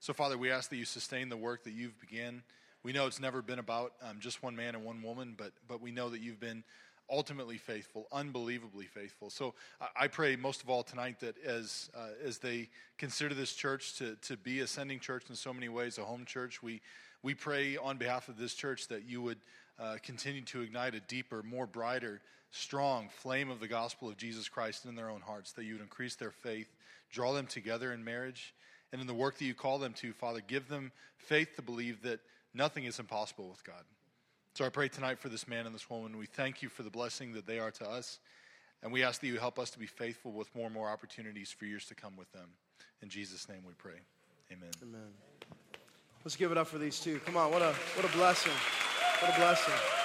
so, 0.00 0.12
Father, 0.12 0.36
we 0.36 0.50
ask 0.50 0.70
that 0.70 0.76
you 0.76 0.84
sustain 0.84 1.28
the 1.28 1.36
work 1.36 1.64
that 1.64 1.72
you've 1.72 1.98
begun. 2.00 2.42
We 2.82 2.92
know 2.92 3.06
it's 3.06 3.20
never 3.20 3.40
been 3.40 3.58
about 3.58 3.94
um, 4.02 4.18
just 4.20 4.42
one 4.42 4.54
man 4.54 4.74
and 4.74 4.84
one 4.84 5.02
woman, 5.02 5.34
but, 5.36 5.52
but 5.66 5.80
we 5.80 5.90
know 5.90 6.10
that 6.10 6.20
you've 6.20 6.40
been 6.40 6.62
ultimately 7.10 7.58
faithful, 7.58 8.06
unbelievably 8.12 8.86
faithful. 8.86 9.30
So 9.30 9.54
I, 9.96 10.08
pray 10.08 10.36
most 10.36 10.62
of 10.62 10.70
all 10.70 10.82
tonight 10.82 11.20
that 11.20 11.36
as, 11.44 11.90
uh, 11.94 12.08
as 12.24 12.38
they 12.38 12.68
consider 12.98 13.34
this 13.34 13.52
church 13.52 13.96
to, 13.98 14.16
to 14.22 14.36
be 14.36 14.60
a 14.60 14.66
sending 14.66 15.00
church 15.00 15.24
in 15.28 15.36
so 15.36 15.52
many 15.52 15.68
ways, 15.68 15.98
a 15.98 16.04
home 16.04 16.24
church, 16.24 16.62
we, 16.62 16.80
we 17.22 17.34
pray 17.34 17.76
on 17.76 17.98
behalf 17.98 18.28
of 18.28 18.38
this 18.38 18.54
church 18.54 18.88
that 18.88 19.04
you 19.04 19.22
would 19.22 19.38
uh, 19.78 19.96
continue 20.02 20.42
to 20.42 20.62
ignite 20.62 20.94
a 20.94 21.00
deeper, 21.00 21.42
more 21.42 21.66
brighter, 21.66 22.20
strong 22.50 23.08
flame 23.08 23.50
of 23.50 23.60
the 23.60 23.68
gospel 23.68 24.08
of 24.08 24.16
Jesus 24.16 24.48
Christ 24.48 24.84
in 24.84 24.94
their 24.94 25.10
own 25.10 25.20
hearts, 25.20 25.52
that 25.52 25.64
you 25.64 25.74
would 25.74 25.82
increase 25.82 26.14
their 26.14 26.30
faith, 26.30 26.68
draw 27.10 27.32
them 27.32 27.46
together 27.46 27.92
in 27.92 28.04
marriage, 28.04 28.54
and 28.92 29.00
in 29.00 29.06
the 29.06 29.14
work 29.14 29.38
that 29.38 29.44
you 29.44 29.54
call 29.54 29.78
them 29.78 29.92
to, 29.94 30.12
Father, 30.12 30.40
give 30.46 30.68
them 30.68 30.92
faith 31.16 31.56
to 31.56 31.62
believe 31.62 32.02
that 32.02 32.20
nothing 32.54 32.84
is 32.84 33.00
impossible 33.00 33.48
with 33.48 33.64
God. 33.64 33.82
So 34.54 34.64
I 34.64 34.68
pray 34.68 34.86
tonight 34.86 35.18
for 35.18 35.28
this 35.28 35.48
man 35.48 35.66
and 35.66 35.74
this 35.74 35.90
woman. 35.90 36.16
We 36.16 36.26
thank 36.26 36.62
you 36.62 36.68
for 36.68 36.84
the 36.84 36.90
blessing 36.90 37.32
that 37.32 37.44
they 37.44 37.58
are 37.58 37.72
to 37.72 37.90
us. 37.90 38.20
And 38.84 38.92
we 38.92 39.02
ask 39.02 39.20
that 39.20 39.26
you 39.26 39.36
help 39.36 39.58
us 39.58 39.70
to 39.70 39.80
be 39.80 39.86
faithful 39.86 40.30
with 40.30 40.54
more 40.54 40.66
and 40.66 40.74
more 40.74 40.88
opportunities 40.88 41.50
for 41.50 41.64
years 41.64 41.86
to 41.86 41.96
come 41.96 42.16
with 42.16 42.30
them. 42.30 42.48
In 43.02 43.08
Jesus' 43.08 43.48
name 43.48 43.62
we 43.66 43.72
pray. 43.76 43.98
Amen. 44.52 44.70
Amen. 44.80 45.10
Let's 46.24 46.36
give 46.36 46.52
it 46.52 46.58
up 46.58 46.68
for 46.68 46.78
these 46.78 47.00
two. 47.00 47.18
Come 47.26 47.36
on, 47.36 47.50
what 47.50 47.62
a 47.62 47.72
what 47.96 48.08
a 48.08 48.16
blessing. 48.16 48.52
What 49.20 49.34
a 49.34 49.40
blessing. 49.40 50.03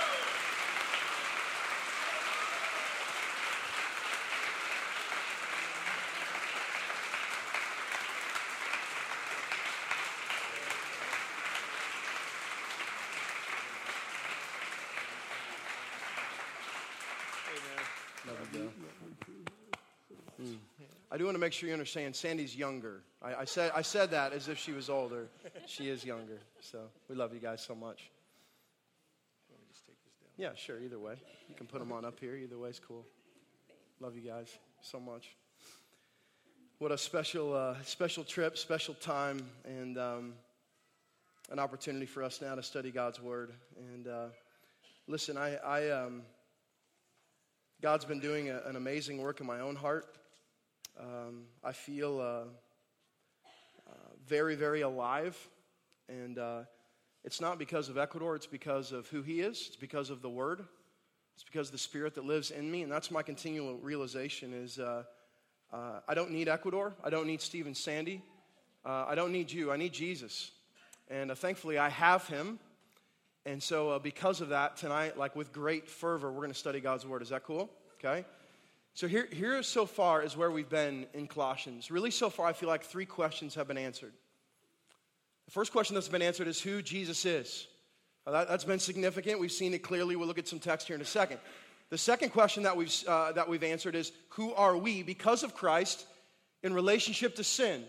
I 21.12 21.18
do 21.18 21.26
want 21.26 21.36
to 21.36 21.40
make 21.40 21.54
sure 21.54 21.68
you 21.68 21.74
understand 21.74 22.16
Sandy's 22.16 22.56
younger. 22.56 23.02
I, 23.22 23.36
I, 23.36 23.46
said, 23.46 23.72
I 23.76 23.82
said 23.82 24.12
that 24.12 24.32
as 24.32 24.48
if 24.48 24.60
she 24.60 24.74
was 24.74 24.90
older. 24.90 25.28
She 25.66 25.90
is 25.90 26.06
younger. 26.06 26.40
So 26.62 26.82
we 27.08 27.16
love 27.16 27.34
you 27.34 27.40
guys 27.40 27.62
so 27.62 27.74
much. 27.74 28.12
Yeah, 30.38 30.52
sure, 30.56 30.80
either 30.80 31.00
way. 31.00 31.16
You 31.50 31.56
can 31.56 31.66
put 31.66 31.80
them 31.80 31.92
on 31.92 32.06
up 32.06 32.20
here. 32.20 32.36
Either 32.36 32.58
way 32.58 32.70
is 32.70 32.80
cool. 32.80 33.06
Love 34.00 34.16
you 34.16 34.22
guys 34.22 34.58
so 34.82 35.00
much. 35.00 35.36
What 36.78 36.92
a 36.92 36.98
special, 36.98 37.54
uh, 37.54 37.76
special 37.84 38.24
trip, 38.24 38.58
special 38.58 38.94
time, 38.94 39.42
and 39.66 39.98
um, 39.98 40.34
an 41.52 41.60
opportunity 41.60 42.06
for 42.06 42.24
us 42.24 42.40
now 42.40 42.56
to 42.56 42.64
study 42.64 42.92
God's 42.92 43.20
Word. 43.20 43.52
And 43.94 44.08
uh, 44.08 44.28
listen, 45.08 45.38
I, 45.38 45.56
I 45.56 45.90
um, 45.90 46.22
God's 47.82 48.06
been 48.06 48.20
doing 48.20 48.50
a, 48.50 48.62
an 48.66 48.76
amazing 48.76 49.18
work 49.18 49.42
in 49.42 49.48
my 49.48 49.60
own 49.60 49.76
heart. 49.76 50.06
Um, 51.00 51.44
I 51.64 51.72
feel 51.72 52.20
uh, 52.20 52.24
uh, 52.24 53.94
very, 54.28 54.56
very 54.56 54.82
alive. 54.82 55.38
And 56.10 56.38
uh, 56.38 56.64
it's 57.24 57.40
not 57.40 57.58
because 57.58 57.88
of 57.88 57.98
Ecuador, 57.98 58.36
it's 58.36 58.48
because 58.48 58.92
of 58.92 59.08
who 59.08 59.22
He 59.22 59.40
is, 59.40 59.66
it's 59.68 59.76
because 59.78 60.10
of 60.10 60.22
the 60.22 60.30
Word, 60.30 60.66
it's 61.36 61.44
because 61.44 61.70
of 61.70 61.72
the 61.72 61.78
Spirit 61.78 62.16
that 62.16 62.26
lives 62.26 62.52
in 62.52 62.70
me. 62.70 62.84
And 62.84 62.92
that's 62.92 63.12
my 63.12 63.24
continual 63.24 63.78
realization 63.78 64.54
is 64.54 64.78
uh, 64.78 65.04
uh, 65.72 66.00
I 66.08 66.14
don't 66.16 66.32
need 66.32 66.50
Ecuador, 66.50 66.94
I 67.02 67.10
don't 67.10 67.28
need 67.28 67.42
Steve 67.42 67.66
and 67.66 67.78
Sandy, 67.78 68.22
uh, 68.86 69.06
I 69.08 69.16
don't 69.16 69.32
need 69.32 69.52
you, 69.52 69.72
I 69.72 69.78
need 69.78 69.94
Jesus. 69.94 70.52
And 71.10 71.32
thankfully, 71.32 71.78
I 71.78 71.90
have 71.90 72.28
Him. 72.28 72.60
And 73.46 73.64
so, 73.64 73.98
because 74.00 74.42
of 74.42 74.50
that, 74.50 74.76
tonight, 74.76 75.18
like 75.18 75.36
with 75.36 75.54
great 75.54 75.88
fervor, 75.88 76.30
we're 76.30 76.42
going 76.42 76.52
to 76.52 76.60
study 76.60 76.82
God's 76.82 77.06
Word. 77.06 77.22
Is 77.22 77.30
that 77.30 77.46
cool? 77.46 77.70
Okay. 78.04 78.26
So 79.00 79.08
here, 79.08 79.30
here 79.32 79.64
so 79.64 79.86
far 79.86 80.22
is 80.24 80.36
where 80.36 80.52
we've 80.52 80.68
been 80.68 81.06
in 81.14 81.28
Colossians. 81.28 81.90
Really, 81.90 82.12
so 82.12 82.30
far, 82.30 82.48
I 82.48 82.52
feel 82.52 82.68
like 82.68 82.84
three 82.84 83.06
questions 83.06 83.56
have 83.56 83.66
been 83.66 83.78
answered. 83.78 84.12
The 85.46 85.52
first 85.52 85.72
question 85.72 85.94
that's 85.94 86.10
been 86.10 86.22
answered 86.22 86.50
is 86.50 86.60
who 86.60 86.82
Jesus 86.82 87.24
is. 87.24 87.68
Now 88.26 88.34
that, 88.34 88.50
has 88.50 88.66
been 88.66 88.78
significant. 88.78 89.40
We've 89.40 89.54
seen 89.54 89.74
it 89.74 89.84
clearly. 89.84 90.18
We'll 90.18 90.28
look 90.28 90.38
at 90.38 90.50
some 90.50 90.60
text 90.60 90.88
here 90.88 90.98
in 90.98 91.02
a 91.02 91.06
second. 91.06 91.40
The 91.92 91.98
second 91.98 92.32
question 92.32 92.64
that 92.64 92.76
we've, 92.76 92.94
uh, 93.08 93.32
that 93.32 93.48
we've 93.48 93.64
answered 93.64 93.96
is 93.96 94.12
who 94.32 94.54
are 94.54 94.76
we 94.76 95.02
because 95.02 95.44
of 95.44 95.56
Christ 95.56 96.06
in 96.62 96.74
relationship 96.74 97.38
to 97.38 97.44
sin? 97.46 97.86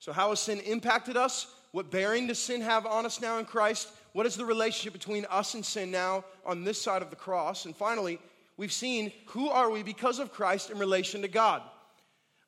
So, 0.00 0.12
how 0.12 0.30
has 0.30 0.40
sin 0.40 0.58
impacted 0.58 1.16
us? 1.16 1.46
What 1.70 1.92
bearing 1.92 2.26
does 2.26 2.40
sin 2.40 2.60
have 2.62 2.86
on 2.86 3.06
us 3.06 3.20
now 3.20 3.38
in 3.38 3.44
Christ? 3.44 3.88
What 4.14 4.26
is 4.26 4.34
the 4.34 4.44
relationship 4.44 4.94
between 4.94 5.26
us 5.30 5.54
and 5.54 5.64
sin 5.64 5.92
now 5.92 6.24
on 6.44 6.64
this 6.64 6.82
side 6.82 7.02
of 7.02 7.10
the 7.10 7.14
cross? 7.14 7.66
And 7.66 7.76
finally, 7.76 8.18
we've 8.58 8.72
seen 8.72 9.12
who 9.28 9.48
are 9.48 9.70
we 9.70 9.82
because 9.82 10.18
of 10.18 10.32
Christ 10.32 10.68
in 10.68 10.78
relation 10.78 11.22
to 11.22 11.28
God. 11.28 11.62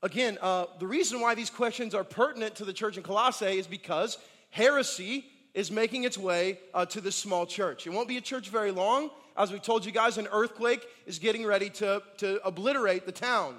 Again, 0.02 0.36
uh, 0.42 0.66
the 0.78 0.86
reason 0.86 1.20
why 1.20 1.34
these 1.34 1.50
questions 1.50 1.94
are 1.94 2.04
pertinent 2.04 2.56
to 2.56 2.66
the 2.66 2.72
church 2.72 2.98
in 2.98 3.02
Colossae 3.02 3.58
is 3.58 3.66
because 3.66 4.18
heresy 4.50 5.24
is 5.54 5.70
making 5.70 6.04
its 6.04 6.18
way 6.18 6.58
uh, 6.74 6.84
to 6.86 7.00
this 7.00 7.16
small 7.16 7.46
church. 7.46 7.86
It 7.86 7.90
won't 7.90 8.08
be 8.08 8.16
a 8.16 8.22
church 8.22 8.48
very 8.48 8.70
long. 8.70 9.10
As 9.36 9.52
we 9.52 9.58
told 9.58 9.84
you 9.84 9.92
guys, 9.92 10.18
an 10.18 10.28
earthquake 10.32 10.86
is 11.06 11.18
getting 11.18 11.46
ready 11.46 11.70
to, 11.70 12.02
to 12.18 12.40
obliterate 12.46 13.06
the 13.06 13.12
town. 13.12 13.56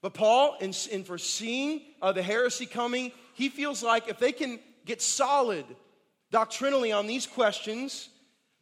But 0.00 0.14
Paul, 0.14 0.56
in, 0.60 0.72
in 0.90 1.04
foreseeing 1.04 1.82
uh, 2.00 2.12
the 2.12 2.22
heresy 2.22 2.66
coming, 2.66 3.12
he 3.34 3.48
feels 3.48 3.82
like 3.82 4.08
if 4.08 4.18
they 4.18 4.32
can 4.32 4.58
get 4.84 5.02
solid 5.02 5.64
doctrinally 6.30 6.92
on 6.92 7.06
these 7.06 7.26
questions, 7.26 8.08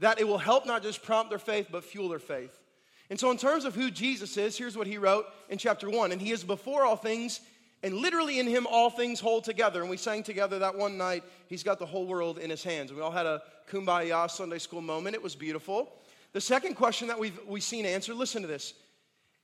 that 0.01 0.21
it 0.21 0.27
will 0.27 0.39
help 0.39 0.67
not 0.67 0.83
just 0.83 1.03
prompt 1.03 1.31
their 1.31 1.39
faith, 1.39 1.69
but 1.71 1.85
fuel 1.85 2.09
their 2.09 2.19
faith. 2.19 2.59
And 3.09 3.21
so, 3.21 3.31
in 3.31 3.37
terms 3.37 3.64
of 3.64 3.75
who 3.75 3.90
Jesus 3.90 4.37
is, 4.37 4.59
here's 4.59 4.77
what 4.77 4.87
he 4.87 4.99
wrote 4.99 5.27
in 5.49 5.59
chapter 5.59 5.88
1 5.88 6.12
And 6.12 6.21
he 6.21 6.33
is 6.33 6.42
before 6.42 6.85
all 6.85 6.97
things, 6.97 7.40
and 7.83 7.95
literally 7.95 8.40
in 8.40 8.47
him 8.47 8.66
all 8.66 8.90
things 8.90 9.21
hold 9.21 9.45
together. 9.45 9.81
And 9.81 9.90
we 9.90 9.97
sang 9.97 10.23
together 10.23 10.59
that 10.61 10.77
one 10.77 10.99
night, 10.99 11.23
he's 11.49 11.62
got 11.62 11.79
the 11.79 11.87
whole 11.87 12.07
world 12.07 12.38
in 12.38 12.51
his 12.51 12.64
hands. 12.64 12.92
We 12.92 13.01
all 13.01 13.11
had 13.11 13.27
a 13.27 13.42
kumbaya 13.71 14.31
Sunday 14.31 14.59
school 14.59 14.81
moment. 14.81 15.14
It 15.14 15.23
was 15.23 15.37
beautiful. 15.37 15.92
The 16.33 16.40
second 16.40 16.75
question 16.75 17.09
that 17.09 17.19
we've, 17.19 17.38
we've 17.47 17.62
seen 17.62 17.87
answered, 17.87 18.16
listen 18.16 18.42
to 18.42 18.49
this, 18.49 18.75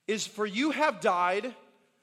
is 0.06 0.26
for 0.26 0.44
you 0.44 0.72
have 0.72 1.00
died, 1.00 1.54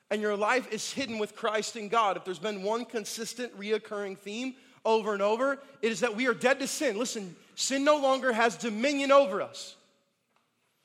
and 0.09 0.21
your 0.21 0.35
life 0.35 0.71
is 0.71 0.91
hidden 0.91 1.19
with 1.19 1.35
Christ 1.35 1.75
in 1.75 1.89
God. 1.89 2.17
If 2.17 2.25
there's 2.25 2.39
been 2.39 2.63
one 2.63 2.85
consistent, 2.85 3.57
reoccurring 3.59 4.17
theme 4.17 4.55
over 4.85 5.13
and 5.13 5.21
over, 5.21 5.59
it 5.81 5.91
is 5.91 5.99
that 5.99 6.15
we 6.15 6.27
are 6.27 6.33
dead 6.33 6.59
to 6.59 6.67
sin. 6.67 6.97
Listen, 6.97 7.35
sin 7.55 7.83
no 7.83 7.97
longer 7.97 8.31
has 8.31 8.55
dominion 8.55 9.11
over 9.11 9.41
us. 9.41 9.75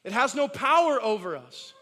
It 0.04 0.12
has 0.12 0.34
no 0.34 0.48
power 0.48 1.00
over 1.02 1.36
us. 1.36 1.72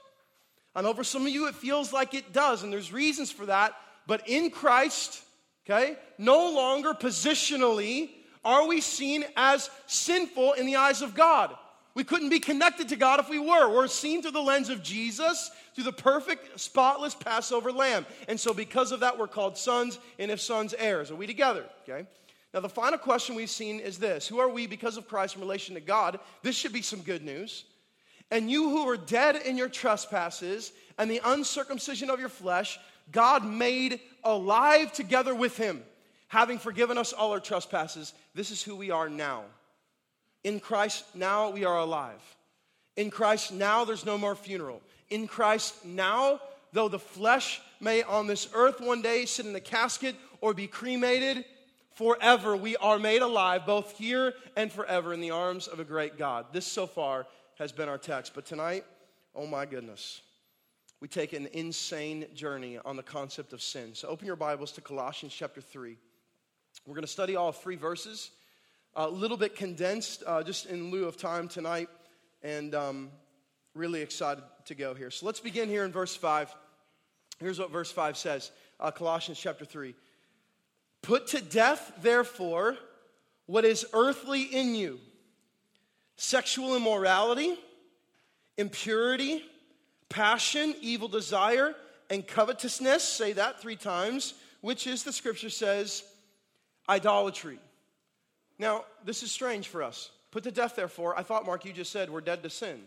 Know 0.81 0.95
for 0.95 1.05
some 1.05 1.23
of 1.23 1.29
you 1.29 1.49
it 1.49 1.55
feels 1.55 1.93
like 1.93 2.15
it 2.15 2.33
does, 2.33 2.63
and 2.63 2.73
there's 2.73 2.93
reasons 2.93 3.31
for 3.31 3.47
that. 3.47 3.75
But 4.07 4.29
in 4.29 4.51
Christ, 4.51 5.23
okay, 5.67 5.97
no 6.19 6.51
longer 6.53 6.95
positionally 6.95 8.11
are 8.45 8.67
we 8.67 8.81
seen 8.81 9.25
as 9.37 9.71
sinful 9.87 10.55
in 10.55 10.67
the 10.67 10.77
eyes 10.77 11.03
of 11.03 11.15
God. 11.15 11.55
We 11.95 12.05
couldn't 12.05 12.31
be 12.31 12.41
connected 12.41 12.89
to 12.89 12.97
God 12.97 13.21
if 13.21 13.29
we 13.29 13.39
were. 13.39 13.69
We're 13.69 13.87
seen 13.87 14.23
through 14.23 14.31
the 14.31 14.41
lens 14.41 14.71
of 14.71 14.83
Jesus, 14.83 15.51
through 15.75 15.85
the 15.85 15.93
perfect, 15.93 16.59
spotless 16.59 17.15
Passover 17.15 17.71
lamb. 17.71 18.07
And 18.29 18.41
so, 18.41 18.55
because 18.55 18.93
of 18.93 19.01
that, 19.01 19.19
we're 19.19 19.29
called 19.29 19.59
sons, 19.59 19.99
and 20.19 20.31
if 20.31 20.41
sons, 20.41 20.75
heirs. 20.79 21.11
Are 21.11 21.17
we 21.17 21.27
together? 21.27 21.67
Okay? 21.83 22.07
Now, 22.55 22.61
the 22.61 22.69
final 22.69 22.99
question 22.99 23.35
we've 23.35 23.51
seen 23.51 23.79
is 23.79 23.99
this 23.99 24.27
Who 24.27 24.39
are 24.39 24.49
we 24.49 24.67
because 24.67 24.97
of 24.97 25.07
Christ 25.07 25.35
in 25.35 25.43
relation 25.43 25.75
to 25.75 25.81
God? 25.81 26.19
This 26.43 26.57
should 26.57 26.73
be 26.73 26.83
some 26.83 27.01
good 27.01 27.23
news. 27.23 27.65
And 28.33 28.51
you 28.51 28.71
who 28.71 28.87
were 28.87 28.97
dead 28.97 29.37
in 29.37 29.59
your 29.59 29.69
trespasses 29.69 30.73
and 30.97 31.11
the 31.11 31.21
uncircumcision 31.23 32.09
of 32.09 32.19
your 32.19 32.31
flesh, 32.31 32.81
God 33.13 33.45
made 33.45 34.01
alive 34.25 34.91
together 34.91 35.35
with 35.35 35.59
him, 35.59 35.83
having 36.29 36.59
forgiven 36.59 36.97
us 36.97 37.13
all 37.13 37.33
our 37.33 37.41
trespasses. 37.41 38.15
This 38.35 38.51
is 38.51 38.63
who 38.63 38.75
we 38.75 38.91
are 38.91 39.11
now. 39.11 39.43
In 40.45 40.61
Christ, 40.61 41.05
now 41.15 41.51
we 41.51 41.67
are 41.67 41.77
alive. 41.77 42.23
In 42.97 43.11
Christ, 43.11 43.53
now 43.53 43.85
there's 43.85 44.07
no 44.07 44.17
more 44.17 44.35
funeral. 44.35 44.81
In 45.11 45.27
Christ, 45.27 45.85
now, 45.85 46.41
though 46.73 46.89
the 46.89 46.99
flesh 46.99 47.61
may 47.81 48.03
on 48.03 48.27
this 48.27 48.49
earth 48.55 48.81
one 48.81 49.03
day 49.03 49.27
sit 49.27 49.45
in 49.45 49.55
a 49.55 49.61
casket 49.61 50.17
or 50.41 50.55
be 50.55 50.67
cremated, 50.67 51.45
forever 51.97 52.57
we 52.57 52.79
are 52.79 52.99
made 52.99 53.21
alive, 53.21 53.67
both 53.67 53.99
here 53.99 54.33
and 54.57 54.73
forever, 54.73 55.13
in 55.13 55.21
the 55.21 55.33
arms 55.33 55.67
of 55.67 55.81
a 55.81 55.85
great 55.85 56.17
God. 56.17 56.47
This 56.51 56.65
so 56.65 56.87
far 56.87 57.27
has 57.63 57.71
been 57.71 57.89
our 57.89 57.97
text. 57.97 58.33
But 58.35 58.45
tonight, 58.45 58.85
oh 59.37 59.47
my 59.47 59.67
goodness, 59.67 60.21
we 61.01 61.07
take 61.07 61.33
an 61.33 61.49
insane 61.53 62.27
journey 62.35 62.77
on 62.85 62.97
the 62.97 63.05
concept 63.05 63.53
of 63.53 63.63
sin. 63.63 63.95
So 63.95 64.09
open 64.09 64.27
your 64.27 64.35
Bibles 64.35 64.73
to 64.73 64.81
Colossians 64.81 65.33
chapter 65.33 65.61
3. 65.61 65.97
We're 66.87 66.95
going 66.95 67.05
to 67.05 67.09
study 67.09 67.37
all 67.37 67.53
three 67.53 67.77
verses, 67.77 68.33
a 68.97 69.09
little 69.09 69.37
bit 69.37 69.55
condensed, 69.55 70.25
uh, 70.27 70.43
just 70.43 70.67
in 70.67 70.91
lieu 70.91 71.05
of 71.05 71.17
time 71.17 71.47
tonight, 71.47 71.89
and 72.43 72.75
um, 72.75 73.11
really 73.77 74.01
excited 74.01 74.43
to 74.65 74.75
go 74.75 74.93
here. 74.93 75.13
So 75.13 75.25
let's 75.27 75.39
begin 75.39 75.69
here 75.69 75.85
in 75.85 75.93
verse 75.93 76.17
5. 76.17 76.53
Here's 77.39 77.61
what 77.61 77.71
verse 77.71 77.93
5 77.93 78.17
says 78.17 78.51
uh, 78.81 78.91
Colossians 78.91 79.39
chapter 79.39 79.65
3. 79.65 79.95
Put 81.01 81.29
to 81.29 81.41
death, 81.41 81.93
therefore, 82.03 82.77
what 83.47 83.65
is 83.65 83.87
earthly 83.93 84.43
in 84.43 84.75
you 84.75 84.99
sexual 86.17 86.77
immorality, 86.77 87.55
impurity, 88.57 89.45
passion, 90.09 90.75
evil 90.81 91.09
desire, 91.09 91.75
and 92.11 92.27
covetousness. 92.27 93.03
Say 93.03 93.33
that 93.33 93.61
three 93.61 93.77
times, 93.77 94.35
which 94.61 94.87
is, 94.87 95.03
the 95.03 95.13
scripture 95.13 95.51
says, 95.51 96.05
idolatry. 96.89 97.59
Now, 98.59 98.85
this 99.05 99.23
is 99.23 99.33
strange 99.33 99.69
for 99.69 99.83
us. 99.83 100.11
Put 100.31 100.45
to 100.45 100.51
death, 100.51 100.77
therefore. 100.77 101.19
I 101.19 101.23
thought, 101.23 101.47
Mark, 101.47 101.65
you 101.65 101.73
just 101.73 101.93
said 101.93 102.11
we're 102.11 102.21
dead 102.21 102.43
to 102.43 102.51
sin. 102.51 102.81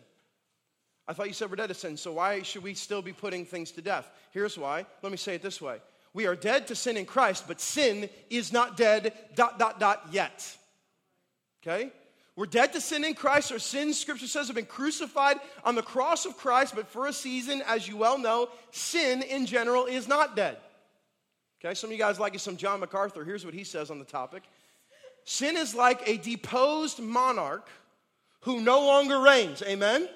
I 1.07 1.13
thought 1.13 1.27
you 1.27 1.33
said 1.33 1.49
we're 1.49 1.57
dead 1.57 1.69
to 1.69 1.75
sin, 1.75 1.97
so 1.97 2.13
why 2.13 2.41
should 2.41 2.63
we 2.63 2.73
still 2.73 3.01
be 3.01 3.13
putting 3.13 3.45
things 3.45 3.71
to 3.71 3.81
death? 3.81 4.09
Here's 4.31 4.57
why. 4.57 4.85
Let 5.03 5.11
me 5.11 5.17
say 5.17 5.35
it 5.35 5.43
this 5.43 5.61
way 5.61 5.79
We 6.13 6.25
are 6.25 6.35
dead 6.35 6.67
to 6.67 6.75
sin 6.75 6.97
in 6.97 7.05
Christ, 7.05 7.45
but 7.47 7.61
sin 7.61 8.09
is 8.29 8.51
not 8.51 8.77
dead, 8.77 9.13
dot, 9.35 9.59
dot, 9.59 9.79
dot, 9.79 10.07
yet. 10.11 10.57
Okay? 11.61 11.91
We're 12.35 12.45
dead 12.47 12.73
to 12.73 12.81
sin 12.81 13.05
in 13.05 13.13
Christ. 13.13 13.51
Our 13.51 13.59
sins, 13.59 13.97
scripture 13.97 14.27
says, 14.27 14.47
have 14.47 14.55
been 14.55 14.65
crucified 14.65 15.37
on 15.63 15.75
the 15.75 15.81
cross 15.81 16.25
of 16.25 16.35
Christ, 16.35 16.75
but 16.75 16.87
for 16.89 17.07
a 17.07 17.13
season, 17.13 17.63
as 17.65 17.87
you 17.87 17.95
well 17.95 18.17
know, 18.17 18.49
sin 18.71 19.21
in 19.21 19.45
general 19.45 19.85
is 19.85 20.07
not 20.07 20.35
dead. 20.35 20.57
Okay, 21.63 21.73
some 21.73 21.89
of 21.89 21.91
you 21.93 21.97
guys 21.97 22.19
like 22.19 22.37
some 22.39 22.57
John 22.57 22.81
MacArthur. 22.81 23.23
Here's 23.23 23.45
what 23.45 23.53
he 23.53 23.63
says 23.63 23.89
on 23.89 23.99
the 23.99 24.05
topic 24.05 24.43
Sin 25.23 25.57
is 25.57 25.73
like 25.73 26.07
a 26.07 26.17
deposed 26.17 26.99
monarch 26.99 27.67
who 28.41 28.61
no 28.61 28.85
longer 28.85 29.19
reigns. 29.19 29.63
Amen? 29.63 30.07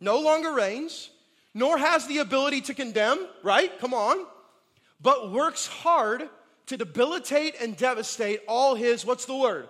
No 0.00 0.18
longer 0.18 0.52
reigns, 0.52 1.10
nor 1.54 1.78
has 1.78 2.06
the 2.06 2.18
ability 2.18 2.62
to 2.62 2.74
condemn, 2.74 3.26
right? 3.42 3.78
Come 3.78 3.94
on. 3.94 4.26
But 5.00 5.32
works 5.32 5.66
hard 5.66 6.28
to 6.66 6.76
debilitate 6.76 7.54
and 7.60 7.76
devastate 7.76 8.40
all 8.46 8.74
his, 8.74 9.06
what's 9.06 9.24
the 9.24 9.36
word? 9.36 9.68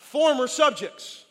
Former 0.00 0.48
subjects. 0.48 1.24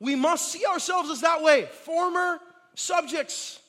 We 0.00 0.16
must 0.16 0.50
see 0.50 0.66
ourselves 0.66 1.10
as 1.10 1.20
that 1.20 1.42
way 1.42 1.66
former 1.84 2.40
subjects. 2.74 3.60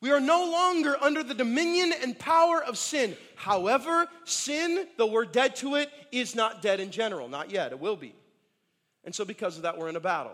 We 0.00 0.10
are 0.10 0.20
no 0.20 0.50
longer 0.50 0.96
under 1.00 1.22
the 1.22 1.34
dominion 1.34 1.92
and 2.02 2.18
power 2.18 2.62
of 2.62 2.76
sin. 2.76 3.16
However, 3.36 4.08
sin, 4.24 4.86
though 4.98 5.06
we're 5.06 5.24
dead 5.24 5.56
to 5.56 5.76
it, 5.76 5.90
is 6.10 6.34
not 6.34 6.60
dead 6.60 6.80
in 6.80 6.90
general. 6.90 7.28
Not 7.28 7.50
yet. 7.50 7.72
It 7.72 7.78
will 7.78 7.96
be. 7.96 8.14
And 9.04 9.14
so, 9.14 9.24
because 9.24 9.56
of 9.56 9.62
that, 9.62 9.78
we're 9.78 9.88
in 9.88 9.96
a 9.96 10.00
battle. 10.00 10.32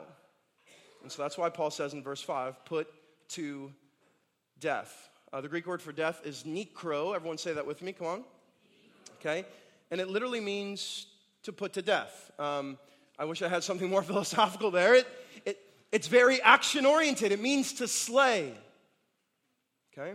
And 1.02 1.12
so 1.12 1.22
that's 1.22 1.36
why 1.36 1.50
Paul 1.50 1.70
says 1.70 1.92
in 1.92 2.02
verse 2.02 2.22
5 2.22 2.64
put 2.64 2.88
to 3.30 3.72
death. 4.58 5.10
Uh, 5.32 5.40
the 5.40 5.48
Greek 5.48 5.66
word 5.66 5.82
for 5.82 5.92
death 5.92 6.20
is 6.24 6.44
nekro. 6.44 7.14
Everyone 7.14 7.38
say 7.38 7.52
that 7.52 7.66
with 7.66 7.82
me. 7.82 7.92
Come 7.92 8.06
on. 8.06 8.24
Okay. 9.20 9.44
And 9.90 10.00
it 10.00 10.08
literally 10.08 10.40
means 10.40 11.06
to 11.44 11.52
put 11.52 11.72
to 11.74 11.82
death. 11.82 12.30
Um, 12.38 12.78
I 13.18 13.24
wish 13.24 13.42
I 13.42 13.48
had 13.48 13.62
something 13.62 13.88
more 13.88 14.02
philosophical 14.12 14.70
there. 14.70 14.94
It, 14.94 15.06
it, 15.44 15.58
it's 15.92 16.08
very 16.08 16.40
action 16.42 16.86
oriented, 16.86 17.32
it 17.32 17.40
means 17.40 17.74
to 17.74 17.88
slay. 17.88 18.52
Okay? 19.92 20.14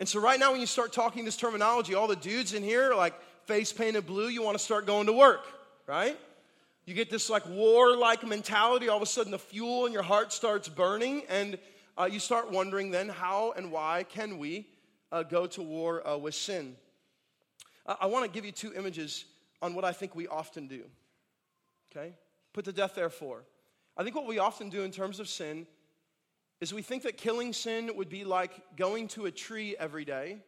And 0.00 0.08
so, 0.08 0.20
right 0.20 0.38
now, 0.38 0.52
when 0.52 0.60
you 0.60 0.66
start 0.66 0.92
talking 0.92 1.24
this 1.24 1.36
terminology, 1.36 1.94
all 1.94 2.06
the 2.06 2.16
dudes 2.16 2.54
in 2.54 2.62
here, 2.62 2.94
like 2.94 3.14
face 3.46 3.72
painted 3.72 4.06
blue, 4.06 4.28
you 4.28 4.42
want 4.42 4.56
to 4.56 4.62
start 4.62 4.86
going 4.86 5.06
to 5.06 5.12
work, 5.12 5.44
right? 5.86 6.16
You 6.86 6.94
get 6.94 7.10
this 7.10 7.28
like 7.28 7.46
war 7.48 7.96
like 7.96 8.24
mentality. 8.26 8.88
All 8.88 8.96
of 8.96 9.02
a 9.02 9.06
sudden, 9.06 9.32
the 9.32 9.38
fuel 9.38 9.86
in 9.86 9.92
your 9.92 10.04
heart 10.04 10.32
starts 10.32 10.68
burning, 10.68 11.22
and 11.28 11.58
uh, 11.98 12.08
you 12.10 12.20
start 12.20 12.52
wondering 12.52 12.92
then 12.92 13.08
how 13.08 13.52
and 13.56 13.72
why 13.72 14.04
can 14.08 14.38
we 14.38 14.68
uh, 15.10 15.24
go 15.24 15.46
to 15.48 15.62
war 15.62 16.06
uh, 16.06 16.16
with 16.16 16.34
sin? 16.34 16.76
I 17.84 18.06
want 18.06 18.24
to 18.26 18.30
give 18.30 18.44
you 18.44 18.52
two 18.52 18.74
images 18.74 19.24
on 19.60 19.74
what 19.74 19.84
I 19.84 19.92
think 19.92 20.14
we 20.14 20.26
often 20.28 20.68
do. 20.68 20.84
Okay? 21.90 22.14
Put 22.52 22.64
to 22.66 22.72
death, 22.72 22.94
therefore. 22.94 23.44
I 23.96 24.04
think 24.04 24.14
what 24.14 24.26
we 24.26 24.38
often 24.38 24.68
do 24.68 24.82
in 24.82 24.90
terms 24.90 25.20
of 25.20 25.28
sin 25.28 25.66
is 26.60 26.72
we 26.72 26.82
think 26.82 27.04
that 27.04 27.16
killing 27.16 27.52
sin 27.52 27.90
would 27.96 28.08
be 28.08 28.24
like 28.24 28.52
going 28.76 29.08
to 29.08 29.26
a 29.26 29.30
tree 29.30 29.76
every 29.78 30.04
day. 30.04 30.38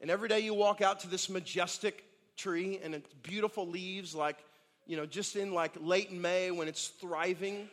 And 0.00 0.10
every 0.10 0.28
day 0.28 0.40
you 0.40 0.54
walk 0.54 0.80
out 0.80 1.00
to 1.00 1.08
this 1.08 1.28
majestic 1.28 2.04
tree 2.36 2.80
and 2.82 2.94
it's 2.94 3.12
beautiful 3.22 3.66
leaves, 3.66 4.14
like, 4.14 4.38
you 4.86 4.96
know, 4.96 5.06
just 5.06 5.36
in 5.36 5.54
like 5.54 5.72
late 5.80 6.12
May 6.12 6.50
when 6.50 6.66
it's 6.66 6.88
thriving. 6.88 7.68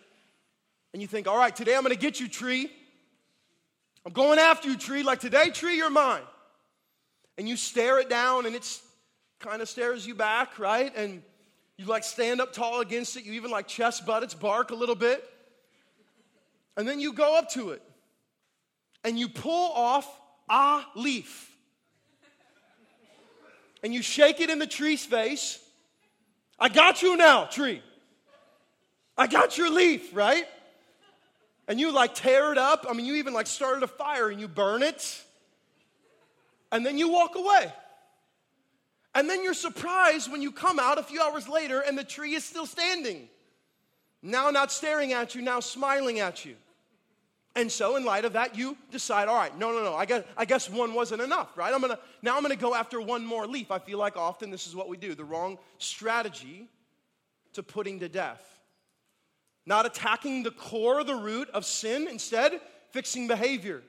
And 0.93 1.01
you 1.01 1.07
think, 1.07 1.27
all 1.27 1.37
right, 1.37 1.55
today 1.55 1.75
I'm 1.75 1.81
gonna 1.81 1.95
get 1.95 2.19
you, 2.19 2.27
tree. 2.27 2.71
I'm 4.05 4.13
going 4.13 4.39
after 4.39 4.69
you, 4.69 4.77
tree. 4.77 5.03
Like 5.03 5.19
today, 5.19 5.49
tree, 5.49 5.77
you're 5.77 5.89
mine. 5.89 6.21
And 7.37 7.49
you 7.49 7.55
stare 7.55 7.99
it 7.99 8.09
down 8.09 8.45
and 8.45 8.55
it's 8.55 8.81
kind 9.39 9.61
of 9.61 9.69
stares 9.69 10.05
you 10.05 10.15
back, 10.15 10.59
right? 10.59 10.95
And 10.95 11.23
you 11.77 11.85
like 11.85 12.03
stand 12.03 12.41
up 12.41 12.53
tall 12.53 12.81
against 12.81 13.15
it. 13.15 13.23
You 13.23 13.33
even 13.33 13.51
like 13.51 13.67
chest 13.67 14.05
butt 14.05 14.23
its 14.23 14.33
bark 14.33 14.71
a 14.71 14.75
little 14.75 14.95
bit. 14.95 15.23
And 16.75 16.87
then 16.87 16.99
you 16.99 17.13
go 17.13 17.37
up 17.37 17.49
to 17.51 17.71
it 17.71 17.81
and 19.03 19.17
you 19.17 19.29
pull 19.29 19.71
off 19.71 20.07
a 20.49 20.83
leaf. 20.95 21.45
And 23.81 23.93
you 23.93 24.01
shake 24.01 24.41
it 24.41 24.49
in 24.49 24.59
the 24.59 24.67
tree's 24.67 25.05
face. 25.05 25.59
I 26.59 26.67
got 26.67 27.01
you 27.01 27.15
now, 27.15 27.45
tree. 27.45 27.81
I 29.17 29.27
got 29.27 29.57
your 29.57 29.69
leaf, 29.69 30.13
right? 30.13 30.45
And 31.69 31.79
you 31.79 31.93
like 31.93 32.13
tear 32.13 32.51
it 32.51 32.57
up. 32.57 32.85
I 32.89 32.93
mean, 32.93 33.05
you 33.05 33.15
even 33.15 33.33
like 33.33 33.47
started 33.47 33.83
a 33.83 33.87
fire 33.87 34.27
and 34.27 34.41
you 34.41 34.49
burn 34.49 34.83
it. 34.83 35.23
And 36.73 36.85
then 36.85 36.97
you 36.97 37.09
walk 37.09 37.35
away. 37.35 37.71
And 39.15 39.29
then 39.29 39.43
you're 39.43 39.53
surprised 39.53 40.31
when 40.31 40.41
you 40.41 40.51
come 40.51 40.79
out 40.79 40.97
a 40.97 41.03
few 41.03 41.21
hours 41.21 41.47
later 41.47 41.81
and 41.81 41.97
the 41.97 42.03
tree 42.03 42.35
is 42.35 42.43
still 42.43 42.65
standing. 42.65 43.27
Now, 44.21 44.49
not 44.51 44.71
staring 44.71 45.13
at 45.13 45.33
you, 45.33 45.41
now 45.41 45.59
smiling 45.59 46.19
at 46.19 46.45
you. 46.45 46.55
And 47.55 47.71
so, 47.71 47.95
in 47.95 48.05
light 48.05 48.25
of 48.25 48.33
that, 48.33 48.55
you 48.55 48.77
decide, 48.91 49.27
all 49.27 49.35
right, 49.35 49.57
no, 49.57 49.71
no, 49.71 49.83
no, 49.83 49.95
I 49.95 50.05
guess, 50.05 50.23
I 50.37 50.45
guess 50.45 50.69
one 50.69 50.93
wasn't 50.93 51.21
enough, 51.21 51.57
right? 51.57 51.73
I'm 51.73 51.81
gonna, 51.81 51.97
now 52.21 52.37
I'm 52.37 52.43
gonna 52.43 52.55
go 52.55 52.75
after 52.75 53.01
one 53.01 53.25
more 53.25 53.47
leaf. 53.47 53.71
I 53.71 53.79
feel 53.79 53.97
like 53.97 54.15
often 54.15 54.51
this 54.51 54.67
is 54.67 54.75
what 54.75 54.87
we 54.87 54.97
do 54.97 55.15
the 55.15 55.25
wrong 55.25 55.57
strategy 55.77 56.67
to 57.53 57.63
putting 57.63 57.99
to 57.99 58.09
death. 58.09 58.59
Not 59.65 59.85
attacking 59.85 60.43
the 60.43 60.51
core, 60.51 61.03
the 61.03 61.15
root 61.15 61.49
of 61.49 61.65
sin, 61.65 62.07
instead, 62.07 62.61
fixing 62.91 63.27
behavior. 63.27 63.81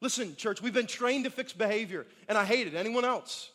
Listen, 0.00 0.34
church, 0.34 0.62
we've 0.62 0.74
been 0.74 0.86
trained 0.86 1.24
to 1.24 1.30
fix 1.30 1.52
behavior, 1.52 2.06
and 2.28 2.38
I 2.38 2.44
hate 2.44 2.66
it. 2.66 2.74
Anyone 2.74 3.04
else? 3.04 3.50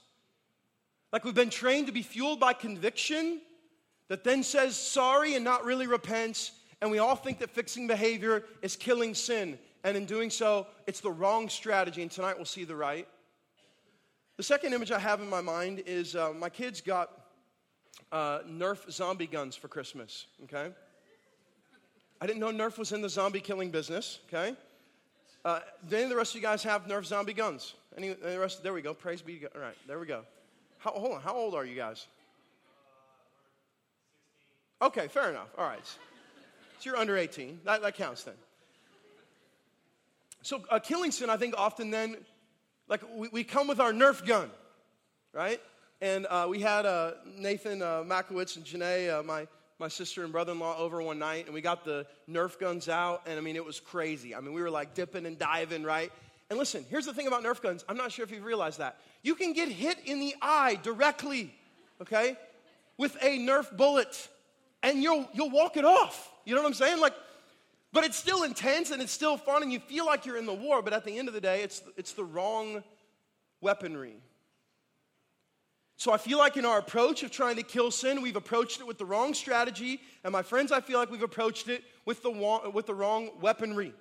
Like 1.11 1.23
we've 1.23 1.33
been 1.33 1.49
trained 1.49 1.87
to 1.87 1.93
be 1.93 2.01
fueled 2.01 2.39
by 2.39 2.53
conviction 2.53 3.41
that 4.09 4.23
then 4.23 4.43
says 4.43 4.75
sorry 4.75 5.35
and 5.35 5.43
not 5.43 5.65
really 5.65 5.87
repents. 5.87 6.51
And 6.81 6.91
we 6.91 6.99
all 6.99 7.15
think 7.15 7.39
that 7.39 7.49
fixing 7.49 7.87
behavior 7.87 8.43
is 8.61 8.75
killing 8.75 9.13
sin. 9.13 9.57
And 9.83 9.95
in 9.95 10.05
doing 10.05 10.29
so, 10.29 10.67
it's 10.87 10.99
the 10.99 11.11
wrong 11.11 11.47
strategy. 11.49 12.01
And 12.01 12.11
tonight 12.11 12.35
we'll 12.35 12.45
see 12.45 12.63
the 12.63 12.75
right. 12.75 13.07
The 14.37 14.43
second 14.43 14.73
image 14.73 14.91
I 14.91 14.99
have 14.99 15.21
in 15.21 15.29
my 15.29 15.41
mind 15.41 15.83
is 15.85 16.15
uh, 16.15 16.33
my 16.33 16.49
kids 16.49 16.81
got 16.81 17.09
uh, 18.11 18.39
Nerf 18.39 18.91
zombie 18.91 19.27
guns 19.27 19.55
for 19.55 19.67
Christmas, 19.69 20.25
okay? 20.43 20.73
I 22.19 22.27
didn't 22.27 22.39
know 22.39 22.51
Nerf 22.51 22.77
was 22.77 22.91
in 22.91 23.01
the 23.01 23.09
zombie 23.09 23.39
killing 23.39 23.71
business, 23.71 24.19
okay? 24.27 24.55
Uh, 25.45 25.59
do 25.87 25.95
any 25.95 26.03
of 26.05 26.09
the 26.09 26.15
rest 26.15 26.31
of 26.31 26.41
you 26.41 26.41
guys 26.41 26.63
have 26.63 26.85
Nerf 26.85 27.05
zombie 27.05 27.33
guns? 27.33 27.75
Any, 27.97 28.09
any 28.09 28.33
the 28.33 28.39
rest? 28.39 28.61
There 28.63 28.73
we 28.73 28.81
go. 28.81 28.93
Praise 28.93 29.21
be. 29.21 29.45
All 29.55 29.61
right, 29.61 29.77
there 29.87 29.99
we 29.99 30.05
go. 30.05 30.23
How, 30.85 30.91
hold 30.91 31.13
on. 31.13 31.21
How 31.21 31.33
old 31.33 31.55
are 31.55 31.65
you 31.65 31.75
guys? 31.75 32.05
Okay, 34.79 35.07
fair 35.07 35.31
enough. 35.31 35.47
All 35.57 35.65
right. 35.65 35.83
So 35.83 36.91
you're 36.91 36.97
under 36.97 37.17
18. 37.17 37.61
That, 37.65 37.81
that 37.81 37.95
counts 37.95 38.23
then. 38.23 38.35
So, 40.43 40.61
uh, 40.69 40.77
killing 40.77 41.09
sin, 41.09 41.31
I 41.31 41.37
think, 41.37 41.55
often 41.57 41.89
then, 41.89 42.17
like, 42.87 43.01
we, 43.15 43.29
we 43.29 43.43
come 43.43 43.67
with 43.67 43.79
our 43.79 43.93
Nerf 43.93 44.27
gun, 44.27 44.51
right? 45.33 45.59
And 46.01 46.27
uh, 46.27 46.45
we 46.47 46.61
had 46.61 46.85
uh, 46.85 47.13
Nathan 47.35 47.81
uh, 47.81 48.03
Makowitz 48.05 48.55
and 48.55 48.63
Janae, 48.63 49.11
uh, 49.11 49.23
my, 49.23 49.47
my 49.79 49.87
sister 49.87 50.23
and 50.23 50.31
brother 50.31 50.51
in 50.51 50.59
law, 50.59 50.77
over 50.77 51.01
one 51.01 51.17
night, 51.17 51.45
and 51.45 51.53
we 51.55 51.61
got 51.61 51.83
the 51.83 52.05
Nerf 52.29 52.59
guns 52.59 52.87
out, 52.89 53.23
and 53.25 53.39
I 53.39 53.41
mean, 53.41 53.55
it 53.55 53.65
was 53.65 53.79
crazy. 53.79 54.35
I 54.35 54.39
mean, 54.39 54.53
we 54.53 54.61
were 54.61 54.69
like 54.69 54.93
dipping 54.93 55.25
and 55.25 55.39
diving, 55.39 55.81
right? 55.81 56.11
And 56.49 56.59
listen, 56.59 56.85
here's 56.89 57.05
the 57.05 57.13
thing 57.13 57.27
about 57.27 57.43
Nerf 57.43 57.61
guns. 57.61 57.83
I'm 57.89 57.97
not 57.97 58.11
sure 58.11 58.23
if 58.23 58.31
you've 58.31 58.43
realized 58.43 58.79
that. 58.79 58.97
You 59.23 59.35
can 59.35 59.53
get 59.53 59.69
hit 59.69 59.97
in 60.05 60.19
the 60.19 60.35
eye 60.41 60.79
directly, 60.83 61.53
okay, 62.01 62.37
with 62.97 63.15
a 63.21 63.39
Nerf 63.39 63.75
bullet 63.75 64.29
and 64.83 65.01
you'll, 65.01 65.27
you'll 65.33 65.49
walk 65.49 65.77
it 65.77 65.85
off. 65.85 66.31
You 66.45 66.53
know 66.53 66.61
what 66.61 66.67
I'm 66.67 66.73
saying? 66.75 66.99
Like, 66.99 67.13
but 67.91 68.03
it's 68.03 68.17
still 68.17 68.43
intense 68.43 68.91
and 68.91 69.01
it's 69.01 69.11
still 69.11 69.37
fun 69.37 69.63
and 69.63 69.73
you 69.73 69.79
feel 69.79 70.05
like 70.05 70.25
you're 70.25 70.37
in 70.37 70.45
the 70.45 70.53
war, 70.53 70.81
but 70.81 70.93
at 70.93 71.05
the 71.05 71.17
end 71.17 71.27
of 71.27 71.33
the 71.33 71.41
day, 71.41 71.63
it's, 71.63 71.81
it's 71.97 72.13
the 72.13 72.23
wrong 72.23 72.83
weaponry. 73.61 74.17
So 75.97 76.11
I 76.11 76.17
feel 76.17 76.37
like 76.37 76.57
in 76.57 76.65
our 76.65 76.77
approach 76.77 77.23
of 77.23 77.31
trying 77.31 77.55
to 77.55 77.63
kill 77.63 77.89
sin, 77.89 78.21
we've 78.21 78.35
approached 78.35 78.81
it 78.81 78.85
with 78.85 78.97
the 78.97 79.05
wrong 79.05 79.33
strategy. 79.33 80.01
And 80.23 80.33
my 80.33 80.43
friends, 80.43 80.71
I 80.71 80.81
feel 80.81 80.99
like 80.99 81.09
we've 81.09 81.23
approached 81.23 81.69
it 81.69 81.83
with 82.05 82.21
the, 82.21 82.31
with 82.73 82.85
the 82.85 82.93
wrong 82.93 83.29
weaponry. 83.39 83.93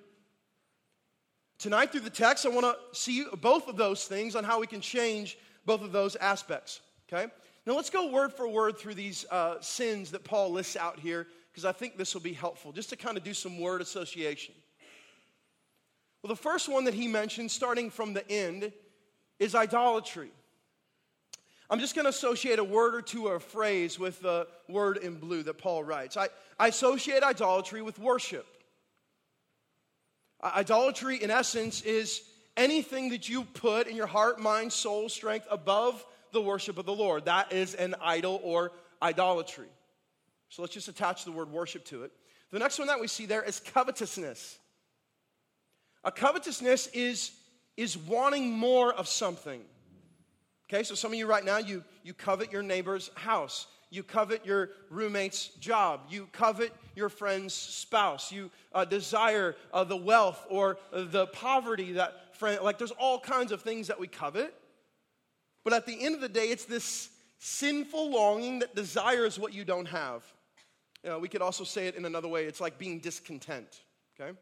Tonight, 1.57 1.91
through 1.91 2.01
the 2.01 2.09
text, 2.09 2.45
I 2.45 2.49
want 2.49 2.65
to 2.65 2.99
see 2.99 3.25
both 3.41 3.67
of 3.67 3.77
those 3.77 4.05
things 4.05 4.35
on 4.35 4.43
how 4.43 4.59
we 4.59 4.67
can 4.67 4.81
change 4.81 5.37
both 5.65 5.81
of 5.81 5.91
those 5.91 6.15
aspects. 6.17 6.81
Okay? 7.07 7.31
Now 7.65 7.75
let's 7.75 7.89
go 7.89 8.11
word 8.11 8.33
for 8.33 8.47
word 8.47 8.77
through 8.77 8.95
these 8.95 9.25
uh, 9.31 9.55
sins 9.61 10.11
that 10.11 10.23
Paul 10.23 10.51
lists 10.51 10.75
out 10.75 10.99
here, 10.99 11.27
because 11.51 11.65
I 11.65 11.71
think 11.71 11.97
this 11.97 12.13
will 12.13 12.21
be 12.21 12.33
helpful, 12.33 12.71
just 12.71 12.89
to 12.89 12.95
kind 12.95 13.17
of 13.17 13.23
do 13.23 13.33
some 13.33 13.59
word 13.59 13.81
association. 13.81 14.53
Well, 16.21 16.29
the 16.29 16.41
first 16.41 16.67
one 16.67 16.85
that 16.85 16.93
he 16.93 17.07
mentions, 17.07 17.53
starting 17.53 17.89
from 17.89 18.13
the 18.13 18.29
end, 18.29 18.71
is 19.39 19.55
idolatry. 19.55 20.31
I'm 21.69 21.79
just 21.79 21.95
going 21.95 22.05
to 22.05 22.09
associate 22.09 22.59
a 22.59 22.63
word 22.63 22.93
or 22.93 23.01
two 23.01 23.27
or 23.27 23.35
a 23.35 23.41
phrase 23.41 23.97
with 23.97 24.21
the 24.21 24.47
word 24.67 24.97
in 24.97 25.15
blue 25.15 25.41
that 25.43 25.57
Paul 25.57 25.83
writes. 25.83 26.17
I, 26.17 26.27
I 26.59 26.67
associate 26.67 27.23
idolatry 27.23 27.81
with 27.81 27.97
worship. 27.97 28.45
Idolatry, 30.45 31.21
in 31.23 31.31
essence, 31.31 31.81
is 31.81 32.21
anything 32.55 33.09
that 33.09 33.27
you 33.27 33.43
put 33.43 33.87
in 33.87 33.95
your 33.95 34.07
heart, 34.07 34.39
mind, 34.39 34.71
soul, 34.71 35.09
strength 35.09 35.47
above 35.49 36.05
the 36.31 36.41
worship 36.41 36.77
of 36.77 36.85
the 36.85 36.93
Lord. 36.93 37.25
That 37.25 37.51
is 37.51 37.73
an 37.73 37.95
idol 38.01 38.39
or 38.43 38.71
idolatry. 39.01 39.67
So 40.49 40.61
let's 40.61 40.73
just 40.73 40.87
attach 40.87 41.25
the 41.25 41.31
word 41.31 41.51
worship 41.51 41.85
to 41.85 42.03
it. 42.03 42.11
The 42.51 42.59
next 42.59 42.77
one 42.77 42.87
that 42.87 42.99
we 42.99 43.07
see 43.07 43.25
there 43.25 43.43
is 43.43 43.59
covetousness. 43.59 44.59
A 46.03 46.11
covetousness 46.11 46.87
is, 46.87 47.31
is 47.75 47.97
wanting 47.97 48.51
more 48.51 48.93
of 48.93 49.07
something. 49.07 49.61
Okay, 50.69 50.83
so 50.83 50.95
some 50.95 51.11
of 51.11 51.17
you 51.17 51.27
right 51.27 51.43
now, 51.43 51.57
you, 51.57 51.83
you 52.03 52.13
covet 52.13 52.51
your 52.51 52.63
neighbor's 52.63 53.09
house. 53.15 53.67
You 53.89 54.03
covet 54.03 54.45
your 54.45 54.71
roommate's 54.89 55.47
job. 55.59 56.01
You 56.09 56.27
covet 56.31 56.73
your 56.95 57.09
friend's 57.09 57.53
spouse. 57.53 58.31
You 58.31 58.51
uh, 58.73 58.85
desire 58.85 59.55
uh, 59.73 59.83
the 59.83 59.97
wealth 59.97 60.45
or 60.49 60.77
the 60.91 61.27
poverty 61.27 61.93
that 61.93 62.35
friend, 62.35 62.61
like 62.61 62.77
there's 62.77 62.91
all 62.91 63.19
kinds 63.19 63.51
of 63.51 63.61
things 63.61 63.87
that 63.87 63.99
we 63.99 64.07
covet. 64.07 64.53
But 65.63 65.73
at 65.73 65.85
the 65.85 66.03
end 66.03 66.15
of 66.15 66.21
the 66.21 66.29
day, 66.29 66.47
it's 66.47 66.65
this 66.65 67.09
sinful 67.39 68.11
longing 68.11 68.59
that 68.59 68.75
desires 68.75 69.39
what 69.39 69.53
you 69.53 69.63
don't 69.63 69.87
have. 69.87 70.23
You 71.03 71.11
know, 71.11 71.19
we 71.19 71.29
could 71.29 71.41
also 71.41 71.63
say 71.63 71.87
it 71.87 71.95
in 71.95 72.05
another 72.05 72.27
way 72.27 72.45
it's 72.45 72.61
like 72.61 72.77
being 72.77 72.99
discontent. 72.99 73.81
Okay? 74.19 74.37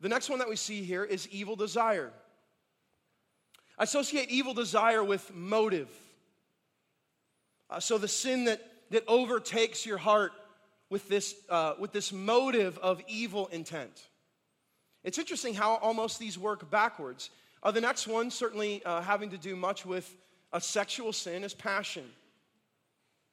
The 0.00 0.08
next 0.08 0.28
one 0.28 0.38
that 0.38 0.48
we 0.48 0.56
see 0.56 0.82
here 0.82 1.04
is 1.04 1.28
evil 1.28 1.56
desire. 1.56 2.12
I 3.78 3.84
associate 3.84 4.28
evil 4.30 4.54
desire 4.54 5.02
with 5.02 5.34
motive. 5.34 5.88
Uh, 7.70 7.80
so 7.80 7.98
the 7.98 8.08
sin 8.08 8.44
that, 8.44 8.60
that 8.94 9.02
overtakes 9.08 9.84
your 9.84 9.98
heart 9.98 10.30
with 10.88 11.08
this, 11.08 11.34
uh, 11.50 11.74
with 11.80 11.90
this 11.90 12.12
motive 12.12 12.78
of 12.78 13.02
evil 13.08 13.48
intent. 13.48 14.06
It's 15.02 15.18
interesting 15.18 15.52
how 15.52 15.78
almost 15.78 16.20
these 16.20 16.38
work 16.38 16.70
backwards. 16.70 17.30
Uh, 17.60 17.72
the 17.72 17.80
next 17.80 18.06
one, 18.06 18.30
certainly 18.30 18.84
uh, 18.84 19.00
having 19.00 19.30
to 19.30 19.36
do 19.36 19.56
much 19.56 19.84
with 19.84 20.08
a 20.52 20.60
sexual 20.60 21.12
sin 21.12 21.42
is 21.42 21.52
passion. 21.54 22.04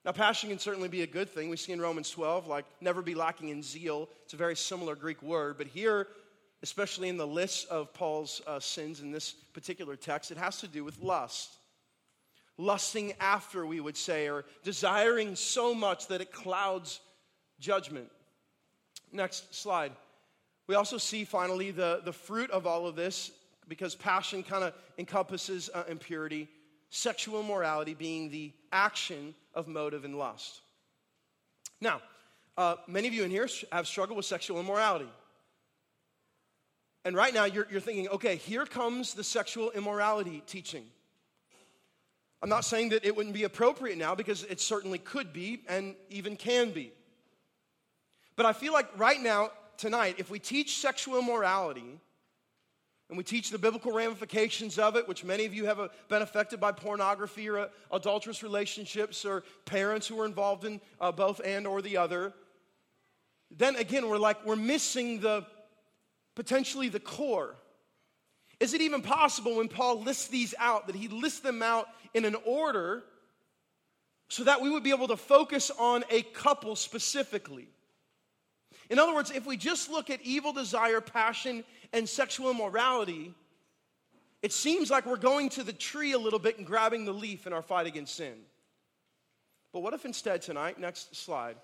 Now, 0.04 0.14
passion 0.14 0.50
can 0.50 0.58
certainly 0.58 0.90
be 0.90 1.04
a 1.04 1.08
good 1.08 1.30
thing. 1.30 1.48
We 1.48 1.58
see 1.58 1.74
in 1.74 1.80
Romans 1.80 2.10
12, 2.10 2.48
like, 2.48 2.66
never 2.82 3.04
be 3.04 3.14
lacking 3.14 3.50
in 3.50 3.62
zeal. 3.62 4.10
It's 4.24 4.34
a 4.34 4.38
very 4.38 4.56
similar 4.56 4.96
Greek 4.96 5.22
word. 5.22 5.60
But 5.60 5.68
here, 5.68 6.08
especially 6.64 7.08
in 7.08 7.18
the 7.18 7.28
list 7.28 7.68
of 7.68 7.94
Paul's 7.94 8.42
uh, 8.48 8.60
sins 8.60 9.02
in 9.02 9.12
this 9.12 9.34
particular 9.54 9.96
text, 9.96 10.32
it 10.32 10.40
has 10.40 10.60
to 10.62 10.68
do 10.68 10.84
with 10.84 11.00
lust. 11.04 11.52
Lusting 12.62 13.14
after, 13.20 13.66
we 13.66 13.80
would 13.80 13.98
say, 13.98 14.30
or 14.30 14.46
desiring 14.64 15.36
so 15.36 15.74
much 15.74 16.08
that 16.10 16.22
it 16.22 16.32
clouds 16.32 17.00
judgment. 17.60 18.08
Next 19.12 19.56
slide. 19.56 19.92
We 20.68 20.76
also 20.76 21.00
see 21.00 21.26
finally 21.26 21.72
the, 21.72 22.02
the 22.06 22.14
fruit 22.14 22.52
of 22.52 22.68
all 22.68 22.86
of 22.86 22.96
this, 22.96 23.32
because 23.68 23.96
passion 23.96 24.44
kind 24.44 24.64
of 24.64 24.74
encompasses 25.00 25.72
uh, 25.74 25.86
impurity 25.90 26.48
sexual 26.92 27.40
immorality 27.40 27.96
being 27.96 28.30
the 28.30 28.52
action 28.72 29.34
of 29.56 29.68
motive 29.68 30.06
and 30.06 30.20
lust. 30.20 30.62
Now, 31.80 32.00
uh, 32.58 32.76
many 32.86 33.08
of 33.08 33.14
you 33.16 33.24
in 33.24 33.32
here 33.32 33.48
have 33.72 33.88
struggled 33.88 34.18
with 34.18 34.26
sexual 34.28 34.60
immorality. 34.60 35.10
And 37.06 37.16
right 37.16 37.34
now 37.34 37.46
you're, 37.46 37.66
you're 37.72 37.82
thinking, 37.82 38.08
okay, 38.10 38.36
here 38.36 38.66
comes 38.66 39.16
the 39.16 39.24
sexual 39.24 39.72
immorality 39.72 40.44
teaching. 40.46 40.86
I'm 42.42 42.50
not 42.50 42.66
saying 42.66 42.90
that 42.90 43.06
it 43.06 43.16
wouldn't 43.16 43.36
be 43.36 43.44
appropriate 43.44 43.98
now 43.98 44.16
because 44.16 44.44
it 44.46 44.60
certainly 44.60 44.98
could 44.98 45.32
be 45.32 45.64
and 45.68 45.96
even 46.10 46.36
can 46.36 46.72
be. 46.72 46.92
But 48.36 48.46
I 48.46 48.54
feel 48.54 48.74
like 48.74 48.88
right 48.98 49.22
now, 49.22 49.52
tonight, 49.78 50.16
if 50.18 50.32
we 50.32 50.40
teach 50.40 50.78
sexual 50.78 51.20
immorality, 51.20 52.00
and 53.12 53.18
we 53.18 53.26
teach 53.26 53.50
the 53.50 53.58
biblical 53.58 53.92
ramifications 53.92 54.80
of 54.80 54.96
it, 54.96 55.06
which 55.06 55.26
many 55.26 55.46
of 55.46 55.54
you 55.54 55.66
have 55.66 55.82
uh, 55.82 55.90
been 56.08 56.22
affected 56.22 56.62
by 56.62 56.72
pornography 56.72 57.50
or 57.50 57.60
uh, 57.60 57.68
adulterous 57.92 58.42
relationships 58.42 59.26
or 59.26 59.44
parents 59.66 60.08
who 60.08 60.18
are 60.22 60.26
involved 60.26 60.64
in 60.64 60.80
uh, 61.02 61.12
both 61.12 61.42
and 61.44 61.68
or 61.68 61.82
the 61.82 61.98
other. 61.98 62.32
Then 63.52 63.76
again, 63.76 64.08
we're 64.08 64.18
like, 64.18 64.46
we're 64.46 64.56
missing 64.56 65.20
the 65.20 65.46
potentially 66.36 66.88
the 66.88 67.02
core. 67.02 67.56
Is 68.62 68.76
it 68.76 68.82
even 68.82 69.02
possible 69.02 69.58
when 69.58 69.68
Paul 69.68 70.04
lists 70.04 70.28
these 70.28 70.54
out 70.60 70.86
that 70.86 70.96
he 70.96 71.08
lists 71.08 71.40
them 71.40 71.64
out 71.64 71.88
in 72.14 72.26
an 72.26 72.36
order 72.46 73.02
so 74.30 74.44
that 74.44 74.62
we 74.62 74.70
would 74.70 74.84
be 74.84 74.92
able 74.92 75.08
to 75.08 75.18
focus 75.18 75.72
on 75.80 76.04
a 76.12 76.22
couple 76.22 76.76
specifically? 76.76 77.68
In 78.92 79.00
other 79.00 79.16
words, 79.16 79.32
if 79.32 79.48
we 79.48 79.58
just 79.58 79.90
look 79.90 80.12
at 80.12 80.22
evil 80.22 80.54
desire, 80.54 81.02
passion, 81.02 81.64
and 81.92 82.08
sexual 82.08 82.52
immorality, 82.52 83.34
it 84.44 84.54
seems 84.54 84.92
like 84.92 85.08
we're 85.08 85.18
going 85.18 85.50
to 85.50 85.64
the 85.64 85.74
tree 85.74 86.12
a 86.12 86.20
little 86.20 86.38
bit 86.38 86.60
and 86.60 86.68
grabbing 86.68 87.04
the 87.04 87.12
leaf 87.12 87.48
in 87.48 87.54
our 87.54 87.64
fight 87.64 87.88
against 87.88 88.16
sin. 88.16 88.36
But 89.74 89.80
what 89.80 89.96
if 89.96 90.06
instead 90.06 90.44
tonight, 90.44 90.80
next 90.80 91.16
slide, 91.16 91.56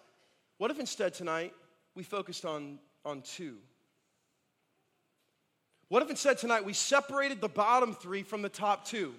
what 0.58 0.72
if 0.72 0.80
instead 0.80 1.14
tonight 1.14 1.54
we 1.94 2.02
focused 2.02 2.44
on, 2.44 2.80
on 3.06 3.22
two? 3.22 3.58
What 5.90 6.04
if 6.04 6.10
instead 6.10 6.38
tonight 6.38 6.66
we 6.66 6.74
separated 6.74 7.40
the 7.40 7.48
bottom 7.48 7.94
three 7.94 8.24
from 8.24 8.42
the 8.42 8.50
top 8.50 8.86
two? 8.86 9.14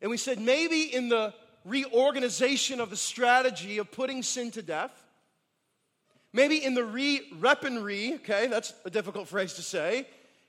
And 0.00 0.10
we 0.10 0.16
said 0.16 0.40
maybe 0.40 0.82
in 0.82 1.08
the 1.08 1.34
reorganization 1.64 2.80
of 2.80 2.90
the 2.90 2.96
strategy 2.96 3.78
of 3.78 3.90
putting 3.90 4.22
sin 4.22 4.50
to 4.52 4.62
death, 4.62 4.92
maybe 6.32 6.64
in 6.64 6.74
the 6.74 6.84
re 6.84 7.20
repanry, 7.38 8.14
okay, 8.16 8.46
that's 8.46 8.72
a 8.84 8.90
difficult 8.90 9.28
phrase 9.28 9.54
to 9.54 9.62
say, 9.62 10.06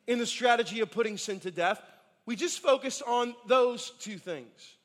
in 0.07 0.17
the 0.17 0.25
strategy 0.25 0.79
of 0.79 0.91
putting 0.91 1.17
sin 1.17 1.39
to 1.41 1.51
death, 1.51 1.81
we 2.25 2.35
just 2.35 2.59
focus 2.59 3.01
on 3.01 3.35
those 3.47 3.91
two 3.99 4.17
things. 4.17 4.75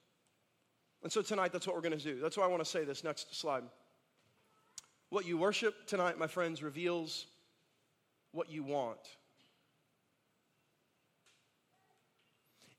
And 1.03 1.13
so 1.13 1.23
tonight, 1.23 1.53
that's 1.53 1.67
what 1.67 1.77
we're 1.77 1.83
going 1.83 1.99
to 1.99 2.03
do. 2.03 2.19
That's 2.19 2.37
why 2.37 2.45
I 2.45 2.49
want 2.49 2.65
to 2.65 2.71
say 2.71 2.85
this 2.85 3.05
next 3.05 3.35
slide. 3.39 3.63
What 5.11 5.27
you 5.27 5.37
worship 5.37 5.87
tonight, 5.87 6.19
my 6.19 6.27
friends, 6.27 6.63
reveals 6.63 7.27
what 8.33 8.51
you 8.51 8.65
want. 8.65 8.99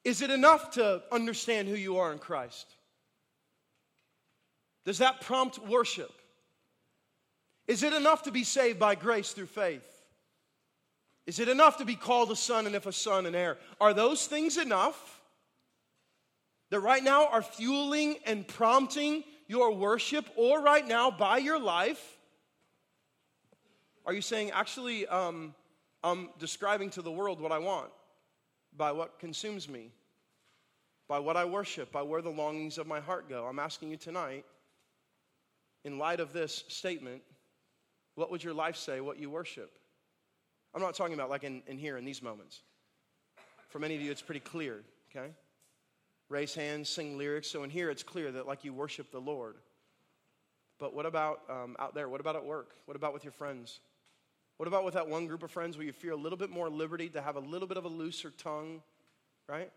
Is 0.05 0.21
it 0.21 0.29
enough 0.29 0.71
to 0.71 1.01
understand 1.11 1.67
who 1.67 1.75
you 1.75 1.97
are 1.97 2.13
in 2.13 2.19
Christ? 2.19 2.67
Does 4.85 4.99
that 4.99 5.21
prompt 5.21 5.57
worship? 5.67 6.11
Is 7.67 7.81
it 7.81 7.91
enough 7.91 8.23
to 8.23 8.31
be 8.31 8.43
saved 8.43 8.79
by 8.79 8.93
grace 8.93 9.31
through 9.31 9.47
faith? 9.47 9.85
Is 11.25 11.39
it 11.39 11.49
enough 11.49 11.77
to 11.77 11.85
be 11.85 11.95
called 11.95 12.31
a 12.31 12.35
son 12.35 12.67
and 12.67 12.75
if 12.75 12.85
a 12.85 12.91
son, 12.91 13.25
an 13.25 13.33
heir? 13.33 13.57
Are 13.81 13.95
those 13.95 14.27
things 14.27 14.57
enough 14.57 15.21
that 16.69 16.81
right 16.81 17.03
now 17.03 17.27
are 17.27 17.41
fueling 17.41 18.17
and 18.27 18.47
prompting 18.47 19.23
your 19.47 19.71
worship, 19.71 20.27
or 20.35 20.61
right 20.61 20.87
now 20.87 21.09
by 21.09 21.37
your 21.37 21.59
life? 21.59 22.17
Are 24.05 24.13
you 24.13 24.21
saying, 24.21 24.51
actually, 24.51 25.07
um, 25.07 25.55
I'm 26.03 26.29
describing 26.37 26.91
to 26.91 27.01
the 27.01 27.11
world 27.11 27.41
what 27.41 27.51
I 27.51 27.59
want? 27.59 27.91
By 28.77 28.91
what 28.91 29.19
consumes 29.19 29.69
me, 29.69 29.91
by 31.07 31.19
what 31.19 31.38
I 31.38 31.45
worship, 31.45 31.91
by 31.91 32.01
where 32.01 32.21
the 32.21 32.29
longings 32.29 32.77
of 32.77 32.88
my 32.88 32.99
heart 32.99 33.29
go. 33.29 33.45
I'm 33.45 33.59
asking 33.59 33.91
you 33.91 33.97
tonight, 33.97 34.45
in 35.83 35.97
light 35.97 36.19
of 36.19 36.33
this 36.33 36.63
statement, 36.67 37.21
what 38.15 38.31
would 38.31 38.43
your 38.43 38.53
life 38.53 38.75
say, 38.75 39.01
what 39.01 39.19
you 39.19 39.29
worship? 39.29 39.71
I'm 40.73 40.81
not 40.81 40.95
talking 40.95 41.13
about 41.13 41.29
like 41.29 41.43
in, 41.43 41.61
in 41.67 41.77
here 41.77 41.97
in 41.97 42.05
these 42.05 42.21
moments. 42.21 42.61
For 43.69 43.79
many 43.79 43.95
of 43.95 44.01
you, 44.01 44.11
it's 44.11 44.21
pretty 44.21 44.41
clear, 44.41 44.81
okay? 45.09 45.31
Raise 46.29 46.55
hands, 46.55 46.89
sing 46.89 47.17
lyrics. 47.17 47.49
So 47.49 47.63
in 47.63 47.69
here, 47.69 47.89
it's 47.89 48.03
clear 48.03 48.31
that 48.31 48.47
like 48.47 48.63
you 48.63 48.73
worship 48.73 49.11
the 49.11 49.19
Lord. 49.19 49.55
But 50.79 50.93
what 50.93 51.05
about 51.05 51.41
um, 51.49 51.75
out 51.79 51.93
there? 51.93 52.09
What 52.09 52.19
about 52.19 52.35
at 52.35 52.45
work? 52.45 52.71
What 52.85 52.97
about 52.97 53.13
with 53.13 53.23
your 53.23 53.31
friends? 53.31 53.79
What 54.57 54.67
about 54.67 54.85
with 54.85 54.93
that 54.93 55.07
one 55.07 55.27
group 55.27 55.43
of 55.43 55.51
friends 55.51 55.77
where 55.77 55.85
you 55.85 55.91
feel 55.91 56.15
a 56.15 56.21
little 56.21 56.37
bit 56.37 56.49
more 56.49 56.69
liberty 56.69 57.09
to 57.09 57.21
have 57.21 57.35
a 57.35 57.41
little 57.41 57.67
bit 57.67 57.77
of 57.77 57.85
a 57.85 57.89
looser 57.89 58.31
tongue, 58.31 58.81
right? 59.49 59.71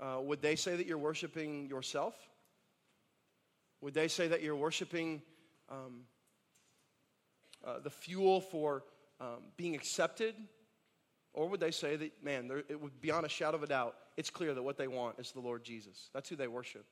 Uh, 0.00 0.20
would 0.22 0.40
they 0.40 0.56
say 0.56 0.76
that 0.76 0.86
you're 0.86 0.96
worshiping 0.96 1.68
yourself? 1.68 2.14
Would 3.80 3.94
they 3.94 4.08
say 4.08 4.28
that 4.28 4.42
you're 4.42 4.56
worshiping 4.56 5.22
um, 5.68 6.04
uh, 7.64 7.80
the 7.80 7.90
fuel 7.90 8.40
for 8.40 8.84
um, 9.20 9.42
being 9.56 9.74
accepted? 9.74 10.34
Or 11.34 11.48
would 11.48 11.60
they 11.60 11.70
say 11.70 11.96
that, 11.96 12.24
man, 12.24 12.50
it 12.68 12.80
would 12.80 13.00
beyond 13.00 13.26
a 13.26 13.28
shadow 13.28 13.56
of 13.56 13.62
a 13.62 13.66
doubt, 13.66 13.94
it's 14.16 14.30
clear 14.30 14.54
that 14.54 14.62
what 14.62 14.78
they 14.78 14.88
want 14.88 15.18
is 15.18 15.32
the 15.32 15.40
Lord 15.40 15.62
Jesus? 15.62 16.08
That's 16.14 16.28
who 16.28 16.36
they 16.36 16.48
worship. 16.48 16.86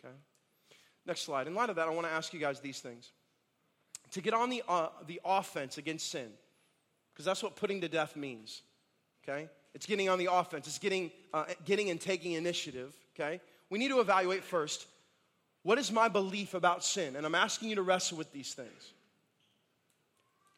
Okay? 0.00 0.14
Next 1.04 1.20
slide. 1.20 1.46
In 1.46 1.54
light 1.54 1.70
of 1.70 1.76
that, 1.76 1.86
I 1.86 1.90
want 1.90 2.06
to 2.06 2.12
ask 2.12 2.32
you 2.32 2.40
guys 2.40 2.60
these 2.60 2.80
things 2.80 3.12
to 4.12 4.20
get 4.20 4.34
on 4.34 4.50
the, 4.50 4.62
uh, 4.68 4.88
the 5.06 5.20
offense 5.24 5.78
against 5.78 6.10
sin, 6.10 6.28
because 7.12 7.24
that's 7.24 7.42
what 7.42 7.56
putting 7.56 7.80
to 7.80 7.88
death 7.88 8.16
means, 8.16 8.62
okay? 9.24 9.48
It's 9.74 9.86
getting 9.86 10.08
on 10.08 10.18
the 10.18 10.32
offense, 10.32 10.66
it's 10.66 10.78
getting, 10.78 11.10
uh, 11.34 11.44
getting 11.64 11.90
and 11.90 12.00
taking 12.00 12.32
initiative, 12.32 12.94
okay? 13.14 13.40
We 13.70 13.78
need 13.78 13.88
to 13.88 14.00
evaluate 14.00 14.44
first 14.44 14.86
what 15.66 15.80
is 15.80 15.90
my 15.90 16.06
belief 16.06 16.54
about 16.54 16.84
sin? 16.84 17.16
And 17.16 17.26
I'm 17.26 17.34
asking 17.34 17.70
you 17.70 17.74
to 17.74 17.82
wrestle 17.82 18.16
with 18.16 18.30
these 18.30 18.54
things. 18.54 18.92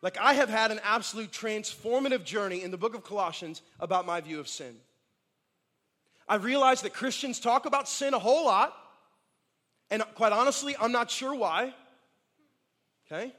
Like, 0.02 0.18
I 0.18 0.34
have 0.34 0.50
had 0.50 0.70
an 0.70 0.80
absolute 0.84 1.30
transformative 1.30 2.24
journey 2.24 2.62
in 2.62 2.70
the 2.70 2.76
book 2.76 2.94
of 2.94 3.04
Colossians 3.04 3.62
about 3.80 4.04
my 4.04 4.20
view 4.20 4.38
of 4.38 4.48
sin. 4.48 4.76
I 6.28 6.34
realize 6.34 6.82
that 6.82 6.92
Christians 6.92 7.40
talk 7.40 7.64
about 7.64 7.88
sin 7.88 8.12
a 8.12 8.18
whole 8.18 8.44
lot, 8.44 8.76
and 9.90 10.02
quite 10.14 10.32
honestly, 10.32 10.76
I'm 10.78 10.92
not 10.92 11.10
sure 11.10 11.34
why. 11.34 11.72
Okay? 13.10 13.32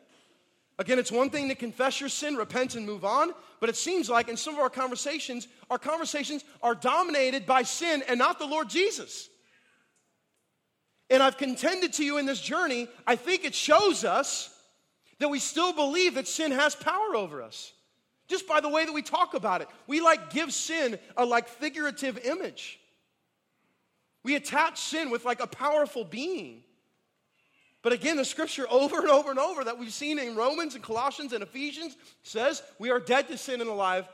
Again, 0.78 0.98
it's 0.98 1.12
one 1.12 1.30
thing 1.30 1.50
to 1.50 1.56
confess 1.56 2.00
your 2.00 2.10
sin, 2.10 2.36
repent, 2.36 2.76
and 2.76 2.86
move 2.86 3.04
on, 3.04 3.34
but 3.60 3.70
it 3.70 3.76
seems 3.76 4.10
like 4.10 4.30
in 4.30 4.38
some 4.38 4.54
of 4.54 4.62
our 4.62 4.70
conversations, 4.70 5.48
our 5.70 5.78
conversations 5.78 6.44
are 6.64 6.74
dominated 6.74 7.46
by 7.46 7.64
sin 7.64 8.02
and 8.08 8.18
not 8.18 8.40
the 8.40 8.46
Lord 8.46 8.70
Jesus. 8.70 9.30
And 11.10 11.22
I've 11.22 11.38
contended 11.38 11.94
to 11.94 12.06
you 12.06 12.18
in 12.18 12.26
this 12.26 12.40
journey, 12.40 12.88
I 13.06 13.16
think 13.16 13.44
it 13.44 13.54
shows 13.54 14.06
us 14.06 14.56
that 15.20 15.30
we 15.30 15.40
still 15.40 15.74
believe 15.74 16.16
that 16.16 16.28
sin 16.28 16.52
has 16.52 16.76
power 16.76 17.16
over 17.16 17.42
us. 17.42 17.74
Just 18.30 18.48
by 18.48 18.62
the 18.62 18.70
way 18.70 18.86
that 18.86 18.94
we 18.94 19.02
talk 19.02 19.34
about 19.34 19.62
it. 19.62 19.68
We 19.88 20.02
like 20.02 20.30
give 20.30 20.54
sin 20.54 20.98
a 21.18 21.26
like 21.26 21.48
figurative 21.48 22.18
image. 22.20 22.80
We 24.24 24.36
attach 24.36 24.80
sin 24.80 25.10
with 25.10 25.26
like 25.26 25.42
a 25.42 25.48
powerful 25.48 26.06
being. 26.06 26.64
But 27.82 27.94
again, 27.94 28.18
the 28.18 28.26
scripture 28.26 28.66
over 28.70 29.00
and 29.00 29.10
over 29.10 29.30
and 29.30 29.40
over 29.40 29.64
that 29.64 29.80
we've 29.80 29.94
seen 29.94 30.20
in 30.20 30.36
Romans 30.36 30.76
and 30.76 30.84
Colossians 30.84 31.32
and 31.32 31.42
Ephesians 31.42 31.96
says 32.24 32.62
we 32.78 32.90
are 32.90 33.00
dead 33.00 33.28
to 33.30 33.38
sin 33.38 33.62
and 33.62 33.70
alive 33.70 34.08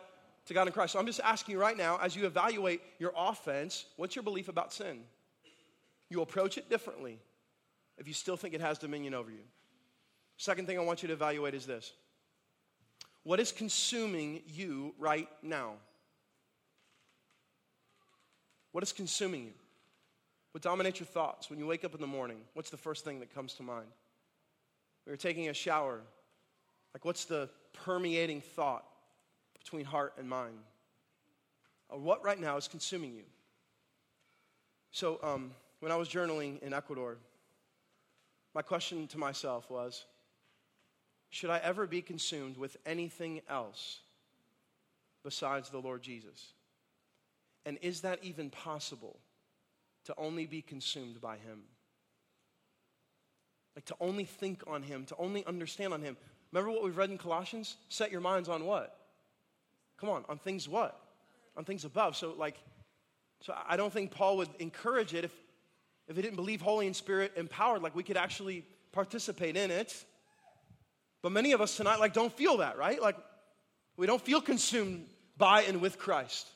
to 0.45 0.53
God 0.53 0.67
in 0.67 0.73
Christ. 0.73 0.93
So 0.93 0.99
I'm 0.99 1.07
just 1.07 1.21
asking 1.21 1.53
you 1.53 1.59
right 1.59 1.75
now, 1.75 1.97
as 2.01 2.15
you 2.15 2.25
evaluate 2.25 2.81
your 2.99 3.11
offense, 3.17 3.85
what's 3.97 4.15
your 4.15 4.23
belief 4.23 4.49
about 4.49 4.71
sin? 4.71 4.99
You 6.09 6.21
approach 6.21 6.57
it 6.57 6.69
differently 6.69 7.17
if 7.97 8.07
you 8.07 8.13
still 8.13 8.37
think 8.37 8.53
it 8.53 8.61
has 8.61 8.77
dominion 8.77 9.15
over 9.15 9.31
you. 9.31 9.43
Second 10.37 10.67
thing 10.67 10.77
I 10.77 10.83
want 10.83 11.01
you 11.01 11.07
to 11.07 11.13
evaluate 11.13 11.55
is 11.55 11.65
this 11.65 11.93
What 13.23 13.39
is 13.39 13.51
consuming 13.51 14.43
you 14.47 14.93
right 14.99 15.27
now? 15.41 15.73
What 18.71 18.83
is 18.83 18.91
consuming 18.91 19.45
you? 19.45 19.53
What 20.55 20.61
dominates 20.61 21.01
your 21.01 21.07
thoughts 21.07 21.49
when 21.49 21.59
you 21.59 21.67
wake 21.67 21.83
up 21.83 21.95
in 21.95 21.99
the 21.99 22.07
morning? 22.07 22.37
What's 22.53 22.69
the 22.69 22.77
first 22.77 23.03
thing 23.03 23.19
that 23.19 23.35
comes 23.35 23.55
to 23.55 23.63
mind? 23.63 23.89
When 25.03 25.11
you're 25.11 25.17
taking 25.17 25.49
a 25.49 25.53
shower, 25.53 25.99
like 26.93 27.03
what's 27.03 27.25
the 27.25 27.49
permeating 27.73 28.39
thought 28.39 28.85
between 29.59 29.83
heart 29.83 30.13
and 30.17 30.29
mind? 30.29 30.55
Or 31.89 31.99
what 31.99 32.23
right 32.23 32.39
now 32.39 32.55
is 32.55 32.69
consuming 32.69 33.13
you? 33.15 33.25
So, 34.91 35.19
um, 35.21 35.51
when 35.81 35.91
I 35.91 35.97
was 35.97 36.07
journaling 36.07 36.63
in 36.63 36.71
Ecuador, 36.71 37.17
my 38.53 38.61
question 38.61 39.07
to 39.07 39.17
myself 39.17 39.69
was 39.69 40.05
Should 41.31 41.49
I 41.49 41.57
ever 41.57 41.85
be 41.85 42.01
consumed 42.01 42.55
with 42.55 42.77
anything 42.85 43.41
else 43.49 43.99
besides 45.21 45.69
the 45.69 45.79
Lord 45.79 46.01
Jesus? 46.01 46.53
And 47.65 47.77
is 47.81 47.99
that 48.03 48.19
even 48.23 48.49
possible? 48.49 49.19
To 50.05 50.13
only 50.17 50.45
be 50.45 50.61
consumed 50.61 51.19
by 51.21 51.37
Him. 51.37 51.63
Like 53.75 53.85
to 53.85 53.95
only 53.99 54.25
think 54.25 54.63
on 54.67 54.83
Him, 54.83 55.05
to 55.05 55.15
only 55.17 55.45
understand 55.45 55.93
on 55.93 56.01
Him. 56.01 56.17
Remember 56.51 56.71
what 56.71 56.83
we've 56.83 56.97
read 56.97 57.09
in 57.09 57.17
Colossians? 57.17 57.75
Set 57.89 58.11
your 58.11 58.21
minds 58.21 58.47
on 58.47 58.65
what? 58.65 58.97
Come 59.99 60.09
on, 60.09 60.23
on 60.29 60.37
things 60.37 60.69
what? 60.69 60.99
On 61.57 61.65
things 61.65 61.85
above. 61.85 62.15
So, 62.15 62.33
like, 62.37 62.57
so 63.41 63.53
I 63.67 63.77
don't 63.77 63.91
think 63.91 64.11
Paul 64.11 64.37
would 64.37 64.49
encourage 64.59 65.13
it 65.13 65.25
if, 65.25 65.31
if 66.07 66.15
he 66.15 66.21
didn't 66.21 66.37
believe 66.37 66.61
Holy 66.61 66.87
and 66.87 66.95
Spirit 66.95 67.33
empowered, 67.35 67.81
like 67.81 67.95
we 67.95 68.03
could 68.03 68.17
actually 68.17 68.65
participate 68.91 69.57
in 69.57 69.71
it. 69.71 70.05
But 71.21 71.31
many 71.31 71.51
of 71.53 71.61
us 71.61 71.75
tonight, 71.75 71.99
like, 71.99 72.13
don't 72.13 72.31
feel 72.31 72.57
that, 72.57 72.77
right? 72.77 73.01
Like, 73.01 73.17
we 73.97 74.05
don't 74.05 74.21
feel 74.21 74.41
consumed 74.41 75.07
by 75.37 75.63
and 75.63 75.81
with 75.81 75.97
Christ 75.97 76.47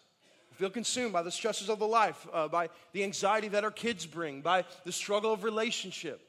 feel 0.59 0.69
consumed 0.69 1.13
by 1.13 1.23
the 1.23 1.31
stresses 1.31 1.69
of 1.69 1.79
the 1.79 1.87
life, 1.87 2.27
uh, 2.33 2.49
by 2.49 2.67
the 2.91 3.01
anxiety 3.01 3.47
that 3.47 3.63
our 3.63 3.71
kids 3.71 4.05
bring, 4.05 4.41
by 4.41 4.65
the 4.83 4.91
struggle 4.91 5.31
of 5.31 5.45
relationship. 5.45 6.19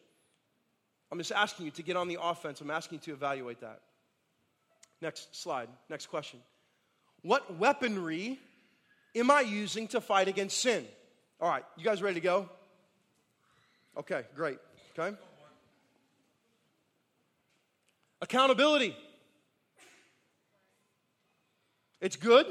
I'm 1.11 1.19
just 1.19 1.33
asking 1.33 1.67
you 1.67 1.73
to 1.73 1.83
get 1.83 1.97
on 1.97 2.07
the 2.07 2.17
offense. 2.23 2.61
I'm 2.61 2.71
asking 2.71 3.01
you 3.01 3.05
to 3.07 3.13
evaluate 3.13 3.61
that. 3.63 3.81
Next 5.03 5.35
slide. 5.35 5.69
Next 5.89 6.07
question. 6.07 6.39
What 7.23 7.59
weaponry 7.59 8.39
am 9.17 9.33
I 9.33 9.41
using 9.41 9.89
to 9.89 10.01
fight 10.01 10.29
against 10.29 10.61
sin? 10.61 10.87
All 11.41 11.49
right, 11.49 11.65
you 11.77 11.85
guys 11.85 12.01
ready 12.01 12.15
to 12.15 12.21
go? 12.21 12.49
Okay, 13.99 14.23
great. 14.37 14.59
Okay. 14.97 15.17
Accountability. 18.23 18.97
It's 22.01 22.15
good. 22.15 22.47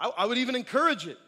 I, 0.00 0.10
I, 0.18 0.26
would 0.26 0.38
even 0.38 0.56
encourage 0.56 1.06
it. 1.06 1.18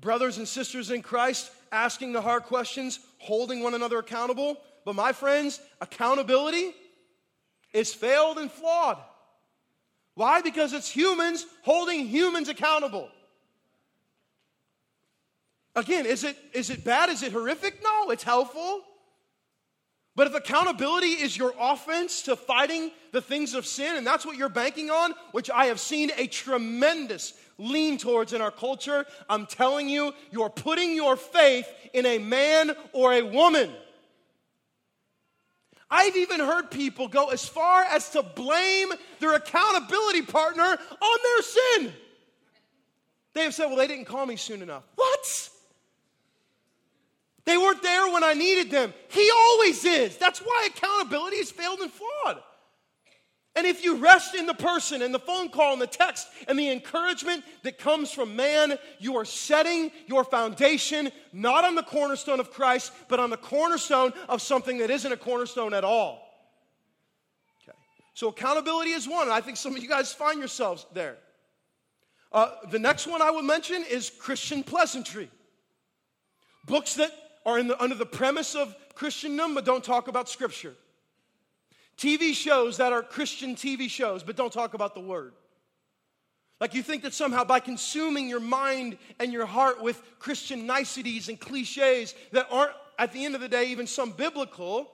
Brothers 0.00 0.38
and 0.38 0.48
sisters 0.48 0.90
in 0.90 1.00
Christ 1.00 1.50
asking 1.70 2.12
the 2.12 2.20
hard 2.20 2.42
questions, 2.42 2.98
holding 3.18 3.62
one 3.62 3.74
another 3.74 3.98
accountable. 3.98 4.58
But 4.84 4.96
my 4.96 5.12
friends, 5.12 5.60
accountability 5.80 6.74
is 7.72 7.94
failed 7.94 8.38
and 8.38 8.50
flawed. 8.50 8.98
Why? 10.14 10.42
Because 10.42 10.72
it's 10.72 10.90
humans 10.90 11.46
holding 11.62 12.06
humans 12.06 12.48
accountable. 12.48 13.08
Again, 15.74 16.04
is 16.04 16.24
it, 16.24 16.36
is 16.52 16.68
it 16.68 16.84
bad? 16.84 17.08
Is 17.08 17.22
it 17.22 17.32
horrific? 17.32 17.82
No, 17.82 18.10
it's 18.10 18.24
helpful. 18.24 18.82
But 20.14 20.26
if 20.26 20.34
accountability 20.34 21.08
is 21.08 21.36
your 21.36 21.54
offense 21.58 22.22
to 22.22 22.36
fighting 22.36 22.90
the 23.12 23.22
things 23.22 23.54
of 23.54 23.64
sin, 23.64 23.96
and 23.96 24.06
that's 24.06 24.26
what 24.26 24.36
you're 24.36 24.50
banking 24.50 24.90
on, 24.90 25.14
which 25.32 25.48
I 25.48 25.66
have 25.66 25.80
seen 25.80 26.10
a 26.18 26.26
tremendous 26.26 27.32
lean 27.58 27.98
towards 27.98 28.32
in 28.32 28.40
our 28.40 28.50
culture, 28.50 29.04
I'm 29.28 29.46
telling 29.46 29.88
you, 29.88 30.12
you're 30.30 30.50
putting 30.50 30.94
your 30.94 31.16
faith 31.16 31.68
in 31.92 32.06
a 32.06 32.18
man 32.18 32.72
or 32.92 33.12
a 33.12 33.22
woman. 33.22 33.70
I've 35.90 36.16
even 36.16 36.40
heard 36.40 36.70
people 36.70 37.06
go 37.06 37.28
as 37.28 37.46
far 37.46 37.84
as 37.84 38.08
to 38.10 38.22
blame 38.22 38.88
their 39.20 39.34
accountability 39.34 40.22
partner 40.22 40.62
on 40.62 41.18
their 41.22 41.42
sin. 41.42 41.92
They 43.34 43.44
have 43.44 43.54
said, 43.54 43.66
Well, 43.66 43.76
they 43.76 43.86
didn't 43.86 44.06
call 44.06 44.24
me 44.24 44.36
soon 44.36 44.62
enough. 44.62 44.84
What? 44.94 45.50
They 47.44 47.58
weren't 47.58 47.82
there 47.82 48.10
when 48.12 48.24
I 48.24 48.34
needed 48.34 48.70
them. 48.70 48.94
He 49.08 49.30
always 49.36 49.84
is. 49.84 50.16
That's 50.16 50.40
why 50.40 50.68
accountability 50.74 51.36
is 51.36 51.50
failed 51.50 51.80
and 51.80 51.90
flawed. 51.90 52.42
And 53.54 53.66
if 53.66 53.84
you 53.84 53.96
rest 53.96 54.34
in 54.34 54.46
the 54.46 54.54
person 54.54 55.02
and 55.02 55.12
the 55.12 55.18
phone 55.18 55.50
call 55.50 55.74
and 55.74 55.82
the 55.82 55.86
text 55.86 56.26
and 56.48 56.58
the 56.58 56.70
encouragement 56.70 57.44
that 57.64 57.76
comes 57.76 58.10
from 58.10 58.34
man, 58.34 58.78
you 58.98 59.16
are 59.16 59.26
setting 59.26 59.90
your 60.06 60.24
foundation 60.24 61.10
not 61.34 61.64
on 61.64 61.74
the 61.74 61.82
cornerstone 61.82 62.40
of 62.40 62.50
Christ, 62.50 62.92
but 63.08 63.20
on 63.20 63.28
the 63.28 63.36
cornerstone 63.36 64.14
of 64.28 64.40
something 64.40 64.78
that 64.78 64.90
isn't 64.90 65.12
a 65.12 65.18
cornerstone 65.18 65.74
at 65.74 65.84
all. 65.84 66.26
Okay. 67.62 67.76
So 68.14 68.28
accountability 68.28 68.92
is 68.92 69.06
one. 69.06 69.28
I 69.28 69.42
think 69.42 69.58
some 69.58 69.76
of 69.76 69.82
you 69.82 69.88
guys 69.88 70.14
find 70.14 70.38
yourselves 70.38 70.86
there. 70.94 71.18
Uh, 72.32 72.52
the 72.70 72.78
next 72.78 73.06
one 73.06 73.20
I 73.20 73.30
would 73.30 73.44
mention 73.44 73.84
is 73.90 74.08
Christian 74.08 74.62
pleasantry. 74.62 75.30
Books 76.64 76.94
that 76.94 77.10
are 77.44 77.62
the, 77.62 77.80
under 77.82 77.96
the 77.96 78.06
premise 78.06 78.54
of 78.54 78.74
Christendom 78.94 79.54
but 79.54 79.66
don't 79.66 79.84
talk 79.84 80.08
about 80.08 80.30
Scripture. 80.30 80.74
TV 81.96 82.34
shows 82.34 82.78
that 82.78 82.92
are 82.92 83.02
Christian 83.02 83.54
TV 83.54 83.88
shows 83.88 84.22
but 84.22 84.36
don't 84.36 84.52
talk 84.52 84.74
about 84.74 84.94
the 84.94 85.00
Word. 85.00 85.34
Like 86.60 86.74
you 86.74 86.82
think 86.82 87.02
that 87.02 87.12
somehow 87.12 87.42
by 87.42 87.58
consuming 87.58 88.28
your 88.28 88.40
mind 88.40 88.96
and 89.18 89.32
your 89.32 89.46
heart 89.46 89.82
with 89.82 90.00
Christian 90.20 90.64
niceties 90.64 91.28
and 91.28 91.38
cliches 91.38 92.14
that 92.30 92.46
aren't, 92.52 92.72
at 92.98 93.12
the 93.12 93.24
end 93.24 93.34
of 93.34 93.40
the 93.40 93.48
day, 93.48 93.70
even 93.70 93.86
some 93.86 94.12
biblical, 94.12 94.88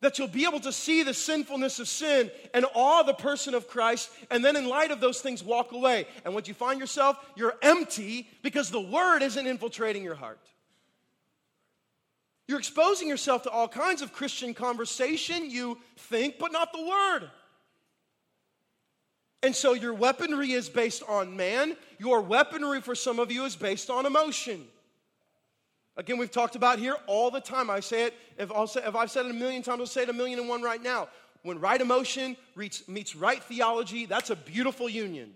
that 0.00 0.18
you'll 0.18 0.28
be 0.28 0.44
able 0.44 0.60
to 0.60 0.72
see 0.72 1.02
the 1.02 1.12
sinfulness 1.12 1.78
of 1.78 1.88
sin 1.88 2.30
and 2.54 2.64
awe 2.74 3.02
the 3.02 3.12
person 3.12 3.54
of 3.54 3.68
Christ, 3.68 4.10
and 4.30 4.44
then 4.44 4.56
in 4.56 4.68
light 4.68 4.90
of 4.90 5.00
those 5.00 5.20
things, 5.20 5.42
walk 5.42 5.72
away. 5.72 6.06
And 6.24 6.34
what 6.34 6.48
you 6.48 6.54
find 6.54 6.80
yourself, 6.80 7.18
you're 7.34 7.56
empty 7.60 8.28
because 8.42 8.70
the 8.70 8.80
Word 8.80 9.22
isn't 9.22 9.46
infiltrating 9.46 10.02
your 10.02 10.14
heart. 10.14 10.40
You're 12.48 12.58
exposing 12.58 13.08
yourself 13.08 13.42
to 13.42 13.50
all 13.50 13.68
kinds 13.68 14.02
of 14.02 14.12
Christian 14.12 14.54
conversation, 14.54 15.50
you 15.50 15.78
think, 15.96 16.38
but 16.38 16.52
not 16.52 16.72
the 16.72 16.82
word. 16.82 17.30
And 19.42 19.54
so 19.54 19.74
your 19.74 19.94
weaponry 19.94 20.52
is 20.52 20.68
based 20.68 21.02
on 21.08 21.36
man. 21.36 21.76
Your 21.98 22.20
weaponry 22.20 22.80
for 22.80 22.94
some 22.94 23.18
of 23.18 23.30
you 23.30 23.44
is 23.44 23.56
based 23.56 23.90
on 23.90 24.06
emotion. 24.06 24.64
Again, 25.96 26.18
we've 26.18 26.30
talked 26.30 26.56
about 26.56 26.78
here 26.78 26.96
all 27.06 27.30
the 27.30 27.40
time. 27.40 27.70
I 27.70 27.80
say 27.80 28.04
it, 28.04 28.14
if, 28.38 28.52
I'll 28.52 28.66
say, 28.66 28.82
if 28.84 28.94
I've 28.94 29.10
said 29.10 29.26
it 29.26 29.30
a 29.30 29.34
million 29.34 29.62
times, 29.62 29.80
I'll 29.80 29.86
say 29.86 30.02
it 30.02 30.08
a 30.08 30.12
million 30.12 30.38
and 30.38 30.48
one 30.48 30.62
right 30.62 30.82
now. 30.82 31.08
When 31.42 31.58
right 31.58 31.80
emotion 31.80 32.36
meets, 32.54 32.86
meets 32.88 33.16
right 33.16 33.42
theology, 33.42 34.04
that's 34.06 34.30
a 34.30 34.36
beautiful 34.36 34.88
union. 34.88 35.32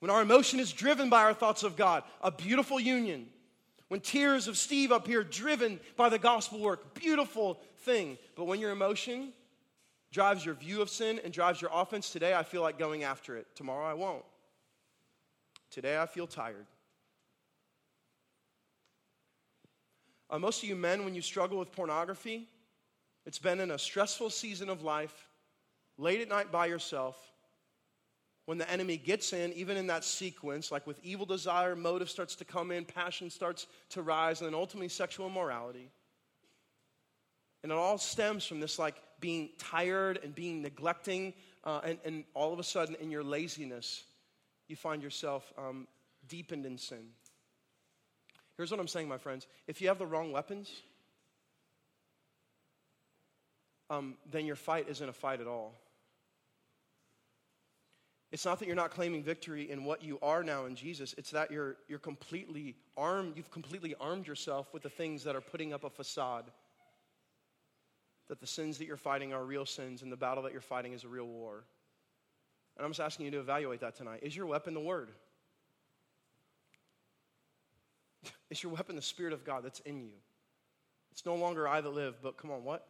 When 0.00 0.10
our 0.10 0.22
emotion 0.22 0.60
is 0.60 0.72
driven 0.72 1.10
by 1.10 1.22
our 1.22 1.34
thoughts 1.34 1.62
of 1.62 1.76
God, 1.76 2.04
a 2.22 2.30
beautiful 2.30 2.80
union. 2.80 3.26
When 3.88 4.00
tears 4.00 4.48
of 4.48 4.56
Steve 4.56 4.92
up 4.92 5.06
here 5.06 5.22
driven 5.22 5.78
by 5.96 6.08
the 6.08 6.18
gospel 6.18 6.58
work, 6.60 6.94
beautiful 6.94 7.60
thing. 7.78 8.18
But 8.34 8.44
when 8.44 8.60
your 8.60 8.70
emotion 8.70 9.32
drives 10.10 10.44
your 10.44 10.54
view 10.54 10.80
of 10.80 10.88
sin 10.88 11.20
and 11.22 11.32
drives 11.32 11.60
your 11.60 11.70
offense, 11.72 12.10
today 12.10 12.34
I 12.34 12.42
feel 12.42 12.62
like 12.62 12.78
going 12.78 13.04
after 13.04 13.36
it. 13.36 13.46
Tomorrow 13.54 13.86
I 13.86 13.94
won't. 13.94 14.24
Today 15.70 15.98
I 15.98 16.06
feel 16.06 16.26
tired. 16.26 16.66
Uh, 20.30 20.38
most 20.38 20.62
of 20.62 20.68
you 20.68 20.76
men, 20.76 21.04
when 21.04 21.14
you 21.14 21.22
struggle 21.22 21.58
with 21.58 21.70
pornography, 21.72 22.48
it's 23.26 23.38
been 23.38 23.60
in 23.60 23.70
a 23.70 23.78
stressful 23.78 24.30
season 24.30 24.68
of 24.68 24.82
life, 24.82 25.28
late 25.98 26.20
at 26.20 26.28
night 26.28 26.50
by 26.50 26.66
yourself, 26.66 27.16
when 28.46 28.58
the 28.58 28.70
enemy 28.70 28.96
gets 28.96 29.32
in, 29.32 29.52
even 29.54 29.76
in 29.76 29.86
that 29.86 30.04
sequence, 30.04 30.70
like 30.70 30.86
with 30.86 31.00
evil 31.02 31.24
desire, 31.24 31.74
motive 31.74 32.10
starts 32.10 32.34
to 32.36 32.44
come 32.44 32.70
in, 32.70 32.84
passion 32.84 33.30
starts 33.30 33.66
to 33.90 34.02
rise, 34.02 34.40
and 34.40 34.48
then 34.48 34.54
ultimately 34.54 34.88
sexual 34.88 35.26
immorality. 35.26 35.90
And 37.62 37.72
it 37.72 37.78
all 37.78 37.96
stems 37.96 38.44
from 38.44 38.60
this 38.60 38.78
like 38.78 38.96
being 39.20 39.48
tired 39.58 40.20
and 40.22 40.34
being 40.34 40.60
neglecting, 40.60 41.32
uh, 41.64 41.80
and, 41.82 41.98
and 42.04 42.24
all 42.34 42.52
of 42.52 42.58
a 42.58 42.62
sudden 42.64 42.94
in 43.00 43.10
your 43.10 43.24
laziness, 43.24 44.04
you 44.68 44.76
find 44.76 45.02
yourself 45.02 45.50
um, 45.56 45.88
deepened 46.28 46.66
in 46.66 46.76
sin. 46.76 47.06
Here's 48.58 48.70
what 48.70 48.78
I'm 48.78 48.88
saying, 48.88 49.08
my 49.08 49.18
friends. 49.18 49.46
If 49.66 49.80
you 49.80 49.88
have 49.88 49.98
the 49.98 50.06
wrong 50.06 50.30
weapons, 50.30 50.70
um, 53.88 54.16
then 54.30 54.44
your 54.44 54.56
fight 54.56 54.88
isn't 54.88 55.08
a 55.08 55.12
fight 55.12 55.40
at 55.40 55.46
all. 55.46 55.74
It's 58.34 58.44
not 58.44 58.58
that 58.58 58.66
you're 58.66 58.74
not 58.74 58.90
claiming 58.90 59.22
victory 59.22 59.70
in 59.70 59.84
what 59.84 60.02
you 60.02 60.18
are 60.20 60.42
now 60.42 60.64
in 60.64 60.74
Jesus. 60.74 61.14
It's 61.16 61.30
that 61.30 61.52
you're, 61.52 61.76
you're 61.86 62.00
completely 62.00 62.74
armed, 62.96 63.36
you've 63.36 63.52
completely 63.52 63.94
armed 64.00 64.26
yourself 64.26 64.74
with 64.74 64.82
the 64.82 64.88
things 64.88 65.22
that 65.22 65.36
are 65.36 65.40
putting 65.40 65.72
up 65.72 65.84
a 65.84 65.88
facade. 65.88 66.46
That 68.26 68.40
the 68.40 68.46
sins 68.48 68.76
that 68.78 68.86
you're 68.86 68.96
fighting 68.96 69.32
are 69.32 69.44
real 69.44 69.64
sins 69.64 70.02
and 70.02 70.10
the 70.10 70.16
battle 70.16 70.42
that 70.42 70.50
you're 70.50 70.60
fighting 70.60 70.94
is 70.94 71.04
a 71.04 71.08
real 71.08 71.28
war. 71.28 71.62
And 72.76 72.84
I'm 72.84 72.90
just 72.90 72.98
asking 72.98 73.26
you 73.26 73.30
to 73.30 73.38
evaluate 73.38 73.78
that 73.82 73.94
tonight. 73.94 74.18
Is 74.24 74.34
your 74.34 74.46
weapon 74.46 74.74
the 74.74 74.80
Word? 74.80 75.10
Is 78.50 78.64
your 78.64 78.72
weapon 78.72 78.96
the 78.96 79.02
Spirit 79.02 79.32
of 79.32 79.44
God 79.44 79.64
that's 79.64 79.78
in 79.78 80.00
you? 80.00 80.10
It's 81.12 81.24
no 81.24 81.36
longer 81.36 81.68
I 81.68 81.80
that 81.80 81.88
live, 81.88 82.16
but 82.20 82.36
come 82.36 82.50
on, 82.50 82.64
what? 82.64 82.84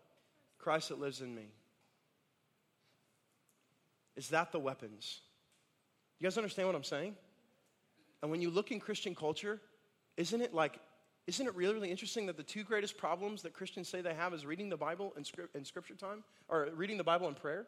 Christ 0.58 0.88
that 0.88 0.98
lives 0.98 1.20
in 1.20 1.34
me. 1.34 1.48
Is 4.16 4.30
that 4.30 4.50
the 4.50 4.58
weapons? 4.58 5.20
You 6.24 6.30
guys 6.30 6.38
understand 6.38 6.68
what 6.68 6.74
I'm 6.74 6.84
saying? 6.84 7.16
And 8.22 8.30
when 8.30 8.40
you 8.40 8.48
look 8.48 8.72
in 8.72 8.80
Christian 8.80 9.14
culture, 9.14 9.60
isn't 10.16 10.40
it 10.40 10.54
like, 10.54 10.80
isn't 11.26 11.46
it 11.46 11.54
really, 11.54 11.74
really 11.74 11.90
interesting 11.90 12.24
that 12.28 12.38
the 12.38 12.42
two 12.42 12.64
greatest 12.64 12.96
problems 12.96 13.42
that 13.42 13.52
Christians 13.52 13.90
say 13.90 14.00
they 14.00 14.14
have 14.14 14.32
is 14.32 14.46
reading 14.46 14.70
the 14.70 14.76
Bible 14.78 15.12
in 15.18 15.64
scripture 15.66 15.94
time, 15.94 16.24
or 16.48 16.70
reading 16.76 16.96
the 16.96 17.04
Bible 17.04 17.28
in 17.28 17.34
prayer? 17.34 17.66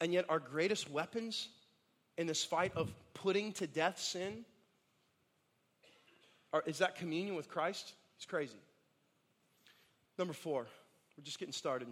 And 0.00 0.14
yet, 0.14 0.24
our 0.30 0.38
greatest 0.38 0.90
weapons 0.90 1.48
in 2.16 2.26
this 2.26 2.42
fight 2.42 2.72
of 2.74 2.90
putting 3.12 3.52
to 3.52 3.66
death 3.66 3.98
sin 3.98 4.46
are, 6.54 6.62
is 6.64 6.78
that 6.78 6.96
communion 6.96 7.36
with 7.36 7.50
Christ? 7.50 7.92
It's 8.16 8.24
crazy. 8.24 8.56
Number 10.16 10.32
four, 10.32 10.66
we're 11.18 11.24
just 11.24 11.38
getting 11.38 11.52
started. 11.52 11.88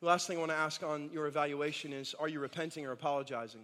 The 0.00 0.06
last 0.06 0.28
thing 0.28 0.36
I 0.36 0.40
want 0.40 0.52
to 0.52 0.56
ask 0.56 0.84
on 0.84 1.10
your 1.12 1.26
evaluation 1.26 1.92
is 1.92 2.14
Are 2.20 2.28
you 2.28 2.38
repenting 2.38 2.86
or 2.86 2.92
apologizing? 2.92 3.62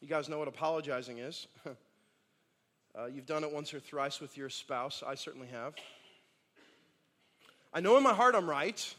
You 0.00 0.08
guys 0.08 0.28
know 0.28 0.38
what 0.38 0.48
apologizing 0.48 1.18
is. 1.18 1.46
uh, 2.98 3.06
you've 3.06 3.26
done 3.26 3.44
it 3.44 3.52
once 3.52 3.74
or 3.74 3.78
thrice 3.78 4.20
with 4.20 4.38
your 4.38 4.48
spouse. 4.48 5.02
I 5.06 5.14
certainly 5.14 5.48
have. 5.48 5.74
I 7.74 7.80
know 7.80 7.98
in 7.98 8.02
my 8.02 8.14
heart 8.14 8.34
I'm 8.34 8.48
right. 8.48 8.94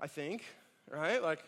I 0.00 0.08
think, 0.08 0.44
right? 0.90 1.22
Like, 1.22 1.44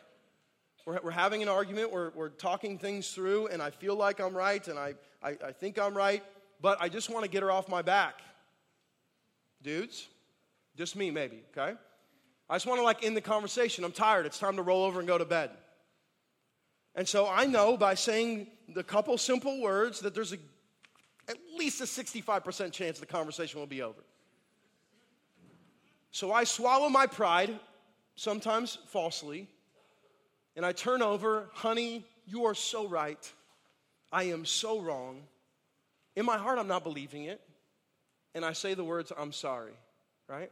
we're, 0.86 1.00
we're 1.03 1.11
having 1.11 1.42
an 1.42 1.48
argument, 1.48 1.92
we're, 1.92 2.11
we're 2.11 2.28
talking 2.28 2.78
things 2.78 3.11
through, 3.11 3.48
and 3.48 3.61
I 3.61 3.70
feel 3.70 3.96
like 3.96 4.20
I'm 4.20 4.36
right, 4.36 4.66
and 4.68 4.78
I, 4.78 4.94
I, 5.22 5.36
I 5.46 5.53
think 5.53 5.78
I'm 5.78 5.94
right, 5.94 6.22
but 6.61 6.78
I 6.80 6.88
just 6.88 7.09
want 7.09 7.24
to 7.24 7.30
get 7.30 7.42
her 7.42 7.50
off 7.50 7.68
my 7.68 7.82
back. 7.82 8.20
Dudes, 9.62 10.09
just 10.76 10.96
me, 10.96 11.11
maybe, 11.11 11.42
okay? 11.57 11.76
I 12.53 12.57
just 12.57 12.66
want 12.66 12.80
to 12.80 12.84
like 12.84 13.03
end 13.03 13.16
the 13.16 13.22
conversation. 13.22 13.82
I'm 13.82 13.92
tired. 13.92 14.26
It's 14.26 14.38
time 14.38 14.57
to 14.57 14.62
roll 14.62 14.84
over 14.84 14.98
and 14.98 15.09
go 15.09 15.16
to 15.16 15.24
bed. 15.24 15.48
And 16.94 17.09
so 17.09 17.26
I 17.26 17.46
know 17.46 17.78
by 17.78 17.94
saying 17.94 18.46
the 18.74 18.84
couple 18.84 19.16
simple 19.16 19.62
words 19.62 20.00
that 20.00 20.14
there's 20.14 20.34
a, 20.34 20.36
at 21.30 21.38
least 21.57 21.80
a 21.80 21.84
65% 21.84 22.70
chance 22.70 23.00
the 23.00 23.07
conversation 23.07 23.59
will 23.59 23.66
be 23.66 23.80
over. 23.80 24.05
So 26.11 26.30
I 26.30 26.44
swallow 26.44 26.90
my 26.90 27.07
pride, 27.07 27.59
sometimes 28.16 28.76
falsely, 28.88 29.48
and 30.55 30.66
I 30.66 30.72
turn 30.72 31.00
over, 31.00 31.48
honey, 31.55 32.05
you 32.26 32.44
are 32.44 32.55
so 32.55 32.86
right. 32.86 33.32
I 34.12 34.24
am 34.24 34.44
so 34.44 34.78
wrong. 34.78 35.22
In 36.16 36.26
my 36.26 36.36
heart, 36.36 36.59
I'm 36.59 36.68
not 36.68 36.84
believing 36.84 37.24
it. 37.24 37.40
And 38.34 38.44
I 38.44 38.53
say 38.53 38.74
the 38.74 38.84
words, 38.84 39.11
I'm 39.16 39.32
sorry, 39.32 39.72
right? 40.28 40.50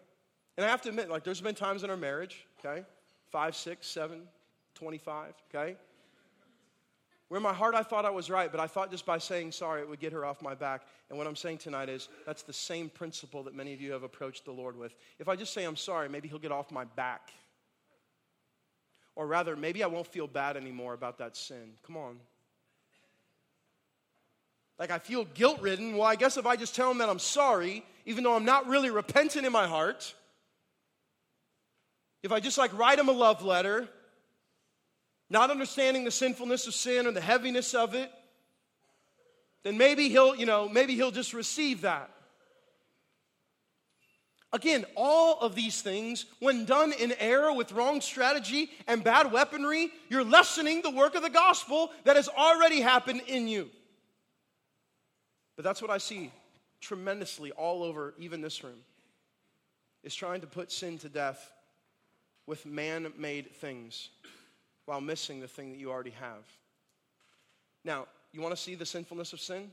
And 0.61 0.67
I 0.67 0.71
have 0.71 0.83
to 0.83 0.91
admit, 0.91 1.09
like, 1.09 1.25
there's 1.25 1.41
been 1.41 1.55
times 1.55 1.85
in 1.85 1.89
our 1.89 1.97
marriage, 1.97 2.45
okay? 2.59 2.85
Five, 3.31 3.57
six, 3.57 3.87
seven, 3.87 4.25
25, 4.75 5.33
okay? 5.49 5.75
Where 7.29 7.39
in 7.39 7.43
my 7.43 7.55
heart 7.55 7.75
I 7.75 7.83
thought 7.83 8.05
I 8.05 8.11
was 8.11 8.29
right, 8.29 8.53
but 8.53 8.61
I 8.61 8.67
thought 8.67 8.91
just 8.91 9.07
by 9.07 9.17
saying 9.17 9.53
sorry 9.53 9.81
it 9.81 9.89
would 9.89 10.01
get 10.01 10.13
her 10.13 10.27
off 10.27 10.43
my 10.43 10.55
back. 10.55 10.83
And 11.09 11.17
what 11.17 11.27
I'm 11.27 11.35
saying 11.35 11.59
tonight 11.59 11.89
is 11.89 12.11
that's 12.27 12.43
the 12.43 12.53
same 12.53 12.91
principle 12.91 13.43
that 13.45 13.55
many 13.55 13.73
of 13.73 13.81
you 13.81 13.93
have 13.93 14.03
approached 14.03 14.45
the 14.45 14.51
Lord 14.51 14.77
with. 14.77 14.95
If 15.19 15.31
I 15.31 15.35
just 15.35 15.55
say 15.55 15.65
I'm 15.65 15.77
sorry, 15.77 16.11
maybe 16.11 16.29
He'll 16.29 16.39
get 16.39 16.53
off 16.53 16.71
my 16.71 16.85
back. 16.85 17.31
Or 19.17 19.27
rather, 19.27 19.57
maybe 19.57 19.83
I 19.83 19.87
won't 19.87 20.09
feel 20.09 20.27
bad 20.27 20.59
anymore 20.59 20.93
about 20.93 21.17
that 21.21 21.39
sin. 21.39 21.73
Come 21.87 21.97
on. 21.97 22.17
Like 24.79 24.91
I 24.91 24.99
feel 24.99 25.25
guilt 25.25 25.63
ridden. 25.63 25.97
Well, 25.97 26.07
I 26.07 26.17
guess 26.17 26.37
if 26.37 26.45
I 26.45 26.57
just 26.57 26.77
tell 26.77 26.91
him 26.91 26.99
that 26.99 27.09
I'm 27.09 27.19
sorry, 27.19 27.83
even 28.05 28.25
though 28.25 28.37
I'm 28.37 28.45
not 28.45 28.67
really 28.67 28.91
repentant 28.91 29.47
in 29.47 29.53
my 29.53 29.67
heart, 29.67 30.15
if 32.23 32.33
I 32.33 32.41
just 32.41 32.59
like 32.59 32.77
write 32.77 32.99
him 32.99 33.09
a 33.09 33.13
love 33.13 33.43
letter 33.43 33.89
not 35.31 35.51
understanding 35.51 36.05
the 36.05 36.11
sinfulness 36.11 36.67
of 36.67 36.75
sin 36.75 37.07
or 37.07 37.13
the 37.13 37.21
heaviness 37.21 37.73
of 37.73 37.95
it, 37.95 38.11
then 39.63 39.79
maybe 39.79 40.09
he'll, 40.09 40.35
you 40.35 40.45
know, 40.45 40.69
maybe 40.69 40.97
he'll 40.97 41.13
just 41.13 41.33
receive 41.33 41.83
that. 41.83 42.11
Again, 44.53 44.85
all 44.97 45.39
of 45.39 45.55
these 45.55 45.81
things, 45.81 46.27
when 46.41 46.65
done 46.65 46.93
in 46.93 47.15
error 47.21 47.53
with 47.53 47.71
wrong 47.71 48.01
strategy 48.01 48.71
and 48.89 49.05
bad 49.05 49.31
weaponry, 49.31 49.93
you're 50.09 50.25
lessening 50.25 50.83
the 50.83 50.91
work 50.91 51.15
of 51.15 51.23
the 51.23 51.31
gospel 51.31 51.91
that 52.03 52.17
has 52.17 52.29
already 52.29 52.81
happened 52.81 53.23
in 53.29 53.47
you. 53.47 53.71
But 55.55 55.65
that's 55.65 55.81
what 55.81 55.93
I 55.93 55.99
see 55.99 56.33
tremendously 56.81 57.53
all 57.53 57.85
over, 57.85 58.15
even 58.19 58.41
this 58.41 58.65
room, 58.65 58.79
is 60.03 60.15
trying 60.15 60.41
to 60.41 60.49
put 60.49 60.73
sin 60.73 60.99
to 60.99 61.09
death 61.09 61.53
with 62.51 62.67
man 62.67 63.13
made 63.17 63.55
things 63.55 64.09
while 64.85 65.01
missing 65.01 65.39
the 65.39 65.47
thing 65.47 65.71
that 65.71 65.79
you 65.79 65.89
already 65.89 66.11
have. 66.11 66.43
Now, 67.85 68.09
you 68.33 68.41
want 68.41 68.57
to 68.57 68.61
see 68.61 68.75
the 68.75 68.85
sinfulness 68.85 69.33
of 69.33 69.39
sin? 69.41 69.71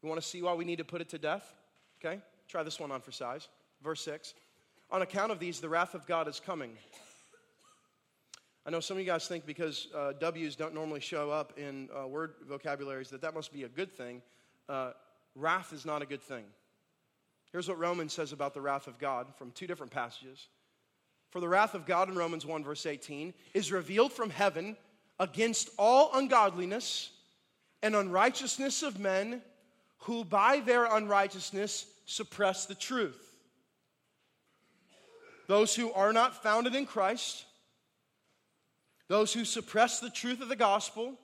You 0.00 0.08
want 0.08 0.22
to 0.22 0.26
see 0.26 0.40
why 0.40 0.54
we 0.54 0.64
need 0.64 0.78
to 0.78 0.84
put 0.84 1.00
it 1.00 1.08
to 1.08 1.18
death? 1.18 1.52
Okay, 1.98 2.20
try 2.46 2.62
this 2.62 2.78
one 2.78 2.92
on 2.92 3.00
for 3.00 3.10
size. 3.10 3.48
Verse 3.82 4.02
6 4.02 4.34
On 4.92 5.02
account 5.02 5.32
of 5.32 5.40
these, 5.40 5.58
the 5.58 5.68
wrath 5.68 5.94
of 5.96 6.06
God 6.06 6.28
is 6.28 6.38
coming. 6.38 6.76
I 8.64 8.70
know 8.70 8.78
some 8.78 8.96
of 8.96 9.00
you 9.00 9.06
guys 9.06 9.26
think 9.26 9.44
because 9.44 9.88
uh, 9.92 10.12
W's 10.20 10.54
don't 10.54 10.74
normally 10.74 11.00
show 11.00 11.32
up 11.32 11.58
in 11.58 11.88
uh, 11.92 12.06
word 12.06 12.34
vocabularies 12.48 13.10
that 13.10 13.20
that 13.22 13.34
must 13.34 13.52
be 13.52 13.64
a 13.64 13.68
good 13.68 13.90
thing. 13.90 14.22
Uh, 14.68 14.92
wrath 15.34 15.72
is 15.72 15.84
not 15.84 16.02
a 16.02 16.06
good 16.06 16.22
thing. 16.22 16.44
Here's 17.50 17.68
what 17.68 17.80
Romans 17.80 18.12
says 18.12 18.32
about 18.32 18.54
the 18.54 18.60
wrath 18.60 18.86
of 18.86 18.96
God 19.00 19.26
from 19.36 19.50
two 19.50 19.66
different 19.66 19.90
passages. 19.90 20.46
For 21.30 21.40
the 21.40 21.48
wrath 21.48 21.74
of 21.74 21.86
God 21.86 22.08
in 22.08 22.16
Romans 22.16 22.44
1, 22.44 22.64
verse 22.64 22.86
18, 22.86 23.32
is 23.54 23.72
revealed 23.72 24.12
from 24.12 24.30
heaven 24.30 24.76
against 25.18 25.70
all 25.78 26.10
ungodliness 26.14 27.10
and 27.82 27.94
unrighteousness 27.94 28.82
of 28.82 28.98
men 28.98 29.40
who 29.98 30.24
by 30.24 30.60
their 30.60 30.86
unrighteousness 30.86 31.86
suppress 32.06 32.66
the 32.66 32.74
truth. 32.74 33.34
Those 35.46 35.74
who 35.74 35.92
are 35.92 36.12
not 36.12 36.42
founded 36.42 36.74
in 36.74 36.86
Christ, 36.86 37.44
those 39.08 39.32
who 39.32 39.44
suppress 39.44 40.00
the 40.00 40.10
truth 40.10 40.40
of 40.40 40.48
the 40.48 40.56
gospel, 40.56 41.18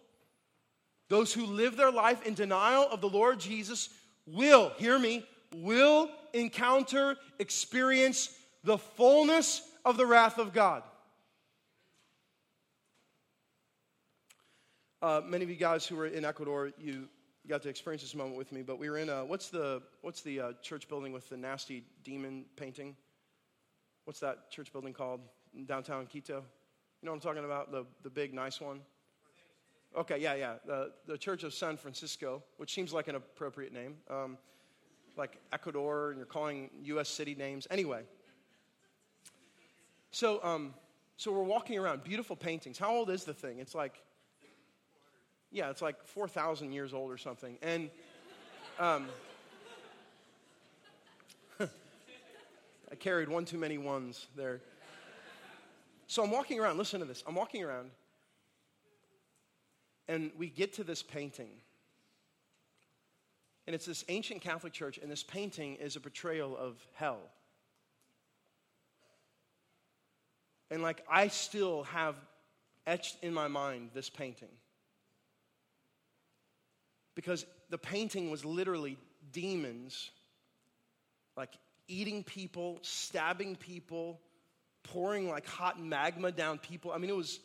those 1.09 1.33
who 1.33 1.47
live 1.47 1.77
their 1.77 1.93
life 1.93 2.27
in 2.27 2.35
denial 2.35 2.89
of 2.91 3.01
the 3.01 3.09
Lord 3.09 3.39
Jesus 3.39 3.89
will, 4.27 4.73
hear 4.77 4.99
me, 4.99 5.25
will 5.55 6.11
encounter, 6.33 7.17
experience 7.39 8.37
the 8.65 8.79
fullness 8.79 9.63
of 9.87 9.97
the 9.97 10.05
wrath 10.05 10.39
of 10.39 10.53
God. 10.53 10.83
Uh, 15.01 15.21
many 15.25 15.45
of 15.45 15.51
you 15.51 15.55
guys 15.57 15.87
who 15.87 15.95
were 15.95 16.09
in 16.09 16.25
Ecuador, 16.25 16.73
you 16.77 17.09
got 17.49 17.63
to 17.63 17.69
experience 17.69 18.03
this 18.03 18.15
moment 18.15 18.37
with 18.37 18.51
me. 18.51 18.63
But 18.63 18.81
we 18.81 18.91
were 18.91 18.99
in 18.99 19.09
a, 19.09 19.25
what's 19.25 19.49
the 19.49 19.81
what's 20.03 20.23
the 20.23 20.41
uh, 20.41 20.53
church 20.61 20.89
building 20.89 21.13
with 21.13 21.29
the 21.29 21.37
nasty 21.37 21.85
demon 22.03 22.47
painting? 22.57 22.97
What's 24.05 24.19
that 24.21 24.51
church 24.51 24.73
building 24.73 24.93
called 24.93 25.21
downtown 25.67 26.07
Quito? 26.07 26.43
You 27.01 27.07
know 27.07 27.13
what 27.13 27.17
I'm 27.17 27.21
talking 27.21 27.45
about? 27.45 27.71
The 27.71 27.87
the 28.03 28.11
big 28.11 28.35
nice 28.35 28.61
one. 28.61 28.81
Okay, 29.97 30.19
yeah, 30.19 30.35
yeah. 30.35 30.55
The 30.67 30.91
the 31.07 31.17
Church 31.17 31.45
of 31.45 31.55
San 31.55 31.77
Francisco, 31.77 32.43
which 32.57 32.75
seems 32.75 32.93
like 32.93 33.07
an 33.07 33.15
appropriate 33.15 33.73
name, 33.73 33.95
um, 34.11 34.37
like 35.17 35.39
Ecuador, 35.53 36.09
and 36.09 36.17
you're 36.17 36.27
calling 36.27 36.71
U.S. 36.83 37.09
city 37.09 37.37
names. 37.37 37.69
Anyway, 37.71 38.03
so, 40.17 40.43
um, 40.43 40.73
so 41.19 41.31
we're 41.31 41.43
walking 41.43 41.79
around, 41.79 42.03
beautiful 42.03 42.37
paintings. 42.37 42.79
How 42.79 42.91
old 42.91 43.11
is 43.11 43.25
the 43.25 43.35
thing? 43.35 43.59
It's 43.59 43.75
like, 43.75 44.03
yeah, 45.53 45.69
it's 45.69 45.83
like 45.83 46.03
4,000 46.07 46.73
years 46.73 46.95
old 46.95 47.13
or 47.13 47.19
something. 47.19 47.59
And 47.61 47.91
um, 48.79 49.09
I 51.61 52.95
carried 52.99 53.29
one 53.29 53.45
too 53.45 53.59
many 53.59 53.77
ones 53.77 54.29
there. 54.35 54.63
So 56.07 56.25
I'm 56.25 56.31
walking 56.31 56.59
around, 56.59 56.79
listen 56.79 57.01
to 57.01 57.07
this. 57.07 57.23
I'm 57.27 57.35
walking 57.35 57.63
around, 57.63 57.91
and 60.09 60.31
we 60.39 60.49
get 60.49 60.73
to 60.77 60.83
this 60.83 61.03
painting. 61.03 61.51
And 63.67 63.77
it's 63.77 63.85
this 63.85 64.03
ancient 64.09 64.41
Catholic 64.41 64.73
church, 64.73 64.97
and 64.97 65.13
this 65.13 65.23
painting 65.23 65.75
is 65.75 65.95
a 65.95 66.01
portrayal 66.01 66.57
of 66.57 66.77
hell. 66.95 67.21
And 70.71 70.83
like, 70.83 71.05
I 71.09 71.29
still 71.29 71.85
have 71.85 72.17
etched 72.87 73.17
in 73.23 73.33
my 73.33 73.49
mind 73.49 73.91
this 73.95 74.11
painting. 74.11 74.49
Because 77.15 77.47
the 77.71 77.79
painting 77.79 78.31
was 78.31 78.45
literally 78.45 78.99
demons, 79.33 80.11
like 81.37 81.55
eating 81.89 82.23
people, 82.23 82.79
stabbing 82.83 83.57
people, 83.57 84.21
pouring 84.83 85.29
like 85.29 85.47
hot 85.47 85.81
magma 85.81 86.31
down 86.31 86.59
people. 86.59 86.93
I 86.93 86.99
mean, 86.99 87.11
it 87.11 87.17
was, 87.17 87.41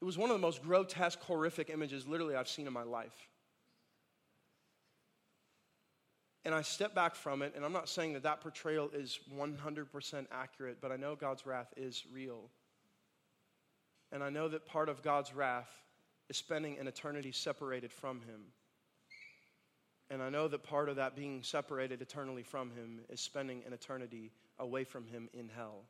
it 0.00 0.04
was 0.04 0.16
one 0.16 0.30
of 0.30 0.36
the 0.36 0.40
most 0.40 0.62
grotesque, 0.62 1.20
horrific 1.20 1.70
images 1.70 2.06
literally 2.06 2.36
I've 2.36 2.48
seen 2.48 2.66
in 2.66 2.72
my 2.72 2.82
life. 2.82 3.28
And 6.44 6.54
I 6.54 6.62
step 6.62 6.94
back 6.94 7.14
from 7.14 7.42
it, 7.42 7.52
and 7.54 7.64
I'm 7.64 7.72
not 7.72 7.88
saying 7.88 8.14
that 8.14 8.24
that 8.24 8.40
portrayal 8.40 8.90
is 8.92 9.20
100% 9.32 10.26
accurate, 10.32 10.78
but 10.80 10.90
I 10.90 10.96
know 10.96 11.14
God's 11.14 11.46
wrath 11.46 11.72
is 11.76 12.04
real. 12.12 12.50
And 14.10 14.24
I 14.24 14.30
know 14.30 14.48
that 14.48 14.66
part 14.66 14.88
of 14.88 15.02
God's 15.02 15.34
wrath 15.34 15.70
is 16.28 16.36
spending 16.36 16.78
an 16.78 16.88
eternity 16.88 17.30
separated 17.30 17.92
from 17.92 18.20
Him. 18.22 18.40
And 20.10 20.20
I 20.20 20.30
know 20.30 20.48
that 20.48 20.64
part 20.64 20.88
of 20.88 20.96
that 20.96 21.14
being 21.14 21.42
separated 21.42 22.02
eternally 22.02 22.42
from 22.42 22.70
Him 22.72 23.00
is 23.08 23.20
spending 23.20 23.62
an 23.66 23.72
eternity 23.72 24.32
away 24.58 24.84
from 24.84 25.06
Him 25.06 25.28
in 25.32 25.48
hell. 25.48 25.84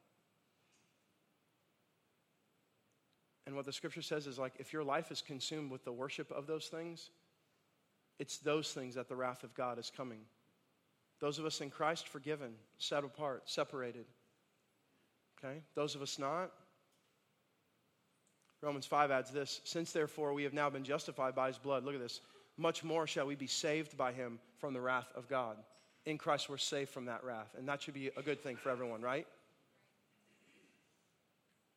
And 3.46 3.56
what 3.56 3.64
the 3.64 3.72
scripture 3.72 4.02
says 4.02 4.26
is 4.26 4.38
like, 4.38 4.52
if 4.58 4.72
your 4.72 4.84
life 4.84 5.10
is 5.10 5.22
consumed 5.22 5.70
with 5.70 5.84
the 5.84 5.92
worship 5.92 6.30
of 6.30 6.46
those 6.46 6.66
things, 6.66 7.10
it's 8.18 8.38
those 8.38 8.72
things 8.72 8.94
that 8.94 9.08
the 9.08 9.16
wrath 9.16 9.42
of 9.42 9.54
God 9.54 9.78
is 9.78 9.90
coming. 9.94 10.20
Those 11.22 11.38
of 11.38 11.46
us 11.46 11.60
in 11.60 11.70
Christ, 11.70 12.08
forgiven, 12.08 12.50
set 12.78 13.04
apart, 13.04 13.48
separated. 13.48 14.06
Okay? 15.38 15.62
Those 15.76 15.94
of 15.94 16.02
us 16.02 16.18
not. 16.18 16.50
Romans 18.60 18.86
5 18.86 19.12
adds 19.12 19.30
this 19.30 19.60
Since 19.62 19.92
therefore 19.92 20.34
we 20.34 20.42
have 20.42 20.52
now 20.52 20.68
been 20.68 20.82
justified 20.82 21.36
by 21.36 21.46
his 21.46 21.58
blood, 21.58 21.84
look 21.84 21.94
at 21.94 22.00
this, 22.00 22.20
much 22.58 22.82
more 22.82 23.06
shall 23.06 23.24
we 23.24 23.36
be 23.36 23.46
saved 23.46 23.96
by 23.96 24.12
him 24.12 24.40
from 24.58 24.74
the 24.74 24.80
wrath 24.80 25.12
of 25.14 25.28
God. 25.28 25.58
In 26.06 26.18
Christ, 26.18 26.50
we're 26.50 26.56
saved 26.56 26.90
from 26.90 27.04
that 27.04 27.22
wrath. 27.22 27.54
And 27.56 27.68
that 27.68 27.80
should 27.80 27.94
be 27.94 28.10
a 28.16 28.22
good 28.22 28.42
thing 28.42 28.56
for 28.56 28.70
everyone, 28.70 29.00
right? 29.00 29.26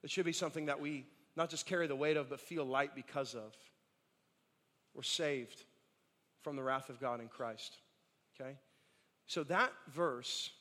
It 0.04 0.10
should 0.10 0.26
be 0.26 0.34
something 0.34 0.66
that 0.66 0.80
we 0.80 1.06
not 1.36 1.52
just 1.52 1.68
carry 1.68 1.86
the 1.86 1.96
weight 1.96 2.18
of, 2.18 2.32
but 2.32 2.40
feel 2.40 2.66
light 2.66 2.96
because 2.96 3.36
of. 3.36 3.56
We're 4.96 5.04
saved 5.04 5.64
from 6.42 6.56
the 6.56 6.64
wrath 6.64 6.90
of 6.90 7.00
God 7.00 7.22
in 7.22 7.28
Christ. 7.28 7.78
Okay? 8.42 8.58
So 9.28 9.44
that 9.44 9.72
verse 9.94 10.52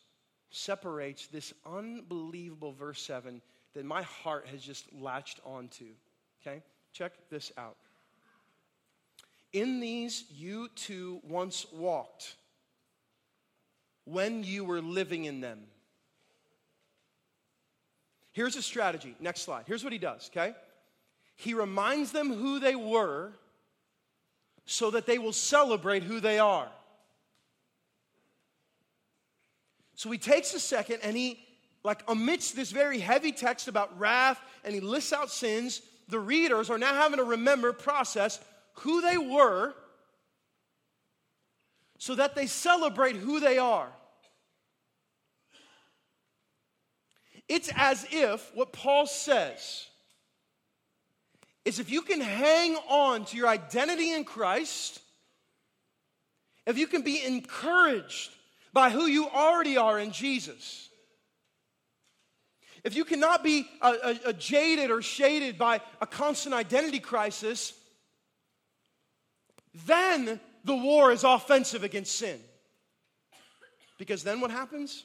separates 0.50 1.26
this 1.26 1.52
unbelievable 1.66 2.72
verse 2.72 3.02
7 3.02 3.42
that 3.74 3.84
my 3.84 4.02
heart 4.02 4.46
has 4.48 4.62
just 4.62 4.86
latched 4.92 5.40
onto. 5.44 5.86
Okay? 6.40 6.62
Check 6.92 7.12
this 7.30 7.52
out. 7.58 7.76
In 9.52 9.80
these 9.80 10.24
you 10.30 10.68
too 10.74 11.20
once 11.28 11.66
walked 11.72 12.36
when 14.04 14.44
you 14.44 14.64
were 14.64 14.80
living 14.80 15.24
in 15.24 15.40
them. 15.40 15.60
Here's 18.32 18.56
a 18.56 18.62
strategy. 18.62 19.14
Next 19.20 19.42
slide. 19.42 19.64
Here's 19.66 19.84
what 19.84 19.92
he 19.92 19.98
does, 19.98 20.28
okay? 20.32 20.54
He 21.36 21.54
reminds 21.54 22.10
them 22.10 22.32
who 22.32 22.58
they 22.58 22.74
were 22.74 23.32
so 24.66 24.90
that 24.90 25.06
they 25.06 25.18
will 25.18 25.32
celebrate 25.32 26.02
who 26.02 26.20
they 26.20 26.38
are. 26.38 26.68
So 29.95 30.11
he 30.11 30.18
takes 30.18 30.55
a 30.55 30.61
second 30.61 31.01
and 31.03 31.16
he, 31.16 31.38
like, 31.82 32.03
amidst 32.09 32.57
this 32.57 32.70
very 32.70 32.99
heavy 32.99 33.32
text 33.32 33.68
about 33.68 33.99
wrath 33.99 34.40
and 34.64 34.74
he 34.74 34.80
lists 34.80 35.12
out 35.12 35.30
sins, 35.30 35.82
the 36.09 36.18
readers 36.18 36.70
are 36.70 36.78
now 36.78 36.95
having 36.95 37.18
to 37.18 37.24
remember, 37.24 37.72
process 37.72 38.40
who 38.74 39.01
they 39.01 39.16
were 39.16 39.74
so 41.99 42.14
that 42.14 42.34
they 42.34 42.47
celebrate 42.47 43.16
who 43.16 43.40
they 43.40 43.59
are. 43.59 43.88
It's 47.49 47.70
as 47.76 48.07
if 48.11 48.51
what 48.55 48.72
Paul 48.72 49.07
says 49.07 49.86
is 51.64 51.78
if 51.78 51.90
you 51.90 52.03
can 52.03 52.20
hang 52.20 52.76
on 52.88 53.24
to 53.26 53.36
your 53.36 53.49
identity 53.49 54.12
in 54.12 54.24
Christ, 54.24 55.01
if 56.66 56.78
you 56.78 56.86
can 56.86 57.03
be 57.03 57.22
encouraged 57.22 58.30
by 58.74 58.90
who 58.90 59.06
you 59.06 59.26
already 59.30 59.78
are 59.78 59.98
in 59.98 60.12
Jesus, 60.12 60.90
if 62.84 62.94
you 62.94 63.06
cannot 63.06 63.42
be 63.42 63.66
a, 63.80 63.88
a, 63.88 64.20
a 64.26 64.32
jaded 64.34 64.90
or 64.90 65.00
shaded 65.00 65.56
by 65.56 65.80
a 66.02 66.06
constant 66.06 66.54
identity 66.54 67.00
crisis, 67.00 67.72
then 69.86 70.38
the 70.64 70.76
war 70.76 71.10
is 71.10 71.24
offensive 71.24 71.82
against 71.82 72.14
sin. 72.14 72.38
Because 73.96 74.22
then 74.22 74.42
what 74.42 74.50
happens? 74.50 75.04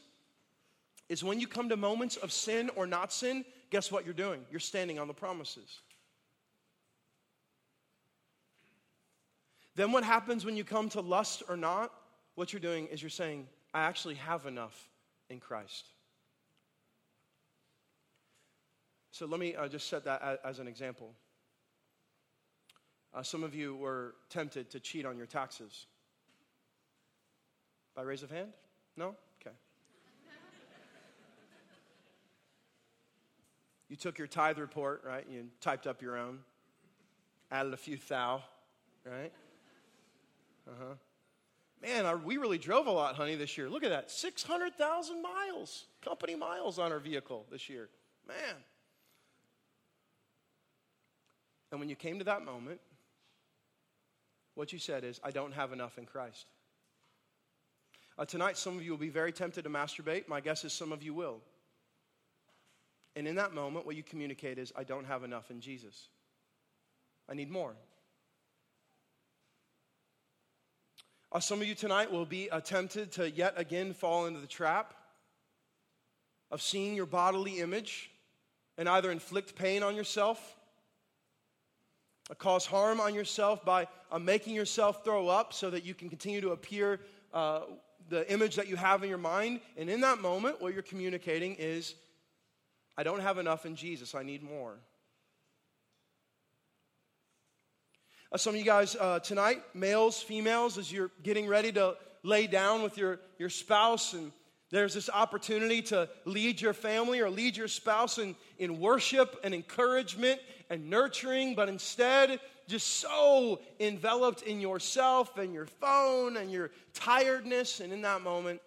is 1.09 1.23
when 1.23 1.39
you 1.39 1.47
come 1.47 1.69
to 1.69 1.75
moments 1.75 2.15
of 2.17 2.31
sin 2.31 2.69
or 2.75 2.85
not 2.85 3.11
sin, 3.11 3.43
guess 3.71 3.91
what 3.91 4.05
you're 4.05 4.13
doing? 4.13 4.45
You're 4.51 4.59
standing 4.59 4.99
on 4.99 5.07
the 5.07 5.13
promises. 5.13 5.81
Then 9.75 9.91
what 9.91 10.03
happens 10.03 10.45
when 10.45 10.55
you 10.55 10.63
come 10.63 10.89
to 10.89 11.01
lust 11.01 11.41
or 11.49 11.57
not? 11.57 11.91
What 12.35 12.53
you're 12.53 12.59
doing 12.59 12.87
is 12.87 13.01
you're 13.01 13.09
saying, 13.09 13.47
I 13.73 13.81
actually 13.81 14.15
have 14.15 14.45
enough 14.45 14.89
in 15.29 15.39
Christ. 15.39 15.85
So 19.11 19.25
let 19.25 19.39
me 19.39 19.55
uh, 19.55 19.67
just 19.67 19.89
set 19.89 20.05
that 20.05 20.39
as 20.43 20.59
an 20.59 20.67
example. 20.67 21.11
Uh, 23.13 23.23
some 23.23 23.43
of 23.43 23.55
you 23.55 23.75
were 23.75 24.15
tempted 24.29 24.69
to 24.71 24.79
cheat 24.79 25.05
on 25.05 25.17
your 25.17 25.25
taxes. 25.25 25.87
By 27.95 28.03
raise 28.03 28.23
of 28.23 28.31
hand? 28.31 28.53
No? 28.95 29.15
Okay. 29.41 29.55
you 33.89 33.95
took 33.95 34.17
your 34.17 34.27
tithe 34.27 34.59
report, 34.59 35.03
right? 35.05 35.25
You 35.29 35.47
typed 35.59 35.87
up 35.87 36.01
your 36.01 36.17
own, 36.17 36.39
added 37.51 37.73
a 37.73 37.77
few 37.77 37.97
thou, 38.07 38.43
right? 39.05 39.33
Uh 40.67 40.73
huh. 40.79 40.93
Man, 41.81 42.05
our, 42.05 42.17
we 42.17 42.37
really 42.37 42.57
drove 42.57 42.87
a 42.87 42.91
lot, 42.91 43.15
honey, 43.15 43.35
this 43.35 43.57
year. 43.57 43.69
Look 43.69 43.83
at 43.83 43.89
that 43.89 44.11
600,000 44.11 45.21
miles, 45.21 45.85
company 46.03 46.35
miles 46.35 46.77
on 46.77 46.91
our 46.91 46.99
vehicle 46.99 47.45
this 47.51 47.69
year. 47.69 47.89
Man. 48.27 48.55
And 51.71 51.79
when 51.79 51.89
you 51.89 51.95
came 51.95 52.19
to 52.19 52.25
that 52.25 52.43
moment, 52.43 52.81
what 54.55 54.73
you 54.73 54.79
said 54.79 55.03
is, 55.03 55.21
I 55.23 55.31
don't 55.31 55.53
have 55.53 55.71
enough 55.71 55.97
in 55.97 56.05
Christ. 56.05 56.45
Uh, 58.17 58.25
tonight, 58.25 58.57
some 58.57 58.75
of 58.75 58.83
you 58.83 58.91
will 58.91 58.97
be 58.97 59.09
very 59.09 59.31
tempted 59.31 59.63
to 59.63 59.69
masturbate. 59.69 60.27
My 60.27 60.41
guess 60.41 60.65
is 60.65 60.73
some 60.73 60.91
of 60.91 61.01
you 61.01 61.13
will. 61.13 61.39
And 63.15 63.25
in 63.27 63.35
that 63.35 63.53
moment, 63.53 63.85
what 63.85 63.95
you 63.95 64.03
communicate 64.03 64.57
is, 64.57 64.73
I 64.75 64.83
don't 64.83 65.05
have 65.05 65.23
enough 65.23 65.49
in 65.49 65.61
Jesus. 65.61 66.09
I 67.29 67.35
need 67.35 67.49
more. 67.49 67.75
Uh, 71.31 71.39
some 71.39 71.61
of 71.61 71.67
you 71.67 71.75
tonight 71.75 72.11
will 72.11 72.25
be 72.25 72.49
tempted 72.65 73.11
to 73.11 73.29
yet 73.29 73.53
again 73.55 73.93
fall 73.93 74.25
into 74.25 74.39
the 74.39 74.47
trap 74.47 74.95
of 76.49 76.59
seeing 76.59 76.95
your 76.95 77.05
bodily 77.05 77.59
image 77.59 78.09
and 78.79 78.89
either 78.89 79.11
inflict 79.11 79.55
pain 79.55 79.83
on 79.83 79.95
yourself, 79.95 80.55
or 82.31 82.35
cause 82.35 82.65
harm 82.65 82.99
on 82.99 83.13
yourself 83.13 83.63
by 83.63 83.87
uh, 84.11 84.17
making 84.17 84.55
yourself 84.55 85.03
throw 85.03 85.27
up 85.27 85.53
so 85.53 85.69
that 85.69 85.85
you 85.85 85.93
can 85.93 86.09
continue 86.09 86.41
to 86.41 86.49
appear 86.49 86.99
uh, 87.31 87.61
the 88.09 88.31
image 88.33 88.55
that 88.55 88.67
you 88.67 88.75
have 88.75 89.03
in 89.03 89.09
your 89.09 89.19
mind. 89.19 89.59
And 89.77 89.87
in 89.87 90.01
that 90.01 90.19
moment, 90.21 90.59
what 90.59 90.73
you're 90.73 90.81
communicating 90.81 91.55
is, 91.59 91.93
I 92.97 93.03
don't 93.03 93.21
have 93.21 93.37
enough 93.37 93.67
in 93.67 93.75
Jesus. 93.75 94.15
I 94.15 94.23
need 94.23 94.41
more. 94.41 94.77
Uh, 98.31 98.37
some 98.37 98.53
of 98.53 98.59
you 98.59 98.65
guys 98.65 98.95
uh, 98.95 99.17
tonight, 99.19 99.59
males, 99.73 100.21
females, 100.21 100.77
as 100.77 100.91
you're 100.91 101.09
getting 101.23 101.47
ready 101.47 101.71
to 101.71 101.95
lay 102.21 102.45
down 102.45 102.83
with 102.83 102.95
your, 102.95 103.19
your 103.39 103.49
spouse, 103.49 104.13
and 104.13 104.31
there's 104.69 104.93
this 104.93 105.09
opportunity 105.09 105.81
to 105.81 106.07
lead 106.25 106.61
your 106.61 106.73
family 106.73 107.21
or 107.21 107.29
lead 107.31 107.57
your 107.57 107.67
spouse 107.67 108.19
in, 108.19 108.35
in 108.59 108.79
worship 108.79 109.39
and 109.43 109.51
encouragement 109.55 110.39
and 110.69 110.91
nurturing, 110.91 111.55
but 111.55 111.69
instead, 111.69 112.39
just 112.67 112.99
so 112.99 113.61
enveloped 113.79 114.43
in 114.43 114.61
yourself 114.61 115.35
and 115.39 115.51
your 115.51 115.65
phone 115.65 116.37
and 116.37 116.51
your 116.51 116.69
tiredness. 116.93 117.79
And 117.79 117.91
in 117.91 118.03
that 118.03 118.21
moment, 118.21 118.61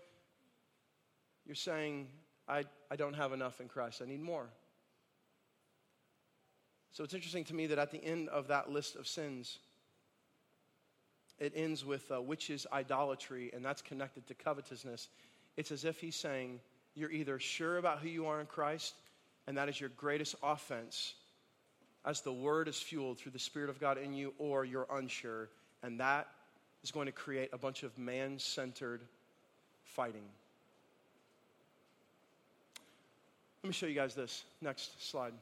you're 1.47 1.55
saying, 1.55 2.09
I, 2.49 2.65
I 2.91 2.97
don't 2.97 3.15
have 3.15 3.33
enough 3.33 3.61
in 3.61 3.69
Christ. 3.69 4.03
I 4.03 4.09
need 4.09 4.23
more. 4.23 4.49
So 6.93 7.05
it's 7.05 7.14
interesting 7.14 7.45
to 7.45 7.55
me 7.55 7.66
that 7.68 7.78
at 7.78 7.90
the 7.90 8.05
end 8.05 8.28
of 8.28 8.49
that 8.49 8.70
list 8.70 8.97
of 8.97 9.07
sins, 9.07 9.59
it 11.38 11.53
ends 11.57 11.84
with 11.84 12.11
uh, 12.12 12.20
which 12.20 12.51
is 12.51 12.66
idolatry, 12.72 13.51
and 13.55 13.64
that's 13.64 13.82
connected 13.82 14.26
to 14.28 14.34
covetousness. 14.34 15.09
It's 15.57 15.72
as 15.72 15.84
if 15.84 16.01
he's 16.01 16.16
saying, 16.16 16.61
You're 16.95 17.11
either 17.11 17.38
sure 17.38 17.78
about 17.78 17.99
who 17.99 18.09
you 18.09 18.26
are 18.26 18.40
in 18.40 18.47
Christ, 18.47 18.95
and 19.47 19.57
that 19.57 19.68
is 19.68 19.80
your 19.80 19.90
greatest 19.97 20.34
offense 20.43 21.14
as 22.05 22.20
the 22.20 22.32
word 22.32 22.68
is 22.68 22.78
fueled 22.78 23.18
through 23.18 23.32
the 23.32 23.38
Spirit 23.38 23.70
of 23.70 23.80
God 23.80 23.97
in 23.97 24.12
you, 24.12 24.34
or 24.38 24.64
you're 24.64 24.86
unsure, 24.93 25.49
and 25.82 25.99
that 26.01 26.28
is 26.82 26.90
going 26.90 27.07
to 27.07 27.12
create 27.12 27.51
a 27.53 27.59
bunch 27.59 27.84
of 27.84 27.97
man 27.97 28.38
centered 28.38 29.01
fighting. 29.84 30.24
Let 33.62 33.68
me 33.68 33.72
show 33.72 33.86
you 33.86 33.95
guys 33.95 34.14
this. 34.14 34.45
Next 34.61 35.09
slide. 35.09 35.32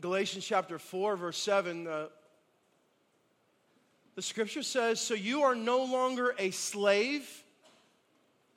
Galatians 0.00 0.46
chapter 0.46 0.78
4, 0.78 1.16
verse 1.16 1.38
7, 1.38 1.86
uh, 1.86 2.06
the 4.14 4.22
scripture 4.22 4.62
says, 4.62 5.00
So 5.00 5.14
you 5.14 5.42
are 5.42 5.54
no 5.54 5.84
longer 5.84 6.34
a 6.38 6.50
slave, 6.50 7.28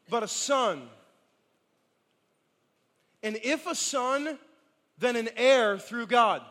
but 0.09 0.23
a 0.23 0.27
son. 0.27 0.83
And 3.21 3.37
if 3.43 3.67
a 3.67 3.75
son, 3.75 4.37
then 4.97 5.15
an 5.15 5.29
heir 5.35 5.77
through 5.77 6.07
God. 6.07 6.41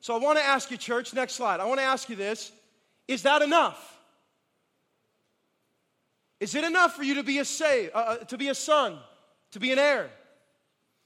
So 0.00 0.14
I 0.14 0.18
want 0.18 0.38
to 0.38 0.44
ask 0.44 0.70
you, 0.70 0.76
church, 0.76 1.14
next 1.14 1.34
slide. 1.34 1.60
I 1.60 1.64
want 1.64 1.80
to 1.80 1.86
ask 1.86 2.08
you 2.08 2.16
this 2.16 2.50
Is 3.08 3.22
that 3.22 3.42
enough? 3.42 3.98
Is 6.40 6.54
it 6.54 6.64
enough 6.64 6.94
for 6.94 7.02
you 7.02 7.14
to 7.14 7.22
be 7.22 7.38
a 7.38 7.44
say, 7.44 7.90
uh, 7.90 7.98
uh, 7.98 8.16
to 8.24 8.36
be 8.36 8.48
a 8.48 8.54
son, 8.54 8.98
to 9.52 9.60
be 9.60 9.72
an 9.72 9.78
heir? 9.78 10.10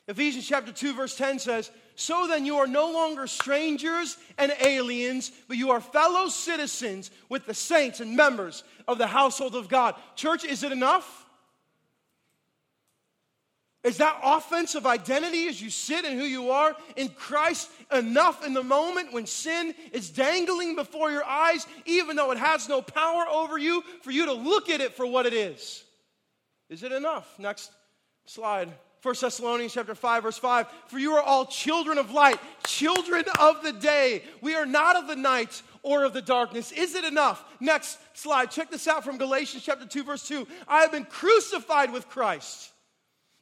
Ephesians 0.08 0.48
chapter 0.48 0.72
2 0.72 0.94
verse 0.94 1.14
10 1.16 1.38
says, 1.38 1.70
"So 1.94 2.26
then 2.26 2.46
you 2.46 2.56
are 2.56 2.66
no 2.66 2.90
longer 2.90 3.26
strangers 3.26 4.16
and 4.38 4.56
aliens, 4.60 5.30
but 5.46 5.58
you 5.58 5.70
are 5.70 5.82
fellow 5.82 6.28
citizens 6.28 7.10
with 7.28 7.44
the 7.44 7.54
saints 7.54 8.00
and 8.00 8.16
members 8.16 8.64
of 8.88 8.96
the 8.96 9.06
household 9.06 9.54
of 9.54 9.68
God." 9.68 9.94
Church, 10.16 10.44
is 10.44 10.62
it 10.62 10.72
enough? 10.72 11.26
Is 13.84 13.98
that 13.98 14.18
offense 14.22 14.74
of 14.74 14.86
identity 14.86 15.46
as 15.46 15.62
you 15.62 15.70
sit 15.70 16.04
in 16.04 16.18
who 16.18 16.24
you 16.24 16.50
are 16.50 16.76
in 16.96 17.10
Christ 17.10 17.70
enough 17.92 18.44
in 18.44 18.52
the 18.52 18.64
moment 18.64 19.12
when 19.12 19.26
sin 19.26 19.74
is 19.92 20.10
dangling 20.10 20.74
before 20.74 21.10
your 21.10 21.24
eyes, 21.24 21.66
even 21.84 22.16
though 22.16 22.32
it 22.32 22.38
has 22.38 22.68
no 22.68 22.82
power 22.82 23.28
over 23.28 23.56
you, 23.56 23.82
for 24.02 24.10
you 24.10 24.26
to 24.26 24.32
look 24.32 24.68
at 24.68 24.80
it 24.80 24.94
for 24.94 25.06
what 25.06 25.26
it 25.26 25.32
is? 25.32 25.84
Is 26.68 26.82
it 26.82 26.92
enough? 26.92 27.38
Next 27.38 27.70
slide. 28.26 28.76
1 29.02 29.14
Thessalonians 29.20 29.74
chapter 29.74 29.94
5 29.94 30.22
verse 30.22 30.38
5 30.38 30.66
for 30.88 30.98
you 30.98 31.12
are 31.12 31.22
all 31.22 31.46
children 31.46 31.98
of 31.98 32.10
light 32.10 32.38
children 32.66 33.24
of 33.38 33.62
the 33.62 33.72
day 33.72 34.22
we 34.40 34.54
are 34.54 34.66
not 34.66 34.96
of 34.96 35.06
the 35.06 35.16
night 35.16 35.62
or 35.82 36.04
of 36.04 36.12
the 36.12 36.22
darkness 36.22 36.72
is 36.72 36.94
it 36.94 37.04
enough 37.04 37.44
next 37.60 37.98
slide 38.14 38.50
check 38.50 38.70
this 38.70 38.88
out 38.88 39.04
from 39.04 39.18
Galatians 39.18 39.62
chapter 39.64 39.86
2 39.86 40.04
verse 40.04 40.26
2 40.26 40.46
I 40.66 40.80
have 40.80 40.92
been 40.92 41.04
crucified 41.04 41.92
with 41.92 42.08
Christ 42.08 42.72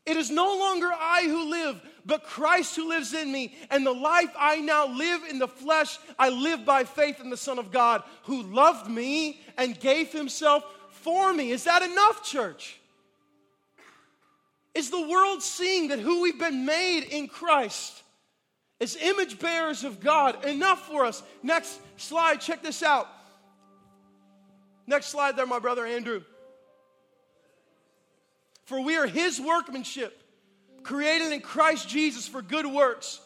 it 0.07 0.16
is 0.16 0.30
no 0.30 0.57
longer 0.57 0.88
I 0.88 1.24
who 1.24 1.50
live, 1.50 1.82
but 2.07 2.22
Christ 2.22 2.76
who 2.76 2.88
lives 2.88 3.12
in 3.12 3.30
me. 3.32 3.57
And 3.70 3.84
the 3.84 3.92
life 3.92 4.30
I 4.38 4.61
now 4.61 4.86
live 4.86 5.24
in 5.24 5.40
the 5.40 5.48
flesh, 5.48 5.98
I 6.16 6.28
live 6.28 6.64
by 6.64 6.84
faith 6.84 7.20
in 7.20 7.28
the 7.28 7.36
Son 7.36 7.59
of 7.59 7.72
God 7.72 8.04
who 8.22 8.42
loved 8.42 8.88
me 8.88 9.40
and 9.59 9.78
gave 9.78 10.12
himself 10.12 10.64
for 10.90 11.32
me. 11.32 11.50
Is 11.50 11.64
that 11.64 11.82
enough, 11.82 12.22
church? 12.22 12.78
Is 14.77 14.91
the 14.91 15.09
world 15.09 15.43
seeing 15.43 15.89
that 15.89 16.01
who 16.01 16.20
we've 16.20 16.39
been 16.39 16.66
made 16.66 17.05
in 17.05 17.29
Christ 17.29 18.03
as 18.79 18.95
image 18.95 19.39
bearers 19.39 19.85
of 19.85 20.01
God 20.01 20.45
enough 20.45 20.87
for 20.87 21.07
us? 21.07 21.22
Next 21.43 21.81
slide, 21.97 22.43
check 22.43 22.62
this 22.62 22.83
out. 22.83 23.09
Next 24.87 25.07
slide 25.07 25.35
there, 25.35 25.47
my 25.47 25.61
brother 25.61 25.87
Andrew. 25.87 26.22
For 28.66 28.79
we 28.83 28.99
are 28.99 29.07
his 29.07 29.41
workmanship, 29.41 30.14
created 30.83 31.33
in 31.33 31.41
Christ 31.41 31.89
Jesus 31.89 32.29
for 32.29 32.43
good 32.43 32.66
works, 32.66 33.18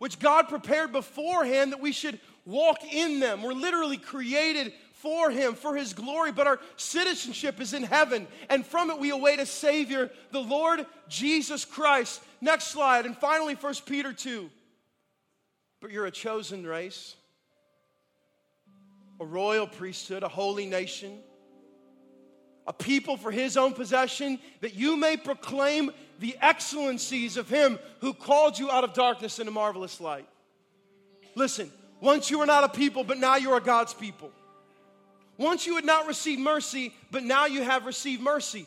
which 0.00 0.18
God 0.18 0.50
prepared 0.50 0.92
beforehand 0.92 1.72
that 1.72 1.80
we 1.80 1.92
should 1.92 2.20
walk 2.44 2.84
in 2.92 3.20
them. 3.20 3.42
We're 3.42 3.54
literally 3.54 3.96
created 3.96 4.74
for 5.02 5.30
him, 5.30 5.54
for 5.54 5.76
his 5.76 5.92
glory, 5.92 6.32
but 6.32 6.46
our 6.46 6.60
citizenship 6.76 7.60
is 7.60 7.74
in 7.74 7.82
heaven, 7.82 8.26
and 8.48 8.66
from 8.66 8.90
it 8.90 8.98
we 8.98 9.10
await 9.10 9.38
a 9.38 9.46
Savior, 9.46 10.10
the 10.30 10.40
Lord 10.40 10.86
Jesus 11.08 11.64
Christ. 11.64 12.22
Next 12.40 12.68
slide, 12.68 13.06
and 13.06 13.16
finally, 13.16 13.54
1 13.54 13.74
Peter 13.86 14.12
2. 14.12 14.50
But 15.80 15.90
you're 15.90 16.06
a 16.06 16.10
chosen 16.10 16.66
race, 16.66 17.16
a 19.18 19.24
royal 19.24 19.66
priesthood, 19.66 20.22
a 20.22 20.28
holy 20.28 20.66
nation 20.66 21.18
a 22.66 22.72
people 22.72 23.16
for 23.16 23.32
his 23.32 23.56
own 23.56 23.72
possession, 23.72 24.38
that 24.60 24.74
you 24.74 24.96
may 24.96 25.16
proclaim 25.16 25.90
the 26.20 26.36
excellencies 26.40 27.36
of 27.36 27.48
him 27.48 27.80
who 28.00 28.14
called 28.14 28.56
you 28.56 28.70
out 28.70 28.84
of 28.84 28.94
darkness 28.94 29.40
into 29.40 29.50
marvelous 29.50 30.00
light. 30.00 30.28
Listen, 31.34 31.68
once 32.00 32.30
you 32.30 32.38
were 32.38 32.46
not 32.46 32.62
a 32.62 32.68
people, 32.68 33.02
but 33.02 33.18
now 33.18 33.34
you 33.34 33.50
are 33.50 33.58
God's 33.58 33.92
people. 33.92 34.30
Once 35.40 35.66
you 35.66 35.74
had 35.74 35.86
not 35.86 36.06
received 36.06 36.38
mercy, 36.38 36.92
but 37.10 37.24
now 37.24 37.46
you 37.46 37.62
have 37.62 37.86
received 37.86 38.20
mercy. 38.20 38.66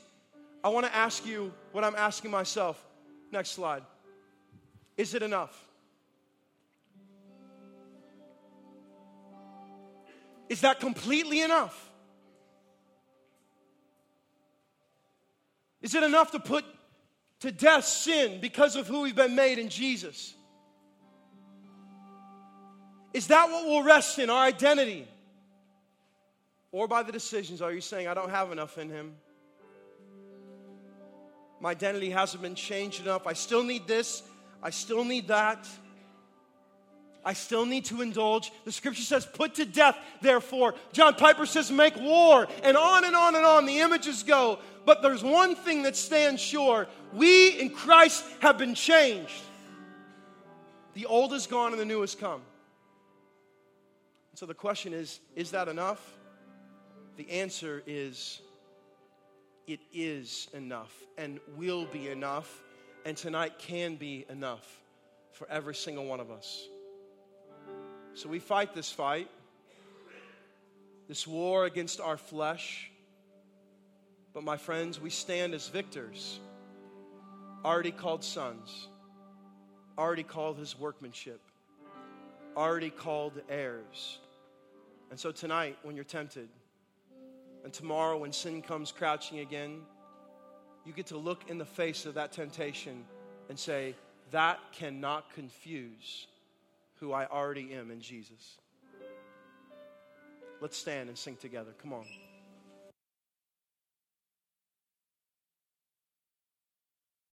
I 0.64 0.70
want 0.70 0.88
to 0.88 0.96
ask 0.96 1.24
you 1.24 1.54
what 1.72 1.84
I'm 1.84 1.96
asking 1.96 2.32
myself. 2.32 2.84
Next 3.32 3.52
slide. 3.52 3.84
Is 4.98 5.14
it 5.14 5.22
enough? 5.22 5.56
Is 10.50 10.62
that 10.62 10.80
completely 10.80 11.42
enough? 11.42 11.92
Is 15.84 15.94
it 15.94 16.02
enough 16.02 16.32
to 16.32 16.40
put 16.40 16.66
to 17.42 17.52
death 17.52 17.86
sin 17.86 18.42
because 18.42 18.76
of 18.76 18.88
who 18.88 19.02
we've 19.02 19.16
been 19.16 19.36
made 19.36 19.60
in 19.60 19.70
Jesus? 19.70 20.34
Is 23.14 23.28
that 23.28 23.48
what 23.52 23.68
we'll 23.68 23.84
rest 23.84 24.18
in 24.18 24.32
our 24.32 24.44
identity? 24.44 25.08
Or 26.74 26.88
by 26.88 27.04
the 27.04 27.12
decisions, 27.12 27.62
are 27.62 27.72
you 27.72 27.82
saying, 27.82 28.08
I 28.08 28.16
don't 28.16 28.32
have 28.32 28.52
enough 28.52 28.80
in 28.80 28.90
Him? 28.90 29.14
My 31.62 31.70
identity 31.70 32.10
hasn't 32.10 32.42
been 32.42 32.56
changed 32.56 33.00
enough. 33.02 33.28
I 33.28 33.34
still 33.34 33.64
need 33.64 33.88
this. 33.88 34.24
I 34.62 34.72
still 34.72 35.06
need 35.06 35.28
that. 35.28 35.68
I 37.24 37.34
still 37.34 37.66
need 37.66 37.86
to 37.86 38.02
indulge. 38.02 38.52
The 38.66 38.72
scripture 38.72 39.04
says, 39.04 39.26
put 39.26 39.56
to 39.56 39.66
death, 39.66 39.98
therefore. 40.22 40.74
John 40.92 41.14
Piper 41.14 41.46
says, 41.46 41.72
make 41.72 41.96
war. 41.96 42.48
And 42.64 42.76
on 42.76 43.06
and 43.06 43.16
on 43.16 43.36
and 43.36 43.46
on 43.46 43.66
the 43.68 43.80
images 43.80 44.24
go. 44.24 44.58
But 44.84 45.04
there's 45.04 45.24
one 45.24 45.56
thing 45.56 45.84
that 45.84 45.96
stands 45.96 46.42
sure 46.42 46.88
we 47.14 47.50
in 47.60 47.70
Christ 47.70 48.26
have 48.40 48.58
been 48.58 48.74
changed. 48.74 49.44
The 50.96 51.06
old 51.06 51.34
is 51.34 51.46
gone 51.46 51.72
and 51.72 51.80
the 51.80 51.86
new 51.86 52.02
has 52.02 52.16
come. 52.16 52.42
So 54.34 54.48
the 54.48 54.56
question 54.56 54.92
is 54.92 55.20
is 55.36 55.52
that 55.52 55.68
enough? 55.68 56.02
The 57.16 57.30
answer 57.30 57.84
is 57.86 58.42
it 59.68 59.80
is 59.94 60.48
enough 60.54 60.92
and 61.18 61.40
will 61.56 61.86
be 61.86 62.10
enough, 62.10 62.62
and 63.06 63.16
tonight 63.16 63.60
can 63.60 63.96
be 63.96 64.26
enough 64.30 64.66
for 65.32 65.48
every 65.50 65.76
single 65.76 66.06
one 66.06 66.20
of 66.20 66.32
us. 66.32 66.68
So 68.16 68.30
we 68.30 68.40
fight 68.40 68.74
this 68.74 68.92
fight, 68.92 69.30
this 71.08 71.28
war 71.28 71.66
against 71.66 72.00
our 72.00 72.18
flesh. 72.18 72.90
But 74.34 74.44
my 74.44 74.58
friends, 74.58 75.00
we 75.00 75.12
stand 75.12 75.54
as 75.54 75.68
victors, 75.68 76.40
already 77.64 77.92
called 77.92 78.24
sons, 78.24 78.88
already 79.98 80.24
called 80.24 80.58
his 80.58 80.78
workmanship, 80.78 81.40
already 82.58 82.90
called 82.90 83.40
heirs. 83.50 84.18
And 85.12 85.20
so 85.20 85.32
tonight, 85.32 85.78
when 85.84 85.96
you're 85.96 86.04
tempted, 86.04 86.50
and 87.64 87.72
tomorrow 87.72 88.18
when 88.18 88.34
sin 88.34 88.62
comes 88.62 88.92
crouching 88.92 89.40
again, 89.40 89.82
you 90.86 90.94
get 90.94 91.08
to 91.08 91.18
look 91.18 91.50
in 91.50 91.58
the 91.58 91.66
face 91.66 92.06
of 92.06 92.16
that 92.16 92.32
temptation 92.32 93.06
and 93.50 93.58
say, 93.58 93.96
That 94.32 94.60
cannot 94.74 95.34
confuse 95.34 96.28
who 97.00 97.14
I 97.14 97.26
already 97.26 97.74
am 97.74 97.92
in 97.92 98.02
Jesus. 98.02 98.58
Let's 100.62 100.78
stand 100.78 101.10
and 101.10 101.18
sing 101.18 101.36
together. 101.38 101.72
Come 101.82 101.94
on. 101.94 102.06